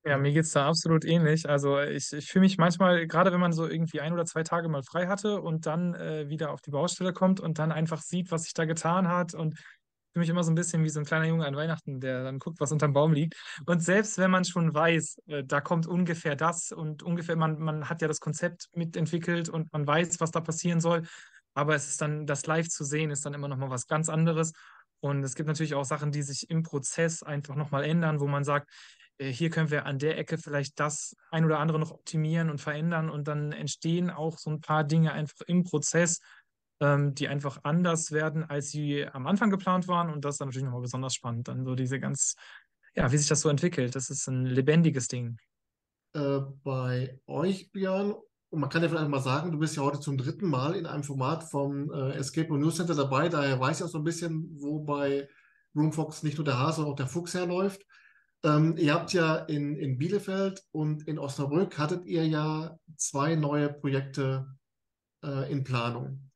Ja, 0.05 0.17
mir 0.17 0.33
geht 0.33 0.45
es 0.45 0.53
da 0.53 0.67
absolut 0.67 1.05
ähnlich. 1.05 1.49
Also 1.49 1.81
ich, 1.81 2.13
ich 2.13 2.31
fühle 2.31 2.45
mich 2.45 2.57
manchmal, 2.57 3.07
gerade 3.07 3.33
wenn 3.33 3.41
man 3.41 3.53
so 3.53 3.69
irgendwie 3.69 4.01
ein 4.01 4.13
oder 4.13 4.25
zwei 4.25 4.43
Tage 4.43 4.69
mal 4.69 4.83
frei 4.83 5.07
hatte 5.07 5.41
und 5.43 5.67
dann 5.67 5.95
äh, 5.95 6.29
wieder 6.29 6.51
auf 6.51 6.63
die 6.63 6.71
Baustelle 6.71 7.13
kommt 7.13 7.41
und 7.41 7.59
dann 7.59 7.73
einfach 7.73 8.01
sieht, 8.01 8.31
was 8.31 8.45
sich 8.45 8.55
da 8.55 8.65
getan 8.65 9.09
hat 9.09 9.35
und 9.35 9.59
fühle 10.19 10.23
mich 10.23 10.31
immer 10.31 10.43
so 10.43 10.51
ein 10.51 10.57
bisschen 10.57 10.83
wie 10.83 10.89
so 10.89 10.99
ein 10.99 11.07
kleiner 11.07 11.27
Junge 11.27 11.47
an 11.47 11.55
Weihnachten, 11.55 12.01
der 12.01 12.25
dann 12.25 12.41
guckt, 12.41 12.59
was 12.59 12.73
unterm 12.73 12.93
Baum 12.93 13.13
liegt. 13.13 13.37
Und 13.67 13.83
selbst 13.83 14.19
wenn 14.19 14.33
man 14.33 14.45
schon 14.45 14.75
weiß, 14.75 15.23
äh, 15.29 15.45
da 15.45 15.61
kommt 15.61 15.87
ungefähr 15.87 16.35
das 16.35 16.73
und 16.73 17.05
ungefähr, 17.05 17.37
man, 17.37 17.61
man 17.61 17.89
hat 17.89 18.03
ja 18.03 18.09
das 18.09 18.19
Konzept 18.19 18.69
mitentwickelt 18.75 19.49
und 19.49 19.73
man 19.73 19.87
weiß, 19.87 20.19
was 20.19 20.33
da 20.33 20.41
passieren 20.41 20.81
soll, 20.81 21.03
aber 21.55 21.77
es 21.77 21.89
ist 21.89 22.01
dann, 22.01 22.27
das 22.27 22.47
live 22.47 22.69
zu 22.69 22.85
sehen, 22.85 23.11
ist 23.11 23.25
dann 23.25 23.35
immer 23.35 23.47
noch 23.47 23.57
mal 23.57 23.71
was 23.71 23.87
ganz 23.87 24.09
anderes. 24.09 24.53
Und 25.01 25.23
es 25.23 25.37
gibt 25.37 25.47
natürlich 25.47 25.75
auch 25.75 25.85
Sachen, 25.85 26.11
die 26.11 26.23
sich 26.23 26.51
im 26.51 26.65
Prozess 26.65 27.23
einfach 27.23 27.55
nochmal 27.55 27.85
ändern, 27.85 28.19
wo 28.19 28.27
man 28.27 28.43
sagt, 28.43 28.69
äh, 29.19 29.31
hier 29.31 29.51
können 29.51 29.71
wir 29.71 29.87
an 29.87 30.01
der 30.01 30.19
Ecke 30.19 30.37
vielleicht 30.37 30.81
das 30.81 31.15
ein 31.31 31.45
oder 31.45 31.61
andere 31.61 31.79
noch 31.79 31.93
optimieren 31.93 32.51
und 32.51 32.61
verändern 32.61 33.09
und 33.09 33.29
dann 33.29 33.53
entstehen 33.53 34.11
auch 34.11 34.39
so 34.39 34.51
ein 34.51 34.61
paar 34.61 34.83
Dinge 34.83 35.13
einfach 35.13 35.43
im 35.47 35.63
Prozess, 35.63 36.21
ähm, 36.81 37.15
die 37.15 37.29
einfach 37.29 37.61
anders 37.65 38.13
werden, 38.13 38.45
als 38.45 38.71
sie 38.71 39.07
am 39.07 39.27
Anfang 39.27 39.51
geplant 39.51 39.89
waren 39.89 40.11
und 40.11 40.25
das 40.25 40.35
ist 40.35 40.41
dann 40.41 40.49
natürlich 40.49 40.65
nochmal 40.65 40.83
besonders 40.83 41.15
spannend, 41.15 41.49
dann 41.49 41.65
so 41.65 41.75
diese 41.75 41.99
ganz, 41.99 42.37
ja, 42.95 43.11
wie 43.11 43.17
sich 43.17 43.29
das 43.29 43.41
so 43.41 43.49
entwickelt. 43.49 43.95
Das 43.95 44.11
ist 44.11 44.29
ein 44.29 44.47
lebendiges 44.47 45.09
Ding. 45.09 45.39
Äh, 46.15 46.41
bei 46.63 47.21
euch, 47.27 47.71
Björn, 47.73 48.15
und 48.51 48.61
man 48.61 48.71
kann 48.71 48.83
ja 48.83 48.89
vielleicht 48.89 49.11
mal 49.11 49.21
sagen, 49.21 49.53
du 49.53 49.59
bist 49.59 49.77
ja 49.77 49.83
heute 49.83 50.01
zum 50.01 50.17
dritten 50.17 50.49
Mal 50.49 50.75
in 50.75 50.87
einem 50.87 51.03
Format 51.03 51.45
vom 51.45 51.91
äh, 51.93 52.13
Escape 52.13 52.49
Room 52.49 52.61
News 52.61 52.77
Center 52.77 52.95
dabei, 52.95 53.29
daher 53.29 53.61
weiß 53.61 53.79
ich 53.79 53.85
auch 53.85 53.91
so 53.91 53.99
ein 53.99 54.05
bisschen, 54.05 54.49
wo 54.61 54.81
bei 54.81 55.29
Roomfox 55.75 56.23
nicht 56.23 56.39
nur 56.39 56.45
der 56.45 56.59
Hase, 56.59 56.77
sondern 56.77 56.93
auch 56.93 56.97
der 56.97 57.09
Fuchs 57.09 57.35
herläuft. 57.35 57.85
Ähm, 58.45 58.77
ihr 58.77 58.95
habt 58.95 59.13
ja 59.13 59.37
in, 59.37 59.77
in 59.77 59.99
Bielefeld 59.99 60.65
und 60.71 61.07
in 61.09 61.19
Osnabrück 61.19 61.77
hattet 61.77 62.07
ihr 62.07 62.27
ja 62.27 62.79
zwei 62.97 63.35
neue 63.35 63.73
Projekte 63.73 64.47
äh, 65.25 65.51
in 65.51 65.65
Planung. 65.65 66.28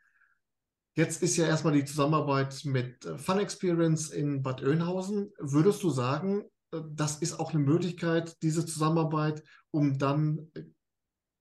Jetzt 0.94 1.22
ist 1.22 1.36
ja 1.38 1.46
erstmal 1.46 1.72
die 1.72 1.86
Zusammenarbeit 1.86 2.64
mit 2.64 3.06
äh, 3.06 3.16
Fun 3.16 3.38
Experience 3.38 4.10
in 4.10 4.42
Bad 4.42 4.62
Oeynhausen. 4.62 5.32
Würdest 5.38 5.82
du 5.82 5.88
sagen, 5.88 6.44
äh, 6.72 6.80
das 6.90 7.16
ist 7.16 7.40
auch 7.40 7.54
eine 7.54 7.62
Möglichkeit, 7.62 8.36
diese 8.42 8.66
Zusammenarbeit, 8.66 9.42
um 9.70 9.98
dann, 9.98 10.50
äh, 10.54 10.64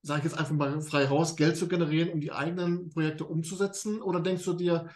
sage 0.04 0.20
ich 0.20 0.32
jetzt 0.32 0.40
einfach 0.40 0.56
mal 0.56 0.82
frei 0.82 1.06
raus, 1.06 1.36
Geld 1.36 1.58
zu 1.58 1.68
generieren, 1.68 2.10
um 2.10 2.22
die 2.22 2.32
eigenen 2.32 2.90
Projekte 2.90 3.26
umzusetzen? 3.26 4.02
Oder 4.02 4.22
denkst 4.22 4.46
du 4.46 4.54
dir, 4.54 4.90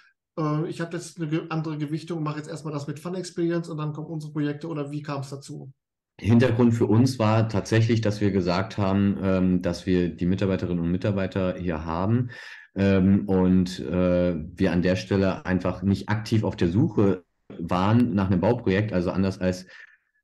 ich 0.68 0.82
habe 0.82 0.98
jetzt 0.98 1.22
eine 1.22 1.50
andere 1.50 1.78
Gewichtung, 1.78 2.22
mache 2.22 2.40
jetzt 2.40 2.50
erstmal 2.50 2.74
das 2.74 2.88
mit 2.88 3.00
Fun 3.00 3.16
Experience 3.16 3.70
und 3.70 3.78
dann 3.78 3.94
kommen 3.94 4.08
unsere 4.08 4.34
Projekte 4.34 4.68
oder 4.68 4.92
wie 4.92 5.02
kam 5.02 5.22
es 5.22 5.30
dazu? 5.30 5.72
Hintergrund 6.20 6.74
für 6.74 6.86
uns 6.86 7.20
war 7.20 7.50
tatsächlich, 7.50 8.02
dass 8.02 8.22
wir 8.22 8.32
gesagt 8.32 8.78
haben, 8.78 9.18
ähm, 9.22 9.62
dass 9.62 9.86
wir 9.86 10.10
die 10.10 10.26
Mitarbeiterinnen 10.26 10.84
und 10.84 10.92
Mitarbeiter 10.92 11.56
hier 11.58 11.84
haben 11.86 12.30
ähm, 12.76 13.28
und 13.28 13.80
äh, 13.80 14.36
wir 14.36 14.72
an 14.72 14.82
der 14.82 14.96
Stelle 14.96 15.46
einfach 15.46 15.82
nicht 15.82 16.10
aktiv 16.10 16.44
auf 16.44 16.56
der 16.56 16.70
Suche 16.70 17.24
waren 17.60 18.16
nach 18.16 18.28
einem 18.32 18.40
Bauprojekt, 18.40 18.94
also 18.94 19.12
anders 19.12 19.40
als 19.40 19.68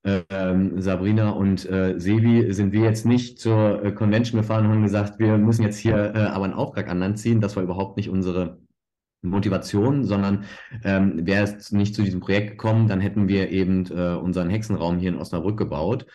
ähm, 0.04 0.82
Sabrina 0.82 1.30
und 1.30 1.70
äh, 1.70 2.00
Sevi 2.00 2.52
sind 2.54 2.72
wir 2.72 2.82
jetzt 2.82 3.06
nicht 3.06 3.40
zur 3.40 3.84
äh, 3.84 3.92
Convention 3.92 4.42
gefahren 4.42 4.66
und 4.66 4.72
haben 4.72 4.84
gesagt, 4.84 5.20
wir 5.20 5.38
müssen 5.38 5.64
jetzt 5.64 5.78
hier 5.78 5.96
äh, 6.16 6.20
aber 6.20 6.46
einen 6.46 6.54
Auftrag 6.54 6.90
an 6.90 7.00
Land 7.00 7.20
ziehen. 7.20 7.42
Das 7.42 7.56
war 7.56 7.64
überhaupt 7.64 7.98
nicht 7.98 8.10
unsere 8.10 8.58
Motivation, 9.22 10.04
sondern 10.04 10.46
ähm, 10.84 11.26
wäre 11.26 11.44
es 11.44 11.72
nicht 11.72 11.96
zu 11.96 12.02
diesem 12.04 12.20
Projekt 12.20 12.52
gekommen, 12.52 12.88
dann 12.88 13.02
hätten 13.02 13.28
wir 13.28 13.50
eben 13.50 13.86
äh, 13.92 14.16
unseren 14.16 14.50
Hexenraum 14.50 14.98
hier 14.98 15.10
in 15.10 15.18
Osnabrück 15.18 15.58
gebaut. 15.58 16.06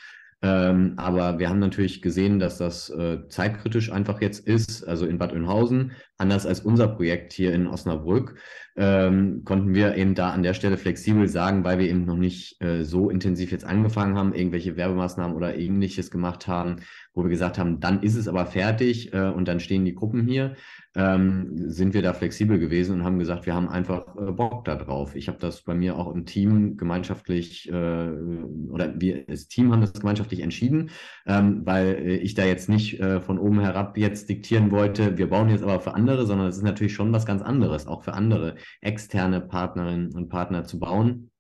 Ähm, 0.43 0.95
aber 0.97 1.39
wir 1.39 1.49
haben 1.49 1.61
natürlich 1.61 2.03
gesehen, 2.03 2.39
dass 2.39 2.59
das 2.59 2.91
äh, 2.91 3.27
zeitkritisch 3.29 3.91
einfach 3.91 4.21
jetzt 4.21 4.47
ist, 4.47 4.87
also 4.87 5.07
in 5.07 5.17
Bad 5.19 5.33
Oeynhausen, 5.33 5.93
anders 6.19 6.45
als 6.45 6.61
unser 6.61 6.89
Projekt 6.89 7.33
hier 7.33 7.55
in 7.55 7.67
Osnabrück, 7.67 8.35
ähm, 8.77 9.45
konnten 9.45 9.75
wir 9.75 9.97
eben 9.97 10.15
da 10.15 10.31
an 10.31 10.43
der 10.43 10.53
Stelle 10.53 10.77
flexibel 10.77 11.27
sagen, 11.27 11.65
weil 11.65 11.79
wir 11.79 11.89
eben 11.89 12.05
noch 12.05 12.17
nicht 12.17 12.63
äh, 12.63 12.85
so 12.85 13.09
intensiv 13.09 13.51
jetzt 13.51 13.65
angefangen 13.65 14.17
haben, 14.19 14.35
irgendwelche 14.35 14.77
Werbemaßnahmen 14.77 15.35
oder 15.35 15.57
ähnliches 15.57 16.11
gemacht 16.11 16.47
haben, 16.47 16.77
wo 17.17 17.23
wir 17.23 17.31
gesagt 17.31 17.59
haben, 17.59 17.81
dann 17.81 18.03
ist 18.03 18.15
es 18.15 18.29
aber 18.29 18.45
fertig 18.45 19.13
äh, 19.15 19.31
und 19.31 19.49
dann 19.49 19.59
stehen 19.59 19.87
die 19.87 19.95
Gruppen 19.95 20.27
hier, 20.29 20.55
ähm, 20.95 21.53
sind 21.71 21.95
wir 21.95 22.03
da 22.03 22.13
flexibel 22.13 22.59
gewesen 22.59 22.97
und 22.97 23.05
haben 23.05 23.19
gesagt, 23.19 23.47
wir 23.47 23.55
haben 23.55 23.71
einfach 23.71 24.15
äh, 24.17 24.33
Bock 24.33 24.67
da 24.67 24.77
drauf. 24.77 25.17
Ich 25.17 25.27
habe 25.27 25.39
das 25.39 25.63
bei 25.63 25.75
mir 25.75 25.97
auch 25.97 26.15
im 26.15 26.27
Team 26.27 26.77
gemeinschaftlich 26.77 27.69
äh, 27.71 27.73
oder 27.73 29.01
wir 29.01 29.25
das 29.27 29.49
Team 29.49 29.73
haben 29.73 29.81
das 29.81 29.95
gemeinschaftlich 29.95 30.41
entschieden, 30.41 30.91
ähm, 31.27 31.63
weil 31.65 31.87
äh, 31.95 32.17
ich 32.17 32.35
da 32.35 32.45
jetzt 32.45 32.69
nicht 32.69 33.01
äh, 33.01 33.23
von 33.23 33.39
oben 33.39 33.61
herab 33.61 33.97
jetzt 33.97 34.29
diktieren 34.29 34.71
wollte, 34.71 35.17
wir 35.17 35.31
bauen 35.31 35.49
jetzt 35.49 35.63
aber 35.63 35.81
für 35.81 35.95
andere, 35.95 36.27
sondern 36.27 36.49
es 36.49 36.59
ist 36.59 36.65
natürlich 36.65 36.93
schon 36.93 37.15
was 37.15 37.25
ganz 37.25 37.41
anderes, 37.41 37.87
auch 37.87 38.03
für 38.03 38.13
andere 38.13 38.57
externe 38.83 39.41
Partnerinnen 39.41 40.15
und 40.15 40.29
Partner 40.29 40.65
zu 40.65 40.79
bauen. 40.79 41.31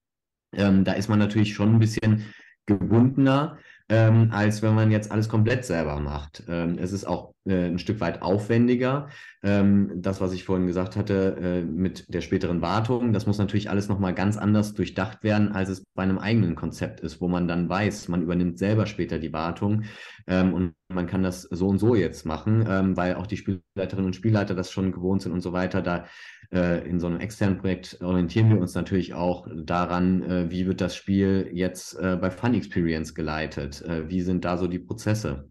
Ähm, 0.54 0.84
da 0.84 0.94
ist 0.94 1.08
man 1.10 1.18
natürlich 1.18 1.52
schon 1.52 1.74
ein 1.74 1.78
bisschen 1.78 2.24
gebundener 2.64 3.58
ähm, 3.88 4.30
als 4.32 4.62
wenn 4.62 4.74
man 4.74 4.90
jetzt 4.90 5.12
alles 5.12 5.28
komplett 5.28 5.64
selber 5.64 6.00
macht. 6.00 6.42
Ähm, 6.48 6.76
es 6.78 6.92
ist 6.92 7.06
auch 7.06 7.34
äh, 7.44 7.66
ein 7.66 7.78
Stück 7.78 8.00
weit 8.00 8.20
aufwendiger. 8.20 9.08
Ähm, 9.42 9.92
das, 9.94 10.20
was 10.20 10.32
ich 10.32 10.44
vorhin 10.44 10.66
gesagt 10.66 10.96
hatte, 10.96 11.36
äh, 11.40 11.62
mit 11.62 12.12
der 12.12 12.20
späteren 12.20 12.62
Wartung, 12.62 13.12
das 13.12 13.26
muss 13.26 13.38
natürlich 13.38 13.70
alles 13.70 13.88
nochmal 13.88 14.12
ganz 14.12 14.36
anders 14.36 14.74
durchdacht 14.74 15.22
werden, 15.22 15.52
als 15.52 15.68
es 15.68 15.84
bei 15.94 16.02
einem 16.02 16.18
eigenen 16.18 16.56
Konzept 16.56 17.00
ist, 17.00 17.20
wo 17.20 17.28
man 17.28 17.46
dann 17.46 17.68
weiß, 17.68 18.08
man 18.08 18.22
übernimmt 18.22 18.58
selber 18.58 18.86
später 18.86 19.20
die 19.20 19.32
Wartung 19.32 19.84
ähm, 20.26 20.52
und 20.52 20.74
man 20.88 21.06
kann 21.06 21.22
das 21.22 21.42
so 21.42 21.68
und 21.68 21.78
so 21.78 21.94
jetzt 21.94 22.26
machen, 22.26 22.64
ähm, 22.68 22.96
weil 22.96 23.14
auch 23.14 23.26
die 23.26 23.36
Spielleiterinnen 23.36 24.06
und 24.06 24.16
Spielleiter 24.16 24.54
das 24.54 24.72
schon 24.72 24.90
gewohnt 24.90 25.22
sind 25.22 25.32
und 25.32 25.40
so 25.40 25.52
weiter. 25.52 25.80
Da 25.82 26.06
in 26.50 27.00
so 27.00 27.06
einem 27.06 27.20
externen 27.20 27.58
Projekt 27.58 28.00
orientieren 28.02 28.50
wir 28.50 28.60
uns 28.60 28.74
natürlich 28.74 29.14
auch 29.14 29.46
daran, 29.54 30.22
äh, 30.22 30.50
wie 30.50 30.66
wird 30.66 30.80
das 30.80 30.94
Spiel 30.94 31.50
jetzt 31.52 31.94
äh, 31.98 32.16
bei 32.20 32.30
Fun 32.30 32.54
Experience 32.54 33.14
geleitet, 33.14 33.82
äh, 33.82 34.08
wie 34.08 34.20
sind 34.20 34.44
da 34.44 34.56
so 34.56 34.66
die 34.66 34.78
Prozesse. 34.78 35.50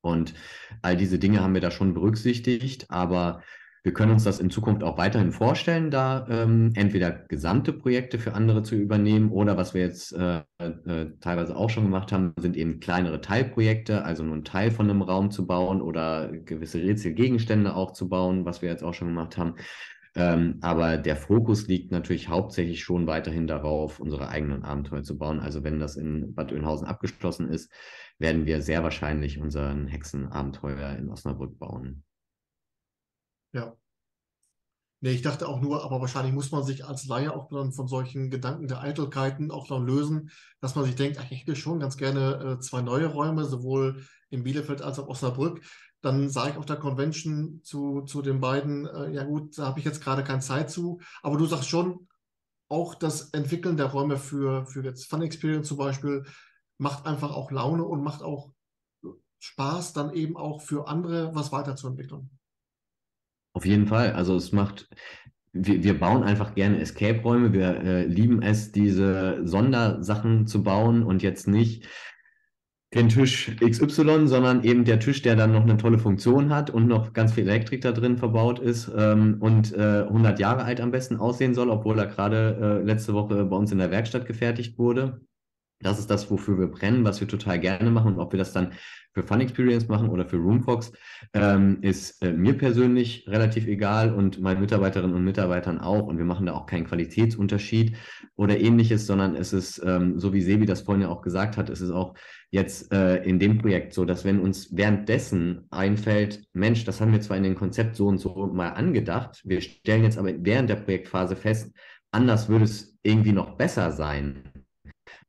Und 0.00 0.34
all 0.82 0.96
diese 0.96 1.18
Dinge 1.18 1.42
haben 1.42 1.54
wir 1.54 1.60
da 1.60 1.70
schon 1.70 1.94
berücksichtigt, 1.94 2.86
aber 2.88 3.42
wir 3.86 3.92
können 3.92 4.10
uns 4.10 4.24
das 4.24 4.40
in 4.40 4.50
Zukunft 4.50 4.82
auch 4.82 4.98
weiterhin 4.98 5.30
vorstellen, 5.30 5.92
da 5.92 6.26
ähm, 6.28 6.72
entweder 6.74 7.12
gesamte 7.12 7.72
Projekte 7.72 8.18
für 8.18 8.34
andere 8.34 8.64
zu 8.64 8.74
übernehmen 8.74 9.30
oder 9.30 9.56
was 9.56 9.74
wir 9.74 9.82
jetzt 9.82 10.12
äh, 10.12 10.42
äh, 10.58 11.12
teilweise 11.20 11.54
auch 11.54 11.70
schon 11.70 11.84
gemacht 11.84 12.10
haben, 12.10 12.34
sind 12.36 12.56
eben 12.56 12.80
kleinere 12.80 13.20
Teilprojekte, 13.20 14.04
also 14.04 14.24
nur 14.24 14.34
einen 14.34 14.44
Teil 14.44 14.72
von 14.72 14.90
einem 14.90 15.02
Raum 15.02 15.30
zu 15.30 15.46
bauen 15.46 15.80
oder 15.80 16.32
gewisse 16.32 16.82
Rätselgegenstände 16.82 17.76
auch 17.76 17.92
zu 17.92 18.08
bauen, 18.08 18.44
was 18.44 18.60
wir 18.60 18.70
jetzt 18.70 18.82
auch 18.82 18.94
schon 18.94 19.06
gemacht 19.06 19.38
haben. 19.38 19.54
Ähm, 20.16 20.56
aber 20.62 20.96
der 20.96 21.14
Fokus 21.14 21.66
liegt 21.66 21.92
natürlich 21.92 22.28
hauptsächlich 22.28 22.82
schon 22.82 23.06
weiterhin 23.06 23.46
darauf, 23.46 24.00
unsere 24.00 24.28
eigenen 24.28 24.64
Abenteuer 24.64 25.02
zu 25.02 25.18
bauen. 25.18 25.40
Also 25.40 25.62
wenn 25.62 25.78
das 25.78 25.96
in 25.96 26.34
Bad 26.34 26.52
Oeynhausen 26.52 26.86
abgeschlossen 26.86 27.50
ist, 27.50 27.70
werden 28.18 28.46
wir 28.46 28.62
sehr 28.62 28.82
wahrscheinlich 28.82 29.38
unseren 29.38 29.86
Hexenabenteuer 29.86 30.96
in 30.96 31.10
Osnabrück 31.10 31.58
bauen. 31.58 32.02
Ja. 33.52 33.76
Nee, 35.00 35.10
ich 35.10 35.22
dachte 35.22 35.46
auch 35.46 35.60
nur, 35.60 35.84
aber 35.84 36.00
wahrscheinlich 36.00 36.32
muss 36.32 36.50
man 36.50 36.64
sich 36.64 36.86
als 36.86 37.04
Laie 37.06 37.34
auch 37.34 37.50
dann 37.50 37.72
von 37.72 37.86
solchen 37.86 38.30
Gedanken 38.30 38.68
der 38.68 38.80
Eitelkeiten 38.80 39.50
auch 39.50 39.68
dann 39.68 39.84
lösen, 39.84 40.30
dass 40.62 40.74
man 40.74 40.86
sich 40.86 40.94
denkt, 40.94 41.18
ach, 41.20 41.30
ich 41.30 41.42
hätte 41.42 41.54
schon 41.54 41.78
ganz 41.78 41.98
gerne 41.98 42.56
äh, 42.56 42.60
zwei 42.60 42.80
neue 42.80 43.06
Räume, 43.06 43.44
sowohl 43.44 44.06
in 44.30 44.42
Bielefeld 44.42 44.80
als 44.80 44.98
auch 44.98 45.08
Osnabrück. 45.08 45.60
Dann 46.02 46.28
sage 46.28 46.50
ich 46.50 46.56
auf 46.56 46.66
der 46.66 46.76
Convention 46.76 47.60
zu, 47.62 48.02
zu 48.02 48.22
den 48.22 48.40
beiden, 48.40 48.86
äh, 48.86 49.10
ja 49.10 49.24
gut, 49.24 49.58
da 49.58 49.66
habe 49.66 49.78
ich 49.78 49.84
jetzt 49.84 50.02
gerade 50.02 50.22
keine 50.24 50.40
Zeit 50.40 50.70
zu. 50.70 51.00
Aber 51.22 51.36
du 51.36 51.46
sagst 51.46 51.68
schon, 51.68 52.06
auch 52.68 52.94
das 52.94 53.30
Entwickeln 53.30 53.76
der 53.76 53.86
Räume 53.86 54.16
für, 54.16 54.66
für 54.66 54.84
jetzt 54.84 55.08
Fun 55.08 55.22
Experience 55.22 55.68
zum 55.68 55.78
Beispiel, 55.78 56.24
macht 56.78 57.06
einfach 57.06 57.30
auch 57.32 57.50
Laune 57.50 57.84
und 57.84 58.02
macht 58.02 58.22
auch 58.22 58.50
Spaß, 59.38 59.92
dann 59.92 60.12
eben 60.12 60.36
auch 60.36 60.62
für 60.62 60.88
andere 60.88 61.34
was 61.34 61.52
weiterzuentwickeln. 61.52 62.30
Auf 63.52 63.64
jeden 63.64 63.86
Fall. 63.86 64.12
Also 64.12 64.36
es 64.36 64.52
macht, 64.52 64.88
wir, 65.52 65.82
wir 65.82 65.98
bauen 65.98 66.22
einfach 66.22 66.54
gerne 66.54 66.80
Escape-Räume. 66.80 67.52
Wir 67.52 67.80
äh, 67.80 68.04
lieben 68.04 68.42
es, 68.42 68.72
diese 68.72 69.46
Sondersachen 69.46 70.46
zu 70.46 70.62
bauen 70.62 71.02
und 71.02 71.22
jetzt 71.22 71.48
nicht 71.48 71.88
den 72.96 73.08
Tisch 73.08 73.50
XY, 73.60 74.26
sondern 74.26 74.64
eben 74.64 74.84
der 74.84 74.98
Tisch, 74.98 75.22
der 75.22 75.36
dann 75.36 75.52
noch 75.52 75.62
eine 75.62 75.76
tolle 75.76 75.98
Funktion 75.98 76.52
hat 76.54 76.70
und 76.70 76.86
noch 76.86 77.12
ganz 77.12 77.32
viel 77.32 77.48
Elektrik 77.48 77.82
da 77.82 77.92
drin 77.92 78.16
verbaut 78.16 78.58
ist 78.58 78.90
ähm, 78.96 79.36
und 79.40 79.72
äh, 79.74 80.02
100 80.02 80.38
Jahre 80.38 80.64
alt 80.64 80.80
am 80.80 80.90
besten 80.90 81.16
aussehen 81.16 81.54
soll, 81.54 81.70
obwohl 81.70 81.98
er 81.98 82.06
gerade 82.06 82.80
äh, 82.82 82.84
letzte 82.84 83.14
Woche 83.14 83.44
bei 83.44 83.56
uns 83.56 83.70
in 83.72 83.78
der 83.78 83.90
Werkstatt 83.90 84.26
gefertigt 84.26 84.78
wurde. 84.78 85.20
Das 85.86 86.00
ist 86.00 86.10
das, 86.10 86.28
wofür 86.32 86.58
wir 86.58 86.66
brennen, 86.66 87.04
was 87.04 87.20
wir 87.20 87.28
total 87.28 87.60
gerne 87.60 87.90
machen. 87.92 88.14
Und 88.14 88.20
ob 88.20 88.32
wir 88.32 88.38
das 88.38 88.52
dann 88.52 88.72
für 89.14 89.22
Fun 89.22 89.40
Experience 89.40 89.86
machen 89.86 90.08
oder 90.08 90.26
für 90.26 90.36
Roomfox, 90.36 90.90
ähm, 91.32 91.78
ist 91.80 92.20
äh, 92.22 92.32
mir 92.32 92.58
persönlich 92.58 93.24
relativ 93.28 93.68
egal 93.68 94.12
und 94.12 94.40
meinen 94.40 94.60
Mitarbeiterinnen 94.60 95.14
und 95.14 95.22
Mitarbeitern 95.22 95.78
auch. 95.78 96.08
Und 96.08 96.18
wir 96.18 96.24
machen 96.24 96.46
da 96.46 96.54
auch 96.54 96.66
keinen 96.66 96.86
Qualitätsunterschied 96.86 97.96
oder 98.34 98.58
ähnliches, 98.58 99.06
sondern 99.06 99.36
es 99.36 99.52
ist, 99.52 99.80
ähm, 99.86 100.18
so 100.18 100.32
wie 100.32 100.42
Sebi 100.42 100.66
das 100.66 100.80
vorhin 100.80 101.02
ja 101.02 101.08
auch 101.08 101.22
gesagt 101.22 101.56
hat, 101.56 101.70
es 101.70 101.80
ist 101.80 101.92
auch 101.92 102.14
jetzt 102.50 102.92
äh, 102.92 103.22
in 103.22 103.38
dem 103.38 103.58
Projekt 103.58 103.94
so, 103.94 104.04
dass 104.04 104.24
wenn 104.24 104.40
uns 104.40 104.76
währenddessen 104.76 105.66
einfällt, 105.70 106.42
Mensch, 106.52 106.84
das 106.84 107.00
haben 107.00 107.12
wir 107.12 107.20
zwar 107.20 107.36
in 107.36 107.44
dem 107.44 107.54
Konzept 107.54 107.94
so 107.94 108.08
und 108.08 108.18
so 108.18 108.48
mal 108.48 108.70
angedacht, 108.70 109.40
wir 109.44 109.60
stellen 109.60 110.02
jetzt 110.02 110.18
aber 110.18 110.32
während 110.36 110.68
der 110.68 110.76
Projektphase 110.76 111.36
fest, 111.36 111.72
anders 112.10 112.48
würde 112.48 112.64
es 112.64 112.98
irgendwie 113.04 113.32
noch 113.32 113.56
besser 113.56 113.92
sein 113.92 114.55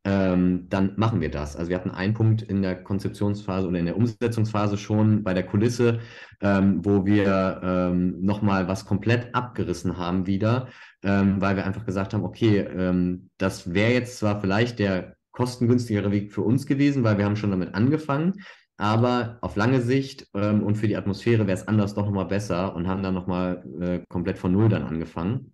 ähm, 0.08 0.68
dann 0.70 0.94
machen 0.96 1.20
wir 1.20 1.30
das. 1.30 1.58
Also 1.58 1.70
wir 1.70 1.76
hatten 1.76 1.92
einen 1.92 2.14
Punkt 2.14 2.42
in 2.42 2.62
der 2.62 2.82
Konzeptionsphase 2.82 3.68
oder 3.68 3.78
in 3.78 3.88
der 3.88 3.98
Umsetzungsphase 3.98 4.78
schon 4.78 5.22
bei 5.22 5.34
der 5.34 5.46
Kulisse, 5.46 6.00
ähm, 6.40 6.80
wo 6.86 7.06
wir 7.06 7.60
ähm, 7.62 8.22
nochmal 8.22 8.70
was 8.70 8.86
komplett 8.86 9.36
abgerissen 9.36 9.98
haben 9.98 10.26
wieder, 10.26 10.70
ähm, 11.04 11.42
weil 11.42 11.58
wir 11.58 11.66
einfach 11.66 11.86
gesagt 11.86 12.14
haben, 12.14 12.24
okay, 12.24 12.60
ähm, 12.60 13.30
das 13.38 13.74
wäre 13.74 13.92
jetzt 13.92 14.18
zwar 14.20 14.40
vielleicht 14.40 14.80
der 14.80 15.18
kostengünstigere 15.34 16.10
Weg 16.10 16.32
für 16.32 16.42
uns 16.42 16.66
gewesen, 16.66 17.04
weil 17.04 17.18
wir 17.18 17.26
haben 17.26 17.36
schon 17.36 17.52
damit 17.52 17.76
angefangen, 17.76 18.36
aber 18.78 19.40
auf 19.42 19.58
lange 19.58 19.82
Sicht 19.82 20.26
ähm, 20.34 20.64
und 20.64 20.76
für 20.76 20.88
die 20.88 20.96
Atmosphäre 20.96 21.48
wäre 21.48 21.58
es 21.58 21.68
anders 21.68 21.96
doch 21.96 22.06
nochmal 22.06 22.28
besser 22.28 22.74
und 22.76 22.88
haben 22.88 23.04
dann 23.04 23.14
nochmal 23.14 23.62
äh, 23.82 24.00
komplett 24.08 24.38
von 24.38 24.54
Null 24.54 24.70
dann 24.70 24.84
angefangen 24.84 25.52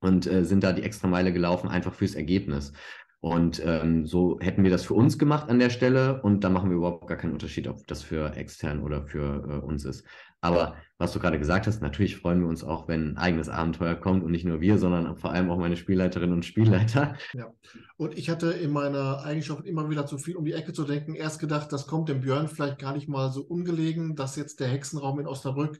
und 0.00 0.26
äh, 0.26 0.44
sind 0.44 0.64
da 0.64 0.72
die 0.72 0.82
extra 0.82 1.08
Meile 1.08 1.32
gelaufen, 1.32 1.68
einfach 1.68 1.94
fürs 1.94 2.14
Ergebnis. 2.14 2.72
Und 3.20 3.60
ähm, 3.66 4.06
so 4.06 4.38
hätten 4.40 4.64
wir 4.64 4.70
das 4.70 4.84
für 4.84 4.94
uns 4.94 5.18
gemacht 5.18 5.50
an 5.50 5.58
der 5.58 5.68
Stelle 5.68 6.22
und 6.22 6.42
da 6.42 6.48
machen 6.48 6.70
wir 6.70 6.78
überhaupt 6.78 7.06
gar 7.06 7.18
keinen 7.18 7.34
Unterschied, 7.34 7.68
ob 7.68 7.86
das 7.86 8.02
für 8.02 8.34
extern 8.34 8.82
oder 8.82 9.02
für 9.02 9.44
äh, 9.46 9.66
uns 9.66 9.84
ist. 9.84 10.06
Aber 10.40 10.76
was 10.96 11.12
du 11.12 11.18
gerade 11.18 11.38
gesagt 11.38 11.66
hast, 11.66 11.82
natürlich 11.82 12.16
freuen 12.16 12.40
wir 12.40 12.48
uns 12.48 12.64
auch, 12.64 12.88
wenn 12.88 13.10
ein 13.10 13.16
eigenes 13.18 13.50
Abenteuer 13.50 13.94
kommt 13.94 14.24
und 14.24 14.30
nicht 14.30 14.46
nur 14.46 14.62
wir, 14.62 14.78
sondern 14.78 15.18
vor 15.18 15.32
allem 15.32 15.50
auch 15.50 15.58
meine 15.58 15.76
Spielleiterinnen 15.76 16.34
und 16.34 16.46
Spielleiter. 16.46 17.14
Ja, 17.34 17.52
und 17.98 18.16
ich 18.16 18.30
hatte 18.30 18.52
in 18.52 18.70
meiner 18.70 19.22
Eigenschaft 19.22 19.66
immer 19.66 19.90
wieder 19.90 20.06
zu 20.06 20.16
viel 20.16 20.36
um 20.36 20.46
die 20.46 20.54
Ecke 20.54 20.72
zu 20.72 20.84
denken, 20.84 21.14
erst 21.14 21.40
gedacht, 21.40 21.70
das 21.74 21.86
kommt 21.86 22.08
dem 22.08 22.22
Björn 22.22 22.48
vielleicht 22.48 22.78
gar 22.78 22.94
nicht 22.94 23.06
mal 23.06 23.30
so 23.30 23.42
ungelegen, 23.42 24.16
dass 24.16 24.36
jetzt 24.36 24.60
der 24.60 24.68
Hexenraum 24.68 25.20
in 25.20 25.26
Osnabrück 25.26 25.78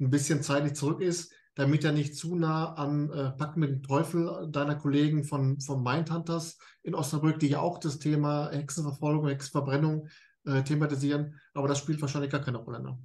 ein 0.00 0.08
bisschen 0.08 0.42
zeitlich 0.42 0.72
zurück 0.72 1.02
ist 1.02 1.34
damit 1.58 1.82
er 1.82 1.90
nicht 1.90 2.14
zu 2.14 2.36
nah 2.36 2.74
an 2.74 3.10
äh, 3.10 3.30
Packen 3.32 3.58
mit 3.58 3.70
dem 3.70 3.82
Teufel 3.82 4.48
deiner 4.48 4.76
Kollegen 4.76 5.24
von, 5.24 5.60
von 5.60 5.82
Mindhunters 5.82 6.56
in 6.84 6.94
Osnabrück, 6.94 7.40
die 7.40 7.48
ja 7.48 7.58
auch 7.58 7.78
das 7.78 7.98
Thema 7.98 8.48
Hexenverfolgung, 8.52 9.26
Hexenverbrennung 9.26 10.06
äh, 10.46 10.62
thematisieren. 10.62 11.34
Aber 11.54 11.66
das 11.66 11.78
spielt 11.80 12.00
wahrscheinlich 12.00 12.30
gar 12.30 12.42
keine 12.42 12.58
Rolle. 12.58 12.80
Ne? 12.80 12.96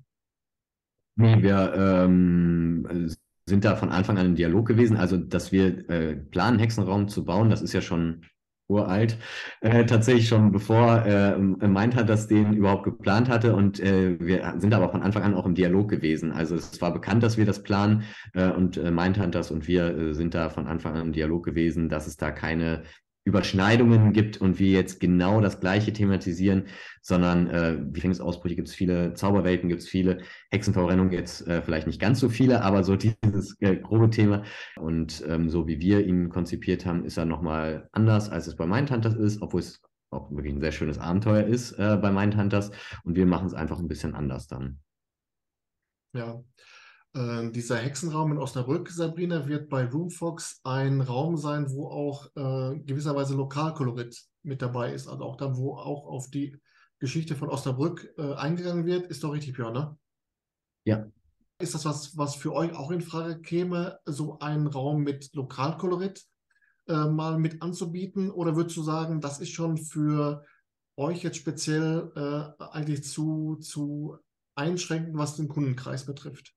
Nee, 1.16 1.42
wir 1.42 1.74
ähm, 1.76 3.10
sind 3.50 3.66
da 3.66 3.76
von 3.76 3.90
Anfang 3.90 4.20
an 4.20 4.28
im 4.28 4.36
Dialog 4.36 4.68
gewesen. 4.68 4.98
Also, 4.98 5.18
dass 5.18 5.52
wir 5.52 5.90
äh, 5.90 6.16
planen, 6.16 6.60
Hexenraum 6.60 7.08
zu 7.08 7.26
bauen, 7.26 7.50
das 7.50 7.64
ist 7.64 7.74
ja 7.74 7.82
schon 7.82 8.24
uralt, 8.68 9.18
äh, 9.62 9.86
tatsächlich 9.86 10.28
schon 10.28 10.52
bevor 10.52 11.06
äh, 11.06 11.36
hat, 11.96 12.10
dass 12.10 12.28
den 12.28 12.54
überhaupt 12.54 12.84
geplant 12.84 13.30
hatte 13.30 13.56
und 13.56 13.80
äh, 13.80 14.18
wir 14.20 14.56
sind 14.58 14.74
aber 14.74 14.90
von 14.90 15.02
Anfang 15.02 15.24
an 15.24 15.34
auch 15.36 15.46
im 15.46 15.56
Dialog 15.56 15.90
gewesen. 15.90 16.32
Also 16.32 16.56
es 16.56 16.82
war 16.82 16.94
bekannt, 16.94 17.24
dass 17.24 17.38
wir 17.38 17.46
das 17.46 17.64
planen 17.64 18.04
äh, 18.34 18.50
und 18.50 18.78
äh, 18.78 18.92
das 19.32 19.52
und 19.52 19.68
wir 19.68 19.98
äh, 19.98 20.14
sind 20.14 20.34
da 20.34 20.50
von 20.50 20.68
Anfang 20.68 20.96
an 20.96 21.08
im 21.08 21.14
Dialog 21.14 21.44
gewesen, 21.46 21.90
dass 21.90 22.08
es 22.08 22.18
da 22.18 22.32
keine 22.32 22.84
Überschneidungen 23.26 24.12
gibt 24.12 24.38
und 24.42 24.60
wir 24.60 24.72
jetzt 24.72 25.00
genau 25.00 25.40
das 25.40 25.60
Gleiche 25.60 25.94
thematisieren, 25.94 26.66
sondern 27.02 27.48
äh, 27.48 27.78
Gefängnisausbrüche 27.92 28.56
gibt 28.56 28.68
es 28.68 28.76
viele, 28.76 29.14
Zauberwelten 29.14 29.70
gibt 29.70 29.82
es 29.82 29.88
viele, 29.88 30.20
Hexenverbrennung 30.52 31.12
jetzt 31.12 31.48
äh, 31.48 31.62
vielleicht 31.62 31.88
nicht 31.88 32.02
ganz 32.02 32.20
so 32.20 32.30
viele, 32.30 32.62
aber 32.62 32.84
so 32.84 32.96
dieses 33.24 33.60
äh, 33.62 33.78
grobe 33.78 34.10
Thema. 34.10 34.44
Und 34.76 35.24
ähm, 35.28 35.50
so 35.50 35.68
wie 35.68 35.80
wir 35.80 36.06
ihn 36.06 36.30
konzipiert 36.30 36.86
haben, 36.86 37.06
ist 37.06 37.18
er 37.18 37.26
nochmal 37.26 37.88
anders, 37.94 38.30
als 38.30 38.48
es 38.48 38.56
bei 38.56 38.66
Mindhunters 38.66 39.16
ist, 39.16 39.42
obwohl 39.42 39.62
es 39.62 39.82
auch 40.10 40.30
wirklich 40.30 40.54
ein 40.54 40.62
sehr 40.62 40.72
schönes 40.72 41.00
Abenteuer 41.00 41.46
ist 41.46 41.74
äh, 41.74 41.98
bei 42.02 42.12
Mindhunters. 42.12 42.72
Und 43.04 43.16
wir 43.16 43.26
machen 43.26 43.48
es 43.48 43.54
einfach 43.54 43.80
ein 43.80 43.88
bisschen 43.88 44.16
anders 44.16 44.48
dann. 44.48 44.80
Ja, 46.14 46.44
äh, 47.14 47.52
dieser 47.52 47.78
Hexenraum 47.78 48.32
in 48.32 48.38
Osnabrück, 48.38 48.90
Sabrina, 48.90 49.48
wird 49.48 49.70
bei 49.70 49.86
Roomfox 49.86 50.62
ein 50.64 51.02
Raum 51.02 51.38
sein, 51.38 51.70
wo 51.70 51.88
auch 51.88 52.28
äh, 52.36 52.80
gewisserweise 52.80 53.36
Lokalkolorit 53.36 54.20
mit 54.44 54.62
dabei 54.62 54.94
ist. 54.94 55.08
Also 55.08 55.24
auch 55.24 55.38
dann, 55.38 55.58
wo 55.58 55.76
auch 55.76 56.06
auf 56.06 56.30
die 56.30 56.60
Geschichte 57.00 57.36
von 57.36 57.50
Osnabrück 57.50 58.14
äh, 58.18 58.34
eingegangen 58.34 58.86
wird. 58.86 59.08
Ist 59.08 59.24
doch 59.24 59.34
richtig, 59.34 59.56
Björn, 59.56 59.74
ne? 59.74 59.98
Ja. 60.86 61.06
Ist 61.60 61.76
das 61.76 61.86
was, 61.86 62.18
was 62.18 62.36
für 62.36 62.54
euch 62.54 62.74
auch 62.74 62.92
in 62.92 63.02
Frage 63.02 63.40
käme, 63.42 64.00
so 64.06 64.40
einen 64.40 64.68
Raum 64.68 65.04
mit 65.04 65.34
Lokalkolorit 65.34 66.26
äh, 66.88 67.06
mal 67.06 67.38
mit 67.38 67.62
anzubieten? 67.62 68.32
Oder 68.32 68.56
würdest 68.56 68.76
du 68.78 68.84
sagen, 68.84 69.22
das 69.22 69.40
ist 69.40 69.52
schon 69.52 69.78
für 69.78 70.44
euch 70.96 71.24
jetzt 71.24 71.38
speziell 71.38 72.12
äh, 72.16 72.64
eigentlich 72.64 73.04
zu, 73.04 73.58
zu 73.58 74.18
einschränkend, 74.56 75.18
was 75.18 75.36
den 75.36 75.48
Kundenkreis 75.48 76.06
betrifft? 76.06 76.54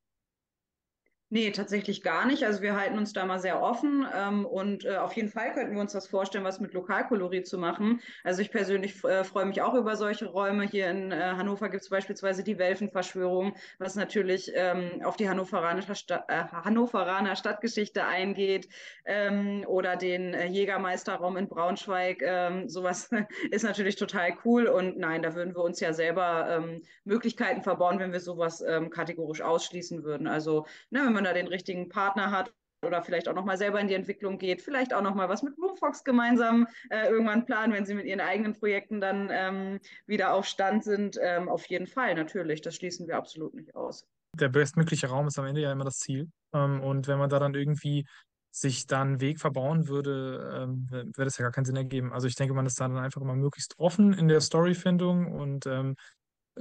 Nee, 1.28 1.50
tatsächlich 1.50 2.02
gar 2.02 2.24
nicht. 2.24 2.44
Also 2.44 2.62
wir 2.62 2.76
halten 2.76 2.98
uns 2.98 3.12
da 3.12 3.26
mal 3.26 3.40
sehr 3.40 3.60
offen 3.60 4.06
ähm, 4.14 4.46
und 4.46 4.84
äh, 4.84 4.98
auf 4.98 5.12
jeden 5.14 5.28
Fall 5.28 5.52
könnten 5.54 5.74
wir 5.74 5.80
uns 5.80 5.90
das 5.90 6.06
vorstellen, 6.06 6.44
was 6.44 6.60
mit 6.60 6.72
Lokalkolorit 6.72 7.48
zu 7.48 7.58
machen. 7.58 8.00
Also 8.22 8.42
ich 8.42 8.52
persönlich 8.52 9.02
äh, 9.02 9.24
freue 9.24 9.44
mich 9.46 9.60
auch 9.60 9.74
über 9.74 9.96
solche 9.96 10.26
Räume. 10.26 10.68
Hier 10.68 10.88
in 10.88 11.10
äh, 11.10 11.16
Hannover 11.16 11.68
gibt 11.68 11.82
es 11.82 11.88
beispielsweise 11.88 12.44
die 12.44 12.58
Welfenverschwörung, 12.58 13.56
was 13.80 13.96
natürlich 13.96 14.52
ähm, 14.54 15.02
auf 15.02 15.16
die 15.16 15.28
Hannoveraner, 15.28 15.82
Sta 15.96 16.24
äh, 16.28 16.44
Hannoveraner 16.44 17.34
Stadtgeschichte 17.34 18.04
eingeht 18.04 18.68
ähm, 19.04 19.64
oder 19.66 19.96
den 19.96 20.32
äh, 20.32 20.46
Jägermeisterraum 20.46 21.36
in 21.38 21.48
Braunschweig. 21.48 22.22
Ähm, 22.22 22.68
sowas 22.68 23.10
ist 23.50 23.64
natürlich 23.64 23.96
total 23.96 24.36
cool 24.44 24.68
und 24.68 24.96
nein, 24.96 25.22
da 25.22 25.34
würden 25.34 25.56
wir 25.56 25.64
uns 25.64 25.80
ja 25.80 25.92
selber 25.92 26.46
ähm, 26.48 26.82
Möglichkeiten 27.02 27.62
verbauen, 27.62 27.98
wenn 27.98 28.12
wir 28.12 28.20
sowas 28.20 28.60
ähm, 28.60 28.90
kategorisch 28.90 29.42
ausschließen 29.42 30.04
würden. 30.04 30.28
Also 30.28 30.66
ne, 30.90 31.00
wenn 31.04 31.16
man 31.16 31.24
da 31.26 31.32
den 31.32 31.48
richtigen 31.48 31.88
Partner 31.88 32.30
hat 32.30 32.52
oder 32.84 33.02
vielleicht 33.02 33.28
auch 33.28 33.34
nochmal 33.34 33.56
selber 33.56 33.80
in 33.80 33.88
die 33.88 33.94
Entwicklung 33.94 34.38
geht, 34.38 34.62
vielleicht 34.62 34.94
auch 34.94 35.02
nochmal 35.02 35.28
was 35.28 35.42
mit 35.42 35.56
Roomfox 35.58 36.04
gemeinsam 36.04 36.66
äh, 36.90 37.08
irgendwann 37.08 37.44
planen, 37.44 37.72
wenn 37.72 37.84
sie 37.84 37.94
mit 37.94 38.06
ihren 38.06 38.20
eigenen 38.20 38.54
Projekten 38.54 39.00
dann 39.00 39.28
ähm, 39.32 39.80
wieder 40.06 40.32
auf 40.32 40.46
Stand 40.46 40.84
sind. 40.84 41.18
Ähm, 41.20 41.48
auf 41.48 41.66
jeden 41.66 41.86
Fall, 41.86 42.14
natürlich. 42.14 42.60
Das 42.60 42.76
schließen 42.76 43.08
wir 43.08 43.16
absolut 43.16 43.54
nicht 43.54 43.74
aus. 43.74 44.06
Der 44.34 44.48
bestmögliche 44.48 45.08
Raum 45.08 45.26
ist 45.26 45.38
am 45.38 45.46
Ende 45.46 45.62
ja 45.62 45.72
immer 45.72 45.84
das 45.84 45.98
Ziel. 45.98 46.30
Ähm, 46.52 46.80
und 46.80 47.08
wenn 47.08 47.18
man 47.18 47.30
da 47.30 47.38
dann 47.38 47.54
irgendwie 47.54 48.06
sich 48.50 48.86
dann 48.86 49.08
einen 49.08 49.20
Weg 49.20 49.38
verbauen 49.38 49.88
würde, 49.88 50.62
ähm, 50.62 50.86
würde 50.90 51.24
das 51.24 51.36
ja 51.36 51.42
gar 51.44 51.52
keinen 51.52 51.66
Sinn 51.66 51.76
ergeben. 51.76 52.12
Also 52.12 52.26
ich 52.26 52.36
denke, 52.36 52.54
man 52.54 52.64
ist 52.64 52.80
da 52.80 52.88
dann 52.88 52.96
einfach 52.98 53.20
immer 53.20 53.34
möglichst 53.34 53.78
offen 53.78 54.14
in 54.14 54.28
der 54.28 54.40
Storyfindung 54.40 55.30
und 55.32 55.66
ähm, 55.66 55.96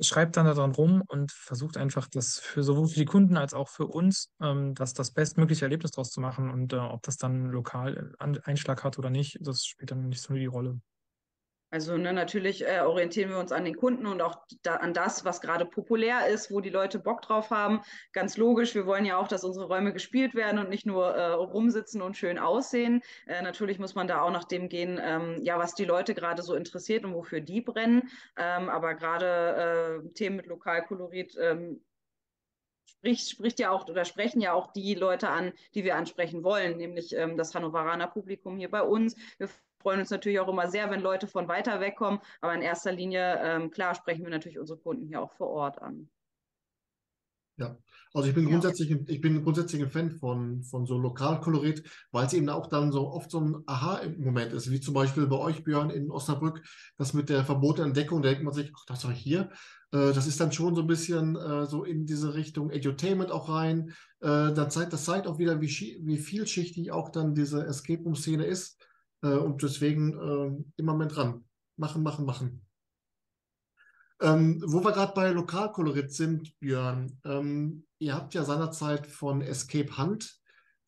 schreibt 0.01 0.37
dann 0.37 0.45
daran 0.45 0.71
rum 0.71 1.03
und 1.07 1.31
versucht 1.31 1.77
einfach 1.77 2.07
das 2.07 2.39
für 2.39 2.63
sowohl 2.63 2.87
für 2.87 2.99
die 2.99 3.05
Kunden 3.05 3.37
als 3.37 3.53
auch 3.53 3.69
für 3.69 3.87
uns, 3.87 4.31
ähm, 4.41 4.75
das, 4.75 4.93
das 4.93 5.11
bestmögliche 5.11 5.65
Erlebnis 5.65 5.91
daraus 5.91 6.11
zu 6.11 6.21
machen. 6.21 6.49
Und 6.49 6.73
äh, 6.73 6.77
ob 6.77 7.03
das 7.03 7.17
dann 7.17 7.45
lokal 7.45 8.13
Einschlag 8.19 8.83
hat 8.83 8.97
oder 8.99 9.09
nicht, 9.09 9.37
das 9.41 9.65
spielt 9.65 9.91
dann 9.91 10.09
nicht 10.09 10.21
so 10.21 10.33
die 10.33 10.45
Rolle. 10.45 10.79
Also 11.76 11.97
ne, 11.97 12.13
natürlich 12.13 12.65
äh, 12.65 12.80
orientieren 12.80 13.32
wir 13.32 13.38
uns 13.38 13.51
an 13.51 13.65
den 13.65 13.76
Kunden 13.76 14.05
und 14.05 14.21
auch 14.21 14.45
da, 14.63 14.78
an 14.78 14.93
das, 14.93 15.26
was 15.26 15.41
gerade 15.41 15.65
populär 15.65 16.26
ist, 16.28 16.49
wo 16.49 16.61
die 16.61 16.69
Leute 16.69 16.99
Bock 16.99 17.21
drauf 17.21 17.49
haben. 17.49 17.82
Ganz 18.13 18.38
logisch, 18.38 18.76
wir 18.76 18.86
wollen 18.86 19.03
ja 19.03 19.17
auch, 19.17 19.28
dass 19.28 19.43
unsere 19.43 19.67
Räume 19.67 19.91
gespielt 19.91 20.36
werden 20.36 20.57
und 20.57 20.69
nicht 20.69 20.86
nur 20.86 21.13
äh, 21.13 21.34
rumsitzen 21.34 22.01
und 22.01 22.15
schön 22.15 22.39
aussehen. 22.39 23.01
Äh, 23.28 23.41
natürlich 23.41 23.78
muss 23.78 23.93
man 23.93 24.07
da 24.07 24.21
auch 24.21 24.32
nach 24.32 24.45
dem 24.45 24.69
gehen, 24.69 25.01
ähm, 25.03 25.41
ja, 25.41 25.59
was 25.59 25.76
die 25.76 25.84
Leute 25.84 26.15
gerade 26.15 26.43
so 26.43 26.55
interessiert 26.55 27.03
und 27.03 27.13
wofür 27.13 27.41
die 27.41 27.59
brennen. 27.59 28.09
Ähm, 28.38 28.69
aber 28.69 28.93
gerade 28.93 30.01
äh, 30.05 30.13
Themen 30.13 30.38
mit 30.38 30.45
Lokalkolorit 30.45 31.36
ähm, 31.41 31.82
spricht, 32.86 33.32
spricht 33.32 33.59
ja 33.59 33.71
auch 33.71 33.86
oder 33.89 34.05
sprechen 34.05 34.39
ja 34.39 34.53
auch 34.53 34.71
die 34.71 34.95
Leute 34.95 35.28
an, 35.28 35.51
die 35.73 35.84
wir 35.84 35.97
ansprechen 35.97 36.41
wollen, 36.45 36.78
nämlich 36.78 37.13
ähm, 37.17 37.36
das 37.36 37.53
Hannoveraner 37.53 38.07
Publikum 38.07 38.57
hier 38.57 38.71
bei 38.71 38.82
uns. 38.82 39.17
Wir 39.38 39.49
freuen 39.86 39.99
uns 39.99 40.09
natürlich 40.09 40.39
auch 40.39 40.47
immer 40.47 40.67
sehr, 40.67 40.89
wenn 40.89 40.99
Leute 41.01 41.27
von 41.27 41.47
weiter 41.47 41.79
weg 41.79 41.95
kommen. 41.95 42.19
Aber 42.41 42.55
in 42.55 42.63
erster 42.63 42.91
Linie, 42.91 43.39
ähm, 43.43 43.69
klar, 43.69 43.93
sprechen 43.93 44.23
wir 44.23 44.31
natürlich 44.31 44.57
unsere 44.57 44.79
Kunden 44.79 45.05
hier 45.05 45.21
auch 45.21 45.31
vor 45.33 45.49
Ort 45.49 45.79
an. 45.79 46.09
Ja, 47.57 47.77
also 48.15 48.27
ich 48.27 48.33
bin 48.33 48.45
Ja. 48.45 48.49
grundsätzlich, 48.49 48.91
ein- 48.91 49.05
ich 49.07 49.21
bin 49.21 49.43
grundsätzlich 49.43 49.81
ein 49.83 49.91
Fan 49.91 50.09
von, 50.09 50.63
von 50.63 50.88
so 50.88 50.97
Lokalkolorit, 50.97 51.83
weil 52.11 52.25
es 52.25 52.33
eben 52.33 52.49
auch 52.49 52.65
dann 52.67 52.91
so 52.91 53.07
oft 53.09 53.29
so 53.29 53.39
ein 53.39 53.63
Aha-Moment 53.67 54.53
ist, 54.53 54.71
wie 54.71 54.81
zum 54.81 54.95
Beispiel 54.95 55.27
bei 55.27 55.38
euch, 55.38 55.63
Björn, 55.63 55.91
in 55.91 56.09
Osnabrück, 56.09 56.63
das 56.97 57.13
mit 57.13 57.29
der 57.29 57.45
verbotenen 57.45 57.91
Entdeckung, 57.91 58.23
da 58.23 58.29
denkt 58.29 58.43
man 58.43 58.53
sich, 58.55 58.71
ach, 58.75 58.86
das 58.88 59.05
war 59.05 59.13
hier. 59.13 59.51
Äh, 59.91 60.13
das 60.13 60.25
ist 60.25 60.39
dann 60.41 60.51
schon 60.51 60.73
so 60.75 60.81
ein 60.81 60.88
bisschen 60.88 61.36
äh, 61.36 61.67
so 61.67 61.83
in 61.83 62.07
diese 62.07 62.33
Richtung 62.33 62.71
Edutainment 62.71 63.31
auch 63.31 63.47
rein. 63.49 63.91
Äh, 64.19 64.51
dann 64.51 64.71
zeigt, 64.71 64.91
das 64.93 65.05
zeigt 65.05 65.27
auch 65.27 65.38
wieder, 65.38 65.61
wie, 65.61 65.69
wie 66.01 66.17
vielschichtig 66.17 66.91
auch 66.91 67.09
dann 67.09 67.36
diese 67.36 67.63
Escape 67.65 68.01
Room-Szene 68.03 68.45
ist. 68.45 68.81
Äh, 69.26 69.38
und 69.38 69.63
deswegen 69.63 70.13
äh, 70.13 70.63
immer 70.78 70.95
mit 70.95 71.15
dran. 71.15 71.43
Machen, 71.78 72.03
machen, 72.03 72.26
machen. 72.26 72.61
Ähm, 74.21 74.63
wo 74.65 74.84
wir 74.84 74.93
gerade 74.93 75.13
bei 75.13 75.32
Lokalkolorit 75.32 76.13
sind, 76.13 76.57
Björn, 76.59 77.19
ähm, 77.26 77.86
ihr 77.99 78.15
habt 78.15 78.34
ja 78.34 78.45
seinerzeit 78.45 79.07
von 79.07 79.41
Escape 79.41 79.97
Hunt 79.97 80.39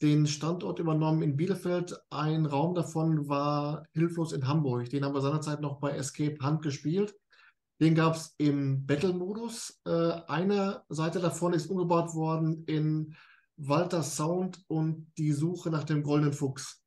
den 0.01 0.27
Standort 0.27 0.79
übernommen 0.79 1.23
in 1.23 1.35
Bielefeld. 1.35 1.99
Ein 2.11 2.45
Raum 2.45 2.75
davon 2.75 3.27
war 3.27 3.83
Hilflos 3.93 4.31
in 4.31 4.47
Hamburg. 4.47 4.89
Den 4.91 5.03
haben 5.03 5.15
wir 5.15 5.21
seinerzeit 5.21 5.59
noch 5.59 5.79
bei 5.79 5.91
Escape 5.91 6.38
Hunt 6.41 6.61
gespielt. 6.61 7.15
Den 7.81 7.95
gab 7.95 8.15
es 8.15 8.35
im 8.38 8.85
Battle-Modus. 8.85 9.81
Äh, 9.85 10.21
eine 10.27 10.83
Seite 10.89 11.19
davon 11.19 11.53
ist 11.53 11.67
umgebaut 11.67 12.13
worden 12.13 12.63
in 12.65 13.15
Walter 13.57 14.03
Sound 14.03 14.63
und 14.67 15.11
die 15.17 15.33
Suche 15.33 15.69
nach 15.69 15.83
dem 15.83 16.03
goldenen 16.03 16.33
Fuchs. 16.33 16.86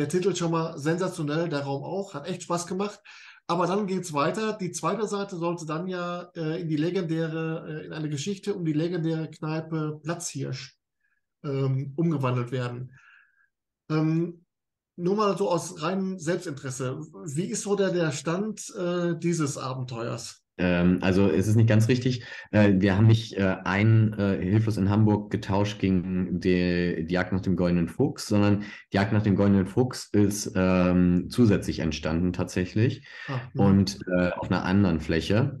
Der 0.00 0.08
Titel 0.08 0.34
schon 0.34 0.52
mal 0.52 0.78
sensationell, 0.78 1.50
der 1.50 1.60
Raum 1.60 1.84
auch, 1.84 2.14
hat 2.14 2.26
echt 2.26 2.44
Spaß 2.44 2.66
gemacht. 2.66 2.98
Aber 3.46 3.66
dann 3.66 3.86
geht 3.86 4.04
es 4.04 4.14
weiter. 4.14 4.54
Die 4.54 4.72
zweite 4.72 5.06
Seite 5.06 5.36
sollte 5.36 5.66
dann 5.66 5.88
ja 5.88 6.22
äh, 6.34 6.62
in 6.62 6.70
die 6.70 6.78
legendäre, 6.78 7.66
äh, 7.68 7.84
in 7.84 7.92
eine 7.92 8.08
Geschichte 8.08 8.54
um 8.54 8.64
die 8.64 8.72
legendäre 8.72 9.30
Kneipe 9.30 10.00
Platzhirsch 10.02 10.74
ähm, 11.44 11.92
umgewandelt 11.96 12.50
werden. 12.50 12.98
Ähm, 13.90 14.46
nur 14.96 15.16
mal 15.16 15.36
so 15.36 15.50
aus 15.50 15.82
reinem 15.82 16.18
Selbstinteresse. 16.18 16.98
Wie 17.26 17.50
ist 17.50 17.64
so 17.64 17.76
der, 17.76 17.90
der 17.90 18.10
Stand 18.10 18.74
äh, 18.74 19.18
dieses 19.18 19.58
Abenteuers? 19.58 20.39
Ähm, 20.60 20.98
also 21.00 21.28
es 21.28 21.48
ist 21.48 21.56
nicht 21.56 21.68
ganz 21.68 21.88
richtig. 21.88 22.24
Äh, 22.50 22.74
wir 22.76 22.96
haben 22.96 23.06
nicht 23.06 23.34
äh, 23.34 23.56
ein 23.64 24.12
äh, 24.18 24.38
Hilflos 24.40 24.76
in 24.76 24.90
Hamburg 24.90 25.30
getauscht 25.30 25.78
gegen 25.78 26.40
die, 26.40 27.04
die 27.06 27.14
Jagd 27.14 27.32
nach 27.32 27.40
dem 27.40 27.56
Goldenen 27.56 27.88
Fuchs, 27.88 28.26
sondern 28.28 28.64
die 28.92 28.96
Jagd 28.96 29.12
nach 29.12 29.22
dem 29.22 29.36
Goldenen 29.36 29.66
Fuchs 29.66 30.08
ist 30.12 30.52
ähm, 30.54 31.28
zusätzlich 31.30 31.80
entstanden 31.80 32.32
tatsächlich 32.32 33.06
hm. 33.26 33.60
und 33.60 33.98
äh, 34.06 34.30
auf 34.30 34.50
einer 34.50 34.64
anderen 34.64 35.00
Fläche. 35.00 35.60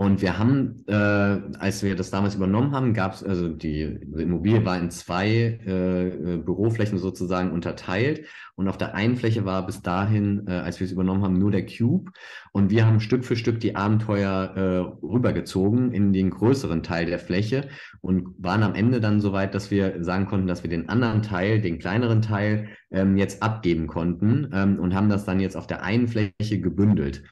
Und 0.00 0.22
wir 0.22 0.38
haben, 0.38 0.82
äh, 0.86 0.94
als 0.94 1.82
wir 1.82 1.94
das 1.94 2.10
damals 2.10 2.34
übernommen 2.34 2.72
haben, 2.72 2.94
gab 2.94 3.12
es, 3.12 3.22
also 3.22 3.50
die, 3.50 3.82
Immobilie 3.82 4.64
war 4.64 4.78
in 4.78 4.90
zwei 4.90 5.60
äh, 5.66 6.38
Büroflächen 6.38 6.96
sozusagen 6.96 7.50
unterteilt. 7.50 8.24
Und 8.54 8.68
auf 8.68 8.78
der 8.78 8.94
einen 8.94 9.16
Fläche 9.16 9.44
war 9.44 9.66
bis 9.66 9.82
dahin, 9.82 10.46
äh, 10.46 10.52
als 10.52 10.80
wir 10.80 10.86
es 10.86 10.92
übernommen 10.92 11.22
haben, 11.22 11.38
nur 11.38 11.50
der 11.50 11.66
Cube. 11.66 12.12
Und 12.52 12.70
wir 12.70 12.86
haben 12.86 13.00
Stück 13.00 13.26
für 13.26 13.36
Stück 13.36 13.60
die 13.60 13.76
Abenteuer 13.76 14.54
äh, 14.56 15.06
rübergezogen 15.06 15.92
in 15.92 16.14
den 16.14 16.30
größeren 16.30 16.82
Teil 16.82 17.04
der 17.04 17.18
Fläche 17.18 17.68
und 18.00 18.26
waren 18.38 18.62
am 18.62 18.74
Ende 18.74 19.02
dann 19.02 19.20
so 19.20 19.34
weit, 19.34 19.54
dass 19.54 19.70
wir 19.70 20.02
sagen 20.02 20.24
konnten, 20.24 20.46
dass 20.46 20.62
wir 20.62 20.70
den 20.70 20.88
anderen 20.88 21.20
Teil, 21.20 21.60
den 21.60 21.78
kleineren 21.78 22.22
Teil, 22.22 22.68
ähm, 22.90 23.18
jetzt 23.18 23.42
abgeben 23.42 23.86
konnten 23.86 24.48
ähm, 24.54 24.78
und 24.78 24.94
haben 24.94 25.10
das 25.10 25.26
dann 25.26 25.40
jetzt 25.40 25.58
auf 25.58 25.66
der 25.66 25.82
einen 25.82 26.08
Fläche 26.08 26.58
gebündelt. 26.58 27.22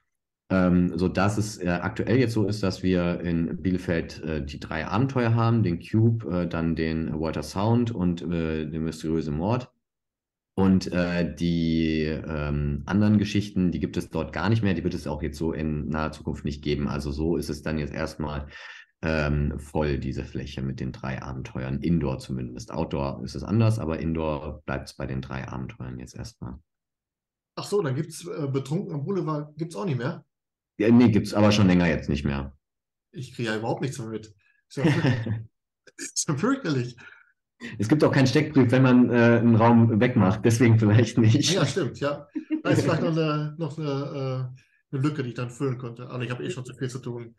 Ähm, 0.51 0.97
so 0.97 1.09
dass 1.09 1.37
es 1.37 1.59
äh, 1.59 1.69
aktuell 1.69 2.19
jetzt 2.19 2.33
so 2.33 2.47
ist, 2.47 2.63
dass 2.63 2.83
wir 2.83 3.21
in 3.21 3.61
Bielefeld 3.61 4.23
äh, 4.23 4.45
die 4.45 4.59
drei 4.59 4.87
Abenteuer 4.87 5.35
haben, 5.35 5.63
den 5.63 5.79
Cube, 5.79 6.25
äh, 6.31 6.49
dann 6.49 6.75
den 6.75 7.21
Walter 7.21 7.43
Sound 7.43 7.91
und 7.91 8.23
äh, 8.23 8.65
den 8.65 8.85
mysteriöse 8.85 9.31
Mord. 9.31 9.71
Und 10.55 10.91
äh, 10.91 11.37
die 11.37 12.03
ähm, 12.03 12.83
anderen 12.87 13.19
Geschichten, 13.19 13.71
die 13.71 13.79
gibt 13.79 13.97
es 13.97 14.11
dort 14.11 14.33
gar 14.33 14.49
nicht 14.49 14.63
mehr, 14.63 14.75
die 14.75 14.83
wird 14.83 14.95
es 14.95 15.07
auch 15.07 15.23
jetzt 15.23 15.39
so 15.39 15.53
in 15.53 15.89
naher 15.89 16.11
Zukunft 16.11 16.45
nicht 16.45 16.63
geben. 16.63 16.89
Also 16.89 17.13
so 17.13 17.37
ist 17.37 17.49
es 17.49 17.63
dann 17.63 17.79
jetzt 17.79 17.95
erstmal 17.95 18.49
ähm, 19.03 19.59
voll, 19.61 19.99
diese 19.99 20.25
Fläche 20.25 20.63
mit 20.63 20.81
den 20.81 20.91
drei 20.91 21.23
Abenteuern. 21.23 21.81
Indoor 21.81 22.19
zumindest. 22.19 22.73
Outdoor 22.73 23.23
ist 23.23 23.37
es 23.37 23.45
anders, 23.45 23.79
aber 23.79 24.01
Indoor 24.01 24.63
bleibt 24.67 24.89
es 24.89 24.97
bei 24.97 25.07
den 25.07 25.21
drei 25.21 25.47
Abenteuern 25.47 25.99
jetzt 26.01 26.17
erstmal. 26.17 26.59
Ach 27.55 27.65
so, 27.65 27.81
dann 27.83 27.95
gibt 27.95 28.09
es 28.11 28.27
äh, 28.27 28.49
Betrunken 28.49 28.95
am 28.95 29.05
Boulevard, 29.05 29.57
gibt 29.57 29.73
es 29.73 29.77
auch 29.77 29.85
nicht 29.85 29.99
mehr. 29.99 30.25
Ja, 30.79 30.91
nee, 30.91 31.11
gibt 31.11 31.27
es 31.27 31.35
aber 31.35 31.53
schon 31.53 31.67
länger 31.67 31.87
jetzt 31.87 32.09
nicht 32.09 32.25
mehr. 32.25 32.57
Ich 33.11 33.35
kriege 33.35 33.51
ja 33.51 33.57
überhaupt 33.57 33.83
nichts 33.83 33.99
mehr 33.99 34.09
mit. 34.09 34.33
Ist 34.69 34.77
ja, 34.77 34.85
ist 35.97 36.29
ja 36.29 36.37
fürchterlich. 36.37 36.97
Es 37.79 37.89
gibt 37.89 38.05
auch 38.05 38.13
keinen 38.13 38.29
Steckbrief, 38.29 38.71
wenn 38.71 38.83
man 38.83 39.11
äh, 39.11 39.39
einen 39.39 39.57
Raum 39.57 40.01
wegmacht, 40.01 40.45
deswegen 40.45 40.79
vielleicht 40.79 41.19
nicht. 41.19 41.53
Ja, 41.53 41.67
stimmt, 41.67 42.01
ja. 42.01 42.29
Da 42.63 42.71
ist 42.71 42.83
vielleicht 42.83 43.03
noch 43.03 43.13
eine, 43.13 43.55
noch 43.57 43.79
eine, 43.79 43.87
äh, 43.87 44.95
eine 44.97 45.03
Lücke, 45.03 45.23
die 45.23 45.31
ich 45.31 45.35
dann 45.37 45.51
füllen 45.51 45.79
könnte. 45.79 46.11
Aber 46.11 46.25
ich 46.25 46.31
habe 46.31 46.45
eh 46.45 46.51
schon 46.51 46.65
zu 46.65 46.75
viel 46.75 46.91
zu 46.91 46.99
tun. 46.99 47.37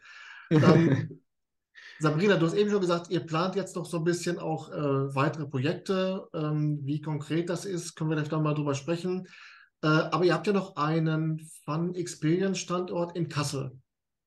Ähm, 0.50 1.22
Sabrina, 2.00 2.38
du 2.38 2.46
hast 2.46 2.56
eben 2.56 2.70
schon 2.70 2.80
gesagt, 2.80 3.10
ihr 3.10 3.20
plant 3.20 3.56
jetzt 3.56 3.76
noch 3.76 3.86
so 3.86 3.98
ein 3.98 4.06
bisschen 4.06 4.40
auch 4.40 4.72
äh, 4.72 5.14
weitere 5.14 5.46
Projekte. 5.46 6.28
Ähm, 6.34 6.80
wie 6.84 7.02
konkret 7.02 7.50
das 7.50 7.66
ist, 7.66 7.96
können 7.96 8.10
wir 8.10 8.16
vielleicht 8.16 8.32
noch 8.32 8.42
mal 8.42 8.54
drüber 8.54 8.76
sprechen. 8.76 9.28
Äh, 9.82 9.88
aber 9.88 10.26
ihr 10.26 10.34
habt 10.34 10.48
ja 10.48 10.54
noch 10.54 10.76
einen 10.76 11.40
Fun 11.66 11.96
Experience 11.96 12.60
Standort 12.60 13.16
in 13.16 13.30
Kassel. 13.30 13.80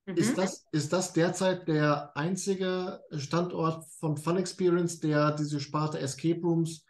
Ist 0.07 0.33
Mhm. 0.33 0.37
das, 0.37 0.67
ist 0.73 0.93
das 0.93 1.13
derzeit 1.13 1.69
der 1.69 2.17
einzige 2.17 3.01
Standort 3.17 3.85
von 4.01 4.17
Fun 4.17 4.37
Experience, 4.37 4.99
der 5.01 5.33
diese 5.33 5.61
Sparte 5.61 6.01
Escape 6.01 6.41
Rooms 6.41 6.85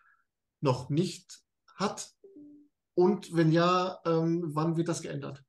noch 0.63 0.89
nicht 0.89 1.43
hat? 1.77 2.11
Und 2.95 3.35
wenn 3.35 3.53
ja, 3.53 3.99
ähm, 4.07 4.43
wann 4.55 4.77
wird 4.77 4.89
das 4.89 5.03
geändert? 5.03 5.43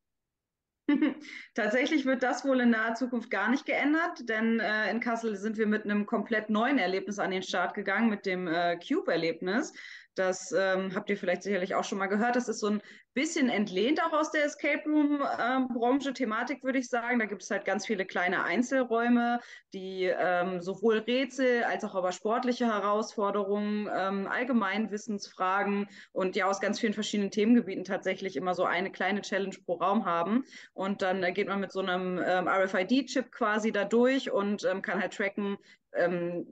Tatsächlich 1.56 2.06
wird 2.06 2.24
das 2.24 2.44
wohl 2.44 2.60
in 2.60 2.72
naher 2.72 2.96
Zukunft 2.96 3.32
gar 3.32 3.50
nicht 3.50 3.66
geändert, 3.66 4.28
denn 4.28 4.60
äh, 4.60 4.92
in 4.92 5.00
Kassel 5.00 5.38
sind 5.38 5.58
wir 5.58 5.68
mit 5.68 5.86
einem 5.86 6.06
komplett 6.06 6.50
neuen 6.50 6.78
Erlebnis 6.78 7.20
an 7.20 7.32
den 7.32 7.44
Start 7.44 7.74
gegangen, 7.74 8.10
mit 8.10 8.26
dem 8.26 8.48
äh, 8.48 8.78
Cube-Erlebnis. 8.78 9.72
Das 10.16 10.52
ähm, 10.52 10.94
habt 10.94 11.10
ihr 11.10 11.18
vielleicht 11.18 11.44
sicherlich 11.44 11.74
auch 11.76 11.84
schon 11.84 11.98
mal 11.98 12.08
gehört. 12.08 12.36
Das 12.36 12.48
ist 12.48 12.60
so 12.60 12.68
ein 12.68 12.82
bisschen 13.14 13.50
entlehnt 13.50 14.02
auch 14.04 14.14
aus 14.14 14.32
der 14.32 14.46
Escape 14.46 14.84
Room-Branche, 14.86 16.14
Thematik 16.14 16.64
würde 16.64 16.80
ich 16.80 16.90
sagen. 16.90 17.20
Da 17.20 17.26
gibt 17.26 17.44
es 17.44 17.50
halt 17.50 17.66
ganz 17.66 17.86
viele 17.86 18.06
kleine 18.06 18.44
Einzelräume, 18.44 19.40
die 19.74 20.06
ähm, 20.06 20.62
sowohl 20.62 21.00
Rätsel 21.00 21.64
als 21.64 21.84
auch 21.84 21.96
aber 21.96 22.12
sportliche 22.12 22.66
Herausforderungen, 22.66 23.90
ähm, 23.96 24.28
Allgemeinwissensfragen 24.28 25.88
und 26.12 26.36
ja 26.36 26.48
aus 26.48 26.62
ganz 26.62 26.80
vielen 26.80 26.94
verschiedenen 26.94 27.32
Themengebieten 27.32 27.84
tatsächlich 27.84 28.36
immer 28.36 28.54
so 28.56 28.66
eine 28.66 28.92
kleine 28.92 29.22
Challenge 29.22 29.56
pro 29.66 29.76
Raum 29.76 30.06
haben. 30.06 30.46
Und 30.74 31.02
dann 31.02 31.24
äh, 31.24 31.32
geht 31.34 31.48
man 31.48 31.60
mit 31.60 31.72
so 31.72 31.80
einem 31.80 32.20
ähm, 32.24 32.48
RFID-Chip 32.48 33.32
quasi 33.32 33.72
da 33.72 33.84
durch 33.84 34.32
und 34.32 34.64
ähm, 34.64 34.82
kann 34.82 35.02
halt 35.02 35.14
tracken, 35.14 35.58
ähm, 35.96 36.48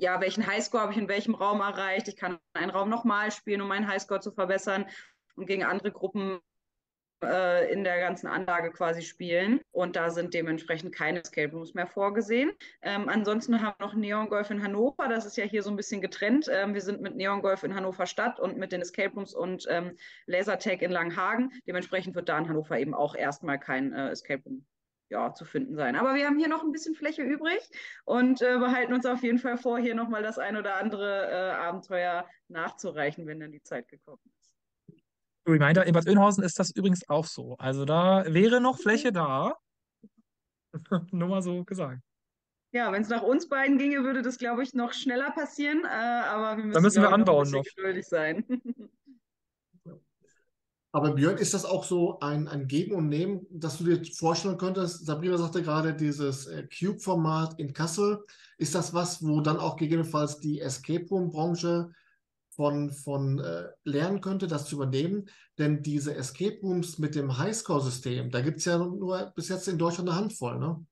ja, 0.00 0.20
welchen 0.20 0.46
Highscore 0.46 0.82
habe 0.82 0.92
ich 0.92 0.98
in 0.98 1.08
welchem 1.08 1.34
Raum 1.34 1.60
erreicht. 1.60 2.08
Ich 2.08 2.16
kann 2.16 2.38
einen 2.54 2.70
Raum 2.70 2.88
nochmal 2.88 3.30
spielen, 3.30 3.60
um 3.60 3.68
meinen 3.68 3.86
Highscore 3.86 4.20
zu 4.20 4.32
verbessern 4.32 4.86
und 5.36 5.46
gegen 5.46 5.62
andere 5.62 5.92
Gruppen 5.92 6.40
äh, 7.22 7.70
in 7.70 7.84
der 7.84 8.00
ganzen 8.00 8.26
Anlage 8.26 8.70
quasi 8.70 9.02
spielen. 9.02 9.60
Und 9.72 9.96
da 9.96 10.10
sind 10.10 10.32
dementsprechend 10.32 10.94
keine 10.94 11.20
Escape 11.20 11.52
Rooms 11.52 11.74
mehr 11.74 11.86
vorgesehen. 11.86 12.50
Ähm, 12.82 13.08
ansonsten 13.08 13.60
haben 13.60 13.74
wir 13.78 13.86
noch 13.86 13.94
Neon 13.94 14.30
Golf 14.30 14.50
in 14.50 14.62
Hannover. 14.62 15.06
Das 15.08 15.26
ist 15.26 15.36
ja 15.36 15.44
hier 15.44 15.62
so 15.62 15.70
ein 15.70 15.76
bisschen 15.76 16.00
getrennt. 16.00 16.48
Ähm, 16.50 16.72
wir 16.72 16.80
sind 16.80 17.02
mit 17.02 17.16
Neon 17.16 17.42
Golf 17.42 17.62
in 17.62 17.74
Hannover 17.74 18.06
Stadt 18.06 18.40
und 18.40 18.56
mit 18.56 18.72
den 18.72 18.80
Escape 18.80 19.14
Rooms 19.14 19.34
und 19.34 19.66
ähm, 19.68 19.96
Lasertag 20.26 20.80
in 20.80 20.90
Langhagen. 20.90 21.52
Dementsprechend 21.66 22.14
wird 22.14 22.28
da 22.30 22.38
in 22.38 22.48
Hannover 22.48 22.78
eben 22.78 22.94
auch 22.94 23.14
erstmal 23.14 23.58
kein 23.58 23.92
äh, 23.92 24.08
Escape 24.08 24.42
Room 24.44 24.64
ja, 25.10 25.34
zu 25.34 25.44
finden 25.44 25.74
sein. 25.74 25.96
Aber 25.96 26.14
wir 26.14 26.26
haben 26.26 26.38
hier 26.38 26.48
noch 26.48 26.62
ein 26.62 26.72
bisschen 26.72 26.94
Fläche 26.94 27.22
übrig 27.22 27.60
und 28.04 28.40
äh, 28.40 28.58
behalten 28.58 28.94
uns 28.94 29.04
auf 29.04 29.22
jeden 29.22 29.38
Fall 29.38 29.58
vor, 29.58 29.78
hier 29.78 29.94
nochmal 29.94 30.22
das 30.22 30.38
ein 30.38 30.56
oder 30.56 30.76
andere 30.76 31.28
äh, 31.30 31.50
Abenteuer 31.50 32.26
nachzureichen, 32.48 33.26
wenn 33.26 33.40
dann 33.40 33.52
die 33.52 33.62
Zeit 33.62 33.88
gekommen 33.88 34.22
ist. 34.38 34.54
Reminder, 35.46 35.84
in 35.84 35.92
Bad 35.92 36.06
Oeynhausen 36.06 36.44
ist 36.44 36.58
das 36.58 36.70
übrigens 36.70 37.08
auch 37.08 37.26
so. 37.26 37.56
Also 37.58 37.84
da 37.84 38.24
wäre 38.26 38.60
noch 38.60 38.78
Fläche 38.78 39.12
da. 39.12 39.56
Nur 41.10 41.28
mal 41.28 41.42
so 41.42 41.64
gesagt. 41.64 42.00
Ja, 42.72 42.92
wenn 42.92 43.02
es 43.02 43.08
nach 43.08 43.22
uns 43.22 43.48
beiden 43.48 43.78
ginge, 43.78 44.04
würde 44.04 44.22
das, 44.22 44.38
glaube 44.38 44.62
ich, 44.62 44.74
noch 44.74 44.92
schneller 44.92 45.32
passieren. 45.32 45.82
Äh, 45.84 45.88
aber 45.88 46.56
wir 46.56 46.64
müssen, 46.66 46.82
müssen 46.82 47.02
wir 47.02 47.12
anbauen 47.12 47.50
noch. 47.50 47.64
geduldig 47.64 48.06
sein. 48.06 48.44
Aber 50.92 51.14
Björn, 51.14 51.38
ist 51.38 51.54
das 51.54 51.64
auch 51.64 51.84
so 51.84 52.18
ein, 52.18 52.48
ein 52.48 52.66
Geben 52.66 52.94
und 52.96 53.08
Nehmen, 53.08 53.46
dass 53.50 53.78
du 53.78 53.84
dir 53.84 54.04
vorstellen 54.12 54.58
könntest? 54.58 55.06
Sabrina 55.06 55.38
sagte 55.38 55.62
gerade, 55.62 55.94
dieses 55.94 56.46
äh, 56.48 56.66
Cube-Format 56.66 57.60
in 57.60 57.72
Kassel. 57.72 58.24
Ist 58.58 58.74
das 58.74 58.92
was, 58.92 59.22
wo 59.22 59.40
dann 59.40 59.58
auch 59.58 59.76
gegebenenfalls 59.76 60.40
die 60.40 60.60
Escape 60.60 61.06
Room-Branche 61.08 61.92
von, 62.50 62.90
von 62.90 63.38
äh, 63.38 63.68
lernen 63.84 64.20
könnte, 64.20 64.48
das 64.48 64.66
zu 64.66 64.76
übernehmen? 64.76 65.28
Denn 65.58 65.80
diese 65.82 66.16
Escape 66.16 66.58
Rooms 66.60 66.98
mit 66.98 67.14
dem 67.14 67.38
Highscore-System, 67.38 68.30
da 68.32 68.40
gibt 68.40 68.58
es 68.58 68.64
ja 68.64 68.78
nur 68.78 69.32
bis 69.36 69.48
jetzt 69.48 69.68
in 69.68 69.78
Deutschland 69.78 70.08
eine 70.08 70.18
Handvoll, 70.18 70.58
ne? 70.58 70.84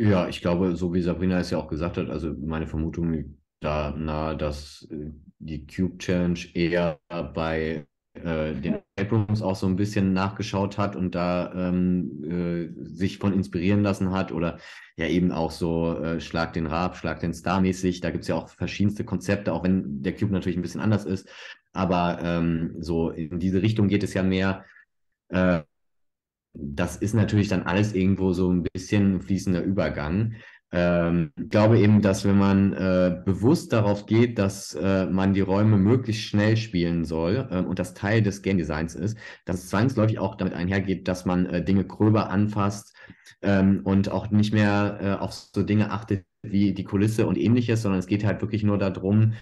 Ja, 0.00 0.28
ich 0.28 0.40
glaube, 0.40 0.76
so 0.76 0.92
wie 0.94 1.02
Sabrina 1.02 1.40
es 1.40 1.50
ja 1.50 1.58
auch 1.58 1.66
gesagt 1.68 1.96
hat, 1.96 2.08
also 2.08 2.32
meine 2.32 2.68
Vermutung 2.68 3.12
liegt 3.12 3.36
da 3.60 3.90
nahe, 3.90 4.36
dass 4.36 4.86
äh, 4.90 5.10
die 5.38 5.66
Cube 5.66 5.98
Challenge 5.98 6.38
eher 6.54 7.00
bei 7.08 7.86
äh, 8.24 8.54
den 8.54 8.78
Abrams 8.98 9.42
auch 9.42 9.56
so 9.56 9.66
ein 9.66 9.76
bisschen 9.76 10.12
nachgeschaut 10.12 10.78
hat 10.78 10.96
und 10.96 11.14
da 11.14 11.52
ähm, 11.54 12.24
äh, 12.24 12.84
sich 12.84 13.18
von 13.18 13.32
inspirieren 13.32 13.82
lassen 13.82 14.12
hat 14.12 14.32
oder 14.32 14.58
ja 14.96 15.06
eben 15.06 15.32
auch 15.32 15.50
so 15.50 15.98
äh, 15.98 16.20
Schlag 16.20 16.52
den 16.52 16.66
Rab, 16.66 16.96
Schlag 16.96 17.20
den 17.20 17.34
Star 17.34 17.60
mäßig. 17.60 18.00
Da 18.00 18.10
gibt 18.10 18.22
es 18.22 18.28
ja 18.28 18.34
auch 18.34 18.48
verschiedenste 18.48 19.04
Konzepte, 19.04 19.52
auch 19.52 19.64
wenn 19.64 20.02
der 20.02 20.14
Cube 20.14 20.32
natürlich 20.32 20.58
ein 20.58 20.62
bisschen 20.62 20.80
anders 20.80 21.04
ist. 21.04 21.28
Aber 21.72 22.18
ähm, 22.22 22.76
so 22.80 23.10
in 23.10 23.38
diese 23.38 23.62
Richtung 23.62 23.88
geht 23.88 24.02
es 24.02 24.14
ja 24.14 24.22
mehr. 24.22 24.64
Äh, 25.28 25.62
das 26.54 26.96
ist 26.96 27.14
natürlich 27.14 27.48
dann 27.48 27.62
alles 27.62 27.94
irgendwo 27.94 28.32
so 28.32 28.50
ein 28.50 28.64
bisschen 28.64 29.20
fließender 29.22 29.62
Übergang. 29.62 30.34
Ähm, 30.70 31.32
ich 31.36 31.48
glaube 31.48 31.78
eben, 31.78 32.02
dass 32.02 32.24
wenn 32.24 32.36
man 32.36 32.72
äh, 32.74 33.22
bewusst 33.24 33.72
darauf 33.72 34.06
geht, 34.06 34.38
dass 34.38 34.74
äh, 34.74 35.06
man 35.06 35.32
die 35.32 35.40
Räume 35.40 35.78
möglichst 35.78 36.24
schnell 36.24 36.56
spielen 36.56 37.04
soll 37.04 37.48
äh, 37.50 37.58
und 37.60 37.78
das 37.78 37.94
Teil 37.94 38.22
des 38.22 38.42
Game 38.42 38.58
Designs 38.58 38.94
ist, 38.94 39.16
dass 39.46 39.56
es 39.56 39.68
zwangsläufig 39.70 40.18
auch 40.18 40.34
damit 40.36 40.54
einhergeht, 40.54 41.08
dass 41.08 41.24
man 41.24 41.46
äh, 41.46 41.64
Dinge 41.64 41.84
gröber 41.86 42.28
anfasst 42.28 42.94
ähm, 43.40 43.80
und 43.84 44.10
auch 44.10 44.30
nicht 44.30 44.52
mehr 44.52 44.98
äh, 45.00 45.12
auf 45.22 45.32
so 45.32 45.62
Dinge 45.62 45.90
achtet 45.90 46.24
wie 46.42 46.72
die 46.72 46.84
Kulisse 46.84 47.26
und 47.26 47.36
ähnliches, 47.38 47.82
sondern 47.82 47.98
es 47.98 48.06
geht 48.06 48.24
halt 48.24 48.40
wirklich 48.40 48.62
nur 48.62 48.78
darum, 48.78 49.34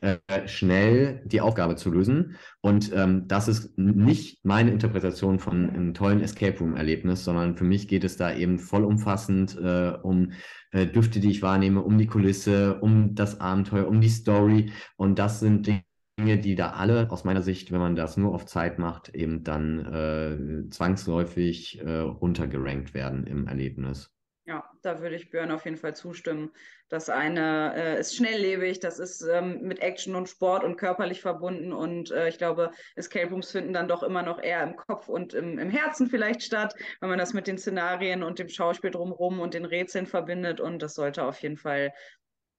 äh, 0.00 0.18
schnell 0.46 1.22
die 1.24 1.40
Aufgabe 1.40 1.76
zu 1.76 1.90
lösen. 1.90 2.36
Und 2.60 2.92
ähm, 2.94 3.26
das 3.26 3.48
ist 3.48 3.76
nicht 3.78 4.44
meine 4.44 4.70
Interpretation 4.70 5.38
von 5.38 5.70
einem 5.70 5.94
tollen 5.94 6.20
Escape 6.20 6.58
Room-Erlebnis, 6.58 7.24
sondern 7.24 7.56
für 7.56 7.64
mich 7.64 7.88
geht 7.88 8.04
es 8.04 8.16
da 8.16 8.34
eben 8.34 8.58
vollumfassend 8.58 9.56
äh, 9.58 9.94
um 10.02 10.32
äh, 10.70 10.86
Düfte, 10.86 11.20
die 11.20 11.30
ich 11.30 11.42
wahrnehme, 11.42 11.82
um 11.82 11.98
die 11.98 12.06
Kulisse, 12.06 12.78
um 12.80 13.14
das 13.14 13.40
Abenteuer, 13.40 13.88
um 13.88 14.00
die 14.00 14.08
Story. 14.08 14.72
Und 14.96 15.18
das 15.18 15.40
sind 15.40 15.66
Dinge, 15.66 16.38
die 16.38 16.54
da 16.54 16.70
alle 16.70 17.10
aus 17.10 17.24
meiner 17.24 17.42
Sicht, 17.42 17.72
wenn 17.72 17.80
man 17.80 17.96
das 17.96 18.16
nur 18.16 18.34
auf 18.34 18.46
Zeit 18.46 18.78
macht, 18.78 19.14
eben 19.14 19.44
dann 19.44 19.86
äh, 19.86 20.70
zwangsläufig 20.70 21.80
äh, 21.80 21.98
runtergerankt 21.98 22.94
werden 22.94 23.26
im 23.26 23.46
Erlebnis. 23.46 24.15
Ja, 24.48 24.70
da 24.82 25.00
würde 25.00 25.16
ich 25.16 25.30
Björn 25.30 25.50
auf 25.50 25.64
jeden 25.64 25.76
Fall 25.76 25.96
zustimmen. 25.96 26.52
Das 26.88 27.10
eine 27.10 27.74
äh, 27.74 27.98
ist 27.98 28.14
schnelllebig, 28.14 28.78
das 28.78 29.00
ist 29.00 29.22
ähm, 29.22 29.62
mit 29.62 29.80
Action 29.80 30.14
und 30.14 30.28
Sport 30.28 30.62
und 30.62 30.76
körperlich 30.76 31.20
verbunden 31.20 31.72
und 31.72 32.12
äh, 32.12 32.28
ich 32.28 32.38
glaube, 32.38 32.70
Escape 32.94 33.28
Rooms 33.28 33.50
finden 33.50 33.72
dann 33.72 33.88
doch 33.88 34.04
immer 34.04 34.22
noch 34.22 34.40
eher 34.40 34.62
im 34.62 34.76
Kopf 34.76 35.08
und 35.08 35.34
im, 35.34 35.58
im 35.58 35.68
Herzen 35.68 36.06
vielleicht 36.06 36.44
statt, 36.44 36.76
wenn 37.00 37.08
man 37.08 37.18
das 37.18 37.32
mit 37.32 37.48
den 37.48 37.58
Szenarien 37.58 38.22
und 38.22 38.38
dem 38.38 38.48
Schauspiel 38.48 38.92
drumherum 38.92 39.40
und 39.40 39.52
den 39.52 39.64
Rätseln 39.64 40.06
verbindet 40.06 40.60
und 40.60 40.80
das 40.80 40.94
sollte 40.94 41.24
auf 41.24 41.42
jeden 41.42 41.56
Fall, 41.56 41.92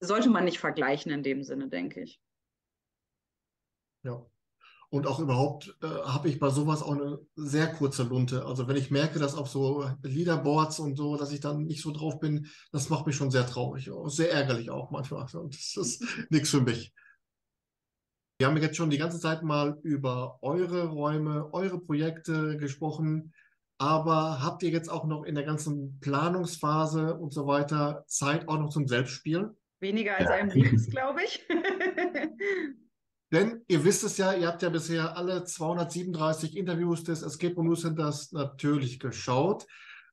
sollte 0.02 0.30
man 0.30 0.44
nicht 0.44 0.60
vergleichen 0.60 1.14
in 1.14 1.24
dem 1.24 1.42
Sinne, 1.42 1.70
denke 1.70 2.02
ich. 2.02 2.20
Ja. 4.04 4.26
Und 4.90 5.06
auch 5.06 5.20
überhaupt 5.20 5.76
äh, 5.82 5.88
habe 5.88 6.30
ich 6.30 6.40
bei 6.40 6.50
sowas 6.50 6.82
auch 6.82 6.94
eine 6.94 7.20
sehr 7.36 7.68
kurze 7.68 8.04
Lunte. 8.04 8.46
Also 8.46 8.70
wenn 8.70 8.78
ich 8.78 8.90
merke, 8.90 9.20
dass 9.20 9.36
auf 9.36 9.50
so 9.50 9.90
Leaderboards 10.02 10.80
und 10.80 10.96
so, 10.96 11.18
dass 11.18 11.34
ich 11.34 11.42
dann 11.42 11.66
nicht 11.66 11.82
so 11.82 11.92
drauf 11.92 12.20
bin, 12.20 12.48
das 12.72 12.90
macht 12.90 13.06
mich 13.06 13.16
schon 13.16 13.30
sehr 13.30 13.46
traurig. 13.46 13.90
Sehr 14.06 14.32
ärgerlich 14.32 14.70
auch 14.70 14.90
manchmal. 14.90 15.28
Und 15.34 15.56
das 15.56 15.76
ist 15.76 16.04
nichts 16.30 16.50
für 16.50 16.62
mich. 16.62 16.94
Wir 18.40 18.48
haben 18.48 18.56
jetzt 18.58 18.78
schon 18.78 18.90
die 18.90 18.98
ganze 18.98 19.20
Zeit 19.20 19.44
mal 19.44 19.78
über 19.84 20.38
eure 20.42 20.86
Räume, 20.86 21.50
eure 21.54 21.80
Projekte 21.80 22.56
gesprochen. 22.56 23.34
Aber 23.80 24.42
habt 24.42 24.64
ihr 24.64 24.70
jetzt 24.70 24.90
auch 24.90 25.06
noch 25.06 25.24
in 25.24 25.36
der 25.36 25.44
ganzen 25.44 26.00
Planungsphase 26.00 27.16
und 27.16 27.34
so 27.34 27.46
weiter 27.46 28.06
Zeit 28.08 28.48
auch 28.48 28.58
noch 28.58 28.70
zum 28.70 28.88
Selbstspielen? 28.88 29.56
Weniger 29.80 30.18
als 30.18 30.30
einem 30.30 30.50
lieb 30.50 30.90
glaube 30.90 31.24
ich. 31.24 31.46
Denn 33.32 33.62
ihr 33.68 33.84
wisst 33.84 34.04
es 34.04 34.18
ja, 34.18 34.34
ihr 34.34 34.48
habt 34.48 34.62
ja 34.62 34.70
bisher 34.70 35.18
alle 35.18 35.44
237 35.44 36.56
Interviews 36.56 37.04
des 37.04 37.24
Escape 37.24 37.56
Room 37.56 37.68
News 37.68 37.82
Centers 37.82 38.32
natürlich 38.32 39.00
geschaut. 39.00 39.66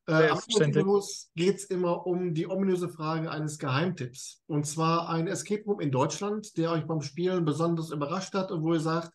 Äh, 0.07 0.29
am 0.29 0.39
Interviews 0.47 1.31
geht 1.35 1.55
es 1.55 1.63
immer 1.65 2.05
um 2.05 2.33
die 2.33 2.47
ominöse 2.47 2.89
Frage 2.89 3.31
eines 3.31 3.57
Geheimtipps. 3.57 4.43
Und 4.47 4.67
zwar 4.67 5.09
ein 5.09 5.27
Escape 5.27 5.63
Room 5.65 5.79
in 5.79 5.91
Deutschland, 5.91 6.57
der 6.57 6.71
euch 6.71 6.85
beim 6.85 7.01
Spielen 7.01 7.45
besonders 7.45 7.91
überrascht 7.91 8.33
hat 8.33 8.51
und 8.51 8.63
wo 8.63 8.73
ihr 8.73 8.79
sagt, 8.79 9.11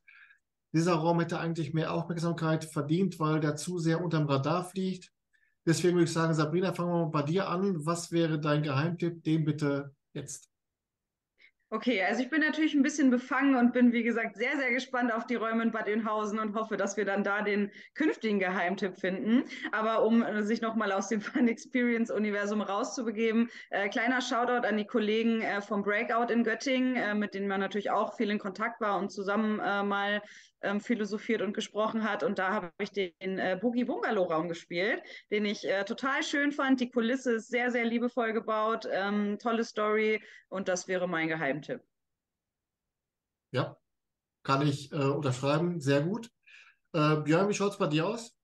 dieser 0.73 0.95
Raum 0.95 1.21
hätte 1.21 1.39
eigentlich 1.39 1.75
mehr 1.75 1.93
Aufmerksamkeit 1.93 2.65
verdient, 2.65 3.19
weil 3.19 3.41
der 3.41 3.57
zu 3.57 3.79
sehr 3.79 4.03
unterm 4.03 4.27
Radar 4.27 4.65
fliegt. 4.65 5.13
Deswegen 5.67 5.95
würde 5.95 6.05
ich 6.05 6.13
sagen, 6.13 6.35
Sabrina, 6.35 6.73
fangen 6.73 6.91
wir 6.91 7.05
mal 7.05 7.11
bei 7.11 7.23
dir 7.23 7.49
an. 7.49 7.85
Was 7.85 8.13
wäre 8.13 8.41
dein 8.41 8.63
Geheimtipp? 8.63 9.23
Den 9.25 9.45
bitte 9.45 9.95
jetzt. 10.13 10.50
Okay, 11.73 12.03
also 12.03 12.21
ich 12.21 12.29
bin 12.29 12.41
natürlich 12.41 12.75
ein 12.75 12.83
bisschen 12.83 13.11
befangen 13.11 13.55
und 13.55 13.73
bin, 13.73 13.93
wie 13.93 14.03
gesagt, 14.03 14.37
sehr, 14.37 14.57
sehr 14.57 14.73
gespannt 14.73 15.13
auf 15.13 15.29
die 15.29 15.37
Räume 15.37 15.63
in 15.63 15.71
Bad 15.71 15.87
Oeynhausen 15.87 16.41
und 16.41 16.57
hoffe, 16.57 16.77
dass 16.77 16.97
wir 16.97 17.05
dann 17.05 17.23
da 17.23 17.43
den 17.43 17.71
künftigen 17.95 18.41
Geheimtipp 18.41 18.99
finden. 18.99 19.45
Aber 19.71 20.05
um 20.05 20.25
sich 20.43 20.63
nochmal 20.63 20.91
aus 20.91 21.07
dem 21.07 21.21
Fun 21.21 21.47
Experience 21.47 22.11
Universum 22.11 22.61
rauszubegeben, 22.61 23.51
äh, 23.71 23.89
kleiner 23.89 24.21
Shoutout 24.21 24.67
an 24.67 24.79
die 24.79 24.85
Kollegen 24.85 25.43
äh, 25.43 25.63
vom 25.63 25.85
Breakout 25.85 26.33
in 26.33 26.43
Göttingen, 26.43 26.97
äh, 26.97 27.15
mit 27.15 27.35
denen 27.35 27.47
man 27.47 27.61
natürlich 27.61 27.93
auch 27.93 28.17
viel 28.17 28.31
in 28.31 28.41
Kontakt 28.41 28.81
war 28.81 28.99
und 28.99 29.13
zusammen 29.13 29.61
äh, 29.61 29.85
mal 29.85 30.23
ähm, 30.63 30.81
philosophiert 30.81 31.43
und 31.43 31.53
gesprochen 31.53 32.05
hat. 32.05 32.23
Und 32.23 32.39
da 32.39 32.53
habe 32.53 32.73
ich 32.79 32.91
den 32.93 33.39
äh, 33.39 33.59
Boogie 33.61 33.85
Bungalow 33.85 34.25
Raum 34.25 34.49
gespielt, 34.49 35.03
den 35.31 35.45
ich 35.45 35.67
äh, 35.67 35.85
total 35.85 36.23
schön 36.23 36.53
fand. 36.53 36.81
Die 36.81 36.91
Kulisse 36.91 37.35
ist 37.35 37.49
sehr, 37.49 37.71
sehr 37.71 37.85
liebevoll 37.85 38.33
gebaut, 38.33 38.87
ähm, 38.91 39.39
tolle 39.39 39.65
Story 39.65 40.23
und 40.49 40.69
das 40.69 40.89
wäre 40.89 41.09
mein 41.09 41.29
Geheimtipp. 41.29 41.81
Ja, 43.53 43.77
kann 44.43 44.67
ich 44.67 44.93
äh, 44.93 44.97
unterschreiben. 44.97 45.81
Sehr 45.81 46.03
gut. 46.03 46.31
Äh, 46.93 47.17
Björn, 47.17 47.49
wie 47.49 47.55
schaut 47.55 47.73
es 47.73 47.79
bei 47.79 47.87
dir 47.87 48.07
aus? 48.07 48.35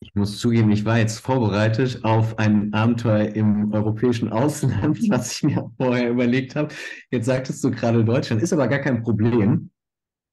Ich 0.00 0.16
muss 0.16 0.40
zugeben, 0.40 0.72
ich 0.72 0.84
war 0.84 0.98
jetzt 0.98 1.20
vorbereitet 1.20 2.00
auf 2.02 2.36
ein 2.36 2.74
Abenteuer 2.74 3.36
im 3.36 3.72
europäischen 3.72 4.32
Ausland, 4.32 4.98
was 5.10 5.36
ich 5.36 5.42
mir 5.44 5.70
vorher 5.76 6.10
überlegt 6.10 6.56
habe. 6.56 6.74
Jetzt 7.10 7.26
sagtest 7.26 7.62
du 7.62 7.70
gerade 7.70 8.04
Deutschland, 8.04 8.42
ist 8.42 8.52
aber 8.52 8.66
gar 8.66 8.80
kein 8.80 9.02
Problem. 9.02 9.70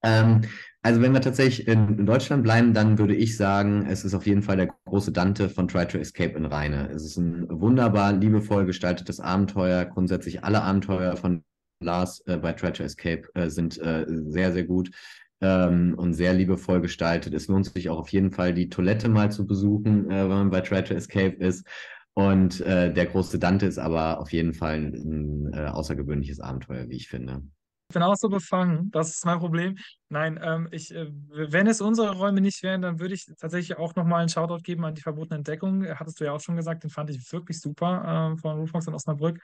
Ähm, 0.03 0.41
also 0.81 1.01
wenn 1.01 1.13
wir 1.13 1.21
tatsächlich 1.21 1.67
in, 1.67 2.05
Deutschland 2.05 2.43
bleiben, 2.43 2.73
dann 2.73 2.97
würde 2.97 3.15
ich 3.15 3.35
sagen, 3.35 3.85
es 3.85 4.05
ist 4.05 4.13
auf 4.13 4.25
jeden 4.25 4.41
Fall 4.41 4.57
der 4.57 4.69
große 4.85 5.11
Dante 5.11 5.49
von 5.49 5.67
Try 5.67 5.85
to 5.85 5.97
Escape 5.97 6.37
in 6.37 6.45
Rheine. 6.45 6.89
Es 6.89 7.03
ist 7.03 7.17
ein 7.17 7.47
wunderbar 7.49 8.13
liebevoll 8.13 8.65
gestaltetes 8.65 9.19
Abenteuer. 9.19 9.85
Grundsätzlich 9.85 10.43
alle 10.43 10.61
Abenteuer 10.61 11.17
von 11.17 11.43
Lars 11.83 12.21
äh, 12.27 12.37
bei 12.37 12.53
Try 12.53 12.71
to 12.71 12.83
Escape 12.83 13.23
äh, 13.33 13.49
sind 13.49 13.77
äh, 13.79 14.05
sehr, 14.07 14.53
sehr 14.53 14.63
gut 14.63 14.91
ähm, 15.41 15.95
und 15.97 16.13
sehr 16.13 16.33
liebevoll 16.33 16.79
gestaltet. 16.81 17.33
Es 17.33 17.47
lohnt 17.47 17.65
sich 17.65 17.89
auch 17.89 17.99
auf 17.99 18.09
jeden 18.09 18.31
Fall, 18.31 18.53
die 18.53 18.69
Toilette 18.69 19.09
mal 19.09 19.31
zu 19.31 19.45
besuchen, 19.45 20.09
äh, 20.09 20.23
wenn 20.23 20.29
man 20.29 20.49
bei 20.49 20.61
Try 20.61 20.83
to 20.83 20.93
Escape 20.93 21.35
ist. 21.35 21.65
Und 22.13 22.61
äh, 22.61 22.93
der 22.93 23.05
große 23.05 23.39
Dante 23.39 23.65
ist 23.65 23.79
aber 23.79 24.19
auf 24.19 24.31
jeden 24.31 24.53
Fall 24.53 24.75
ein, 24.75 24.93
ein 24.93 25.53
äh, 25.53 25.67
außergewöhnliches 25.67 26.39
Abenteuer, 26.39 26.89
wie 26.89 26.95
ich 26.95 27.07
finde. 27.07 27.43
Ich 27.89 27.93
bin 27.95 28.03
auch 28.03 28.15
so 28.15 28.29
befangen, 28.29 28.91
das 28.91 29.09
ist 29.09 29.25
mein 29.25 29.39
Problem. 29.39 29.75
Nein, 30.09 30.39
ähm, 30.43 30.67
ich, 30.69 30.93
äh, 30.93 31.07
wenn 31.09 31.65
es 31.65 31.81
unsere 31.81 32.11
Räume 32.15 32.39
nicht 32.39 32.61
wären, 32.61 32.83
dann 32.83 32.99
würde 32.99 33.15
ich 33.15 33.25
tatsächlich 33.25 33.79
auch 33.79 33.95
nochmal 33.95 34.19
einen 34.19 34.29
Shoutout 34.29 34.61
geben 34.61 34.85
an 34.85 34.93
die 34.93 35.01
verbotene 35.01 35.37
Entdeckung. 35.37 35.83
Hattest 35.87 36.19
du 36.19 36.25
ja 36.25 36.33
auch 36.33 36.39
schon 36.39 36.55
gesagt, 36.55 36.83
den 36.83 36.91
fand 36.91 37.09
ich 37.09 37.31
wirklich 37.31 37.59
super 37.59 38.35
äh, 38.35 38.37
von 38.39 38.59
Roofbox 38.59 38.85
in 38.85 38.93
Osnabrück. 38.93 39.39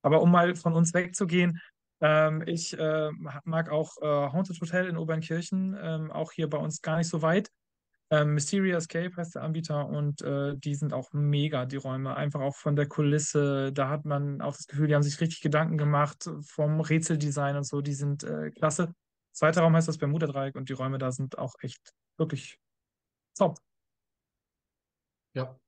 Aber 0.00 0.22
um 0.22 0.30
mal 0.30 0.54
von 0.54 0.72
uns 0.72 0.94
wegzugehen, 0.94 1.60
ähm, 2.00 2.42
ich 2.46 2.72
äh, 2.78 3.10
mag 3.44 3.68
auch 3.70 3.98
äh, 4.00 4.06
Haunted 4.06 4.58
Hotel 4.58 4.86
in 4.86 4.96
Obernkirchen, 4.96 5.76
ähm, 5.78 6.10
auch 6.10 6.32
hier 6.32 6.48
bei 6.48 6.56
uns 6.56 6.80
gar 6.80 6.96
nicht 6.96 7.10
so 7.10 7.20
weit. 7.20 7.50
Ähm, 8.12 8.34
Mysteria 8.34 8.76
Escape 8.76 9.16
heißt 9.16 9.36
der 9.36 9.42
Anbieter 9.42 9.88
und 9.88 10.20
äh, 10.20 10.54
die 10.58 10.74
sind 10.74 10.92
auch 10.92 11.14
mega, 11.14 11.64
die 11.64 11.76
Räume. 11.76 12.14
Einfach 12.14 12.40
auch 12.40 12.54
von 12.54 12.76
der 12.76 12.86
Kulisse. 12.86 13.72
Da 13.72 13.88
hat 13.88 14.04
man 14.04 14.42
auch 14.42 14.54
das 14.54 14.66
Gefühl, 14.66 14.86
die 14.86 14.94
haben 14.94 15.02
sich 15.02 15.18
richtig 15.22 15.40
Gedanken 15.40 15.78
gemacht 15.78 16.28
vom 16.42 16.80
Rätseldesign 16.80 17.56
und 17.56 17.64
so. 17.64 17.80
Die 17.80 17.94
sind 17.94 18.22
äh, 18.22 18.50
klasse. 18.50 18.94
Zweiter 19.32 19.62
Raum 19.62 19.74
heißt 19.74 19.88
das 19.88 19.96
Bermuda-Dreieck 19.96 20.56
und 20.56 20.68
die 20.68 20.74
Räume 20.74 20.98
da 20.98 21.10
sind 21.10 21.38
auch 21.38 21.54
echt 21.62 21.94
wirklich 22.18 22.58
top. 23.34 23.58
Ja, 25.34 25.58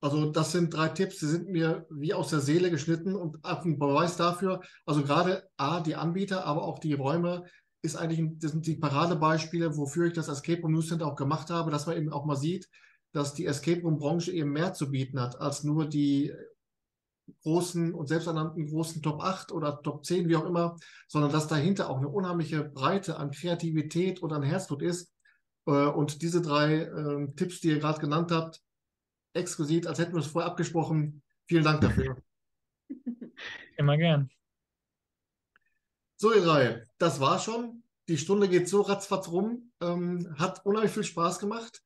also 0.00 0.32
das 0.32 0.50
sind 0.50 0.74
drei 0.74 0.88
Tipps, 0.88 1.20
die 1.20 1.26
sind 1.26 1.48
mir 1.48 1.86
wie 1.90 2.12
aus 2.12 2.30
der 2.30 2.40
Seele 2.40 2.72
geschnitten 2.72 3.14
und 3.14 3.44
ein 3.44 3.78
Beweis 3.78 4.16
dafür. 4.16 4.62
Also 4.84 5.04
gerade 5.04 5.48
A, 5.56 5.78
die 5.78 5.94
Anbieter, 5.94 6.44
aber 6.44 6.64
auch 6.64 6.80
die 6.80 6.94
Räume 6.94 7.44
ist 7.84 7.96
eigentlich, 7.96 8.38
das 8.38 8.52
sind 8.52 8.66
die 8.66 8.76
Paradebeispiele, 8.76 9.76
wofür 9.76 10.06
ich 10.06 10.12
das 10.12 10.28
Escape 10.28 10.62
Room 10.62 10.72
News 10.72 10.88
Center 10.88 11.06
auch 11.06 11.16
gemacht 11.16 11.50
habe, 11.50 11.70
dass 11.70 11.86
man 11.86 11.96
eben 11.96 12.12
auch 12.12 12.24
mal 12.24 12.36
sieht, 12.36 12.68
dass 13.12 13.34
die 13.34 13.46
Escape 13.46 13.82
Room 13.82 13.98
Branche 13.98 14.32
eben 14.32 14.50
mehr 14.50 14.74
zu 14.74 14.90
bieten 14.90 15.20
hat 15.20 15.40
als 15.40 15.64
nur 15.64 15.88
die 15.88 16.32
großen 17.42 17.94
und 17.94 18.08
selbsternannten 18.08 18.66
großen 18.66 19.02
Top 19.02 19.22
8 19.22 19.52
oder 19.52 19.80
Top 19.82 20.04
10, 20.04 20.28
wie 20.28 20.36
auch 20.36 20.44
immer, 20.44 20.76
sondern 21.08 21.32
dass 21.32 21.48
dahinter 21.48 21.88
auch 21.88 21.98
eine 21.98 22.08
unheimliche 22.08 22.64
Breite 22.64 23.18
an 23.18 23.30
Kreativität 23.30 24.20
und 24.20 24.32
an 24.32 24.42
Herzblut 24.42 24.82
ist. 24.82 25.12
Äh, 25.66 25.86
und 25.86 26.22
diese 26.22 26.42
drei 26.42 26.80
äh, 26.80 27.28
Tipps, 27.36 27.60
die 27.60 27.68
ihr 27.68 27.78
gerade 27.78 28.00
genannt 28.00 28.30
habt, 28.30 28.60
exquisit, 29.32 29.86
als 29.86 29.98
hätten 29.98 30.12
wir 30.14 30.20
es 30.20 30.26
vorher 30.26 30.50
abgesprochen, 30.50 31.22
Vielen 31.46 31.64
Dank 31.64 31.80
dafür. 31.82 32.16
Immer 33.76 33.96
gern. 33.96 34.30
So, 36.16 36.32
ihr 36.32 36.42
drei, 36.42 36.86
das 36.98 37.20
war 37.20 37.38
schon. 37.38 37.82
Die 38.08 38.18
Stunde 38.18 38.48
geht 38.48 38.68
so 38.68 38.82
ratzfatz 38.82 39.28
rum. 39.28 39.72
Ähm, 39.80 40.34
hat 40.38 40.64
unheimlich 40.64 40.92
viel 40.92 41.04
Spaß 41.04 41.38
gemacht. 41.38 41.82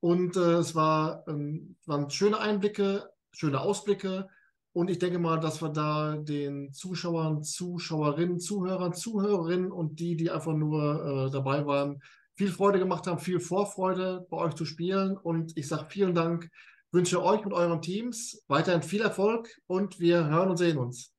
Und 0.00 0.36
äh, 0.36 0.54
es 0.54 0.74
war, 0.74 1.24
ähm, 1.28 1.76
waren 1.86 2.10
schöne 2.10 2.38
Einblicke, 2.38 3.08
schöne 3.32 3.60
Ausblicke. 3.60 4.28
Und 4.72 4.90
ich 4.90 4.98
denke 4.98 5.18
mal, 5.18 5.38
dass 5.38 5.62
wir 5.62 5.68
da 5.68 6.16
den 6.16 6.72
Zuschauern, 6.72 7.42
Zuschauerinnen, 7.42 8.40
Zuhörern, 8.40 8.94
Zuhörerinnen 8.94 9.70
und 9.70 10.00
die, 10.00 10.16
die 10.16 10.30
einfach 10.30 10.54
nur 10.54 11.26
äh, 11.28 11.30
dabei 11.30 11.66
waren, 11.66 12.02
viel 12.34 12.50
Freude 12.50 12.78
gemacht 12.78 13.06
haben, 13.06 13.18
viel 13.18 13.40
Vorfreude 13.40 14.26
bei 14.30 14.38
euch 14.38 14.54
zu 14.54 14.64
spielen. 14.64 15.16
Und 15.16 15.56
ich 15.56 15.68
sage 15.68 15.86
vielen 15.88 16.14
Dank, 16.14 16.50
wünsche 16.90 17.22
euch 17.22 17.44
und 17.44 17.52
euren 17.52 17.80
Teams 17.80 18.42
weiterhin 18.48 18.82
viel 18.82 19.02
Erfolg 19.02 19.48
und 19.66 20.00
wir 20.00 20.26
hören 20.26 20.50
und 20.50 20.56
sehen 20.56 20.78
uns. 20.78 21.12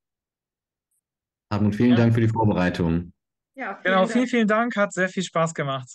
Und 1.62 1.76
vielen 1.76 1.91
ja. 1.91 1.97
Dank 1.97 2.14
für 2.14 2.22
die 2.22 2.28
Vorbereitung. 2.28 3.14
Ja, 3.56 3.76
vielen 3.76 3.84
genau, 3.84 3.97
Dank. 3.99 4.12
vielen, 4.12 4.28
vielen 4.28 4.47
Dank. 4.47 4.76
Hat 4.76 4.93
sehr 4.93 5.10
viel 5.10 5.24
Spaß 5.24 5.54
gemacht. 5.54 5.89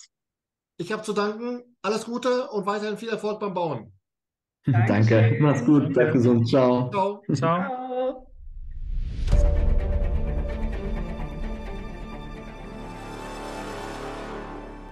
Ich 0.77 0.91
habe 0.91 1.03
zu 1.03 1.13
danken. 1.13 1.63
Alles 1.81 2.05
Gute 2.05 2.49
und 2.49 2.65
weiterhin 2.65 2.97
viel 2.97 3.09
Erfolg 3.09 3.39
beim 3.39 3.53
Bauen. 3.53 3.91
Danke. 4.65 5.37
Mach's 5.39 5.65
gut. 5.65 5.93
Bleib 5.93 6.13
gesund. 6.13 6.47
Ciao. 6.47 6.89
Ciao. 6.89 7.23
Ciao. 7.33 7.88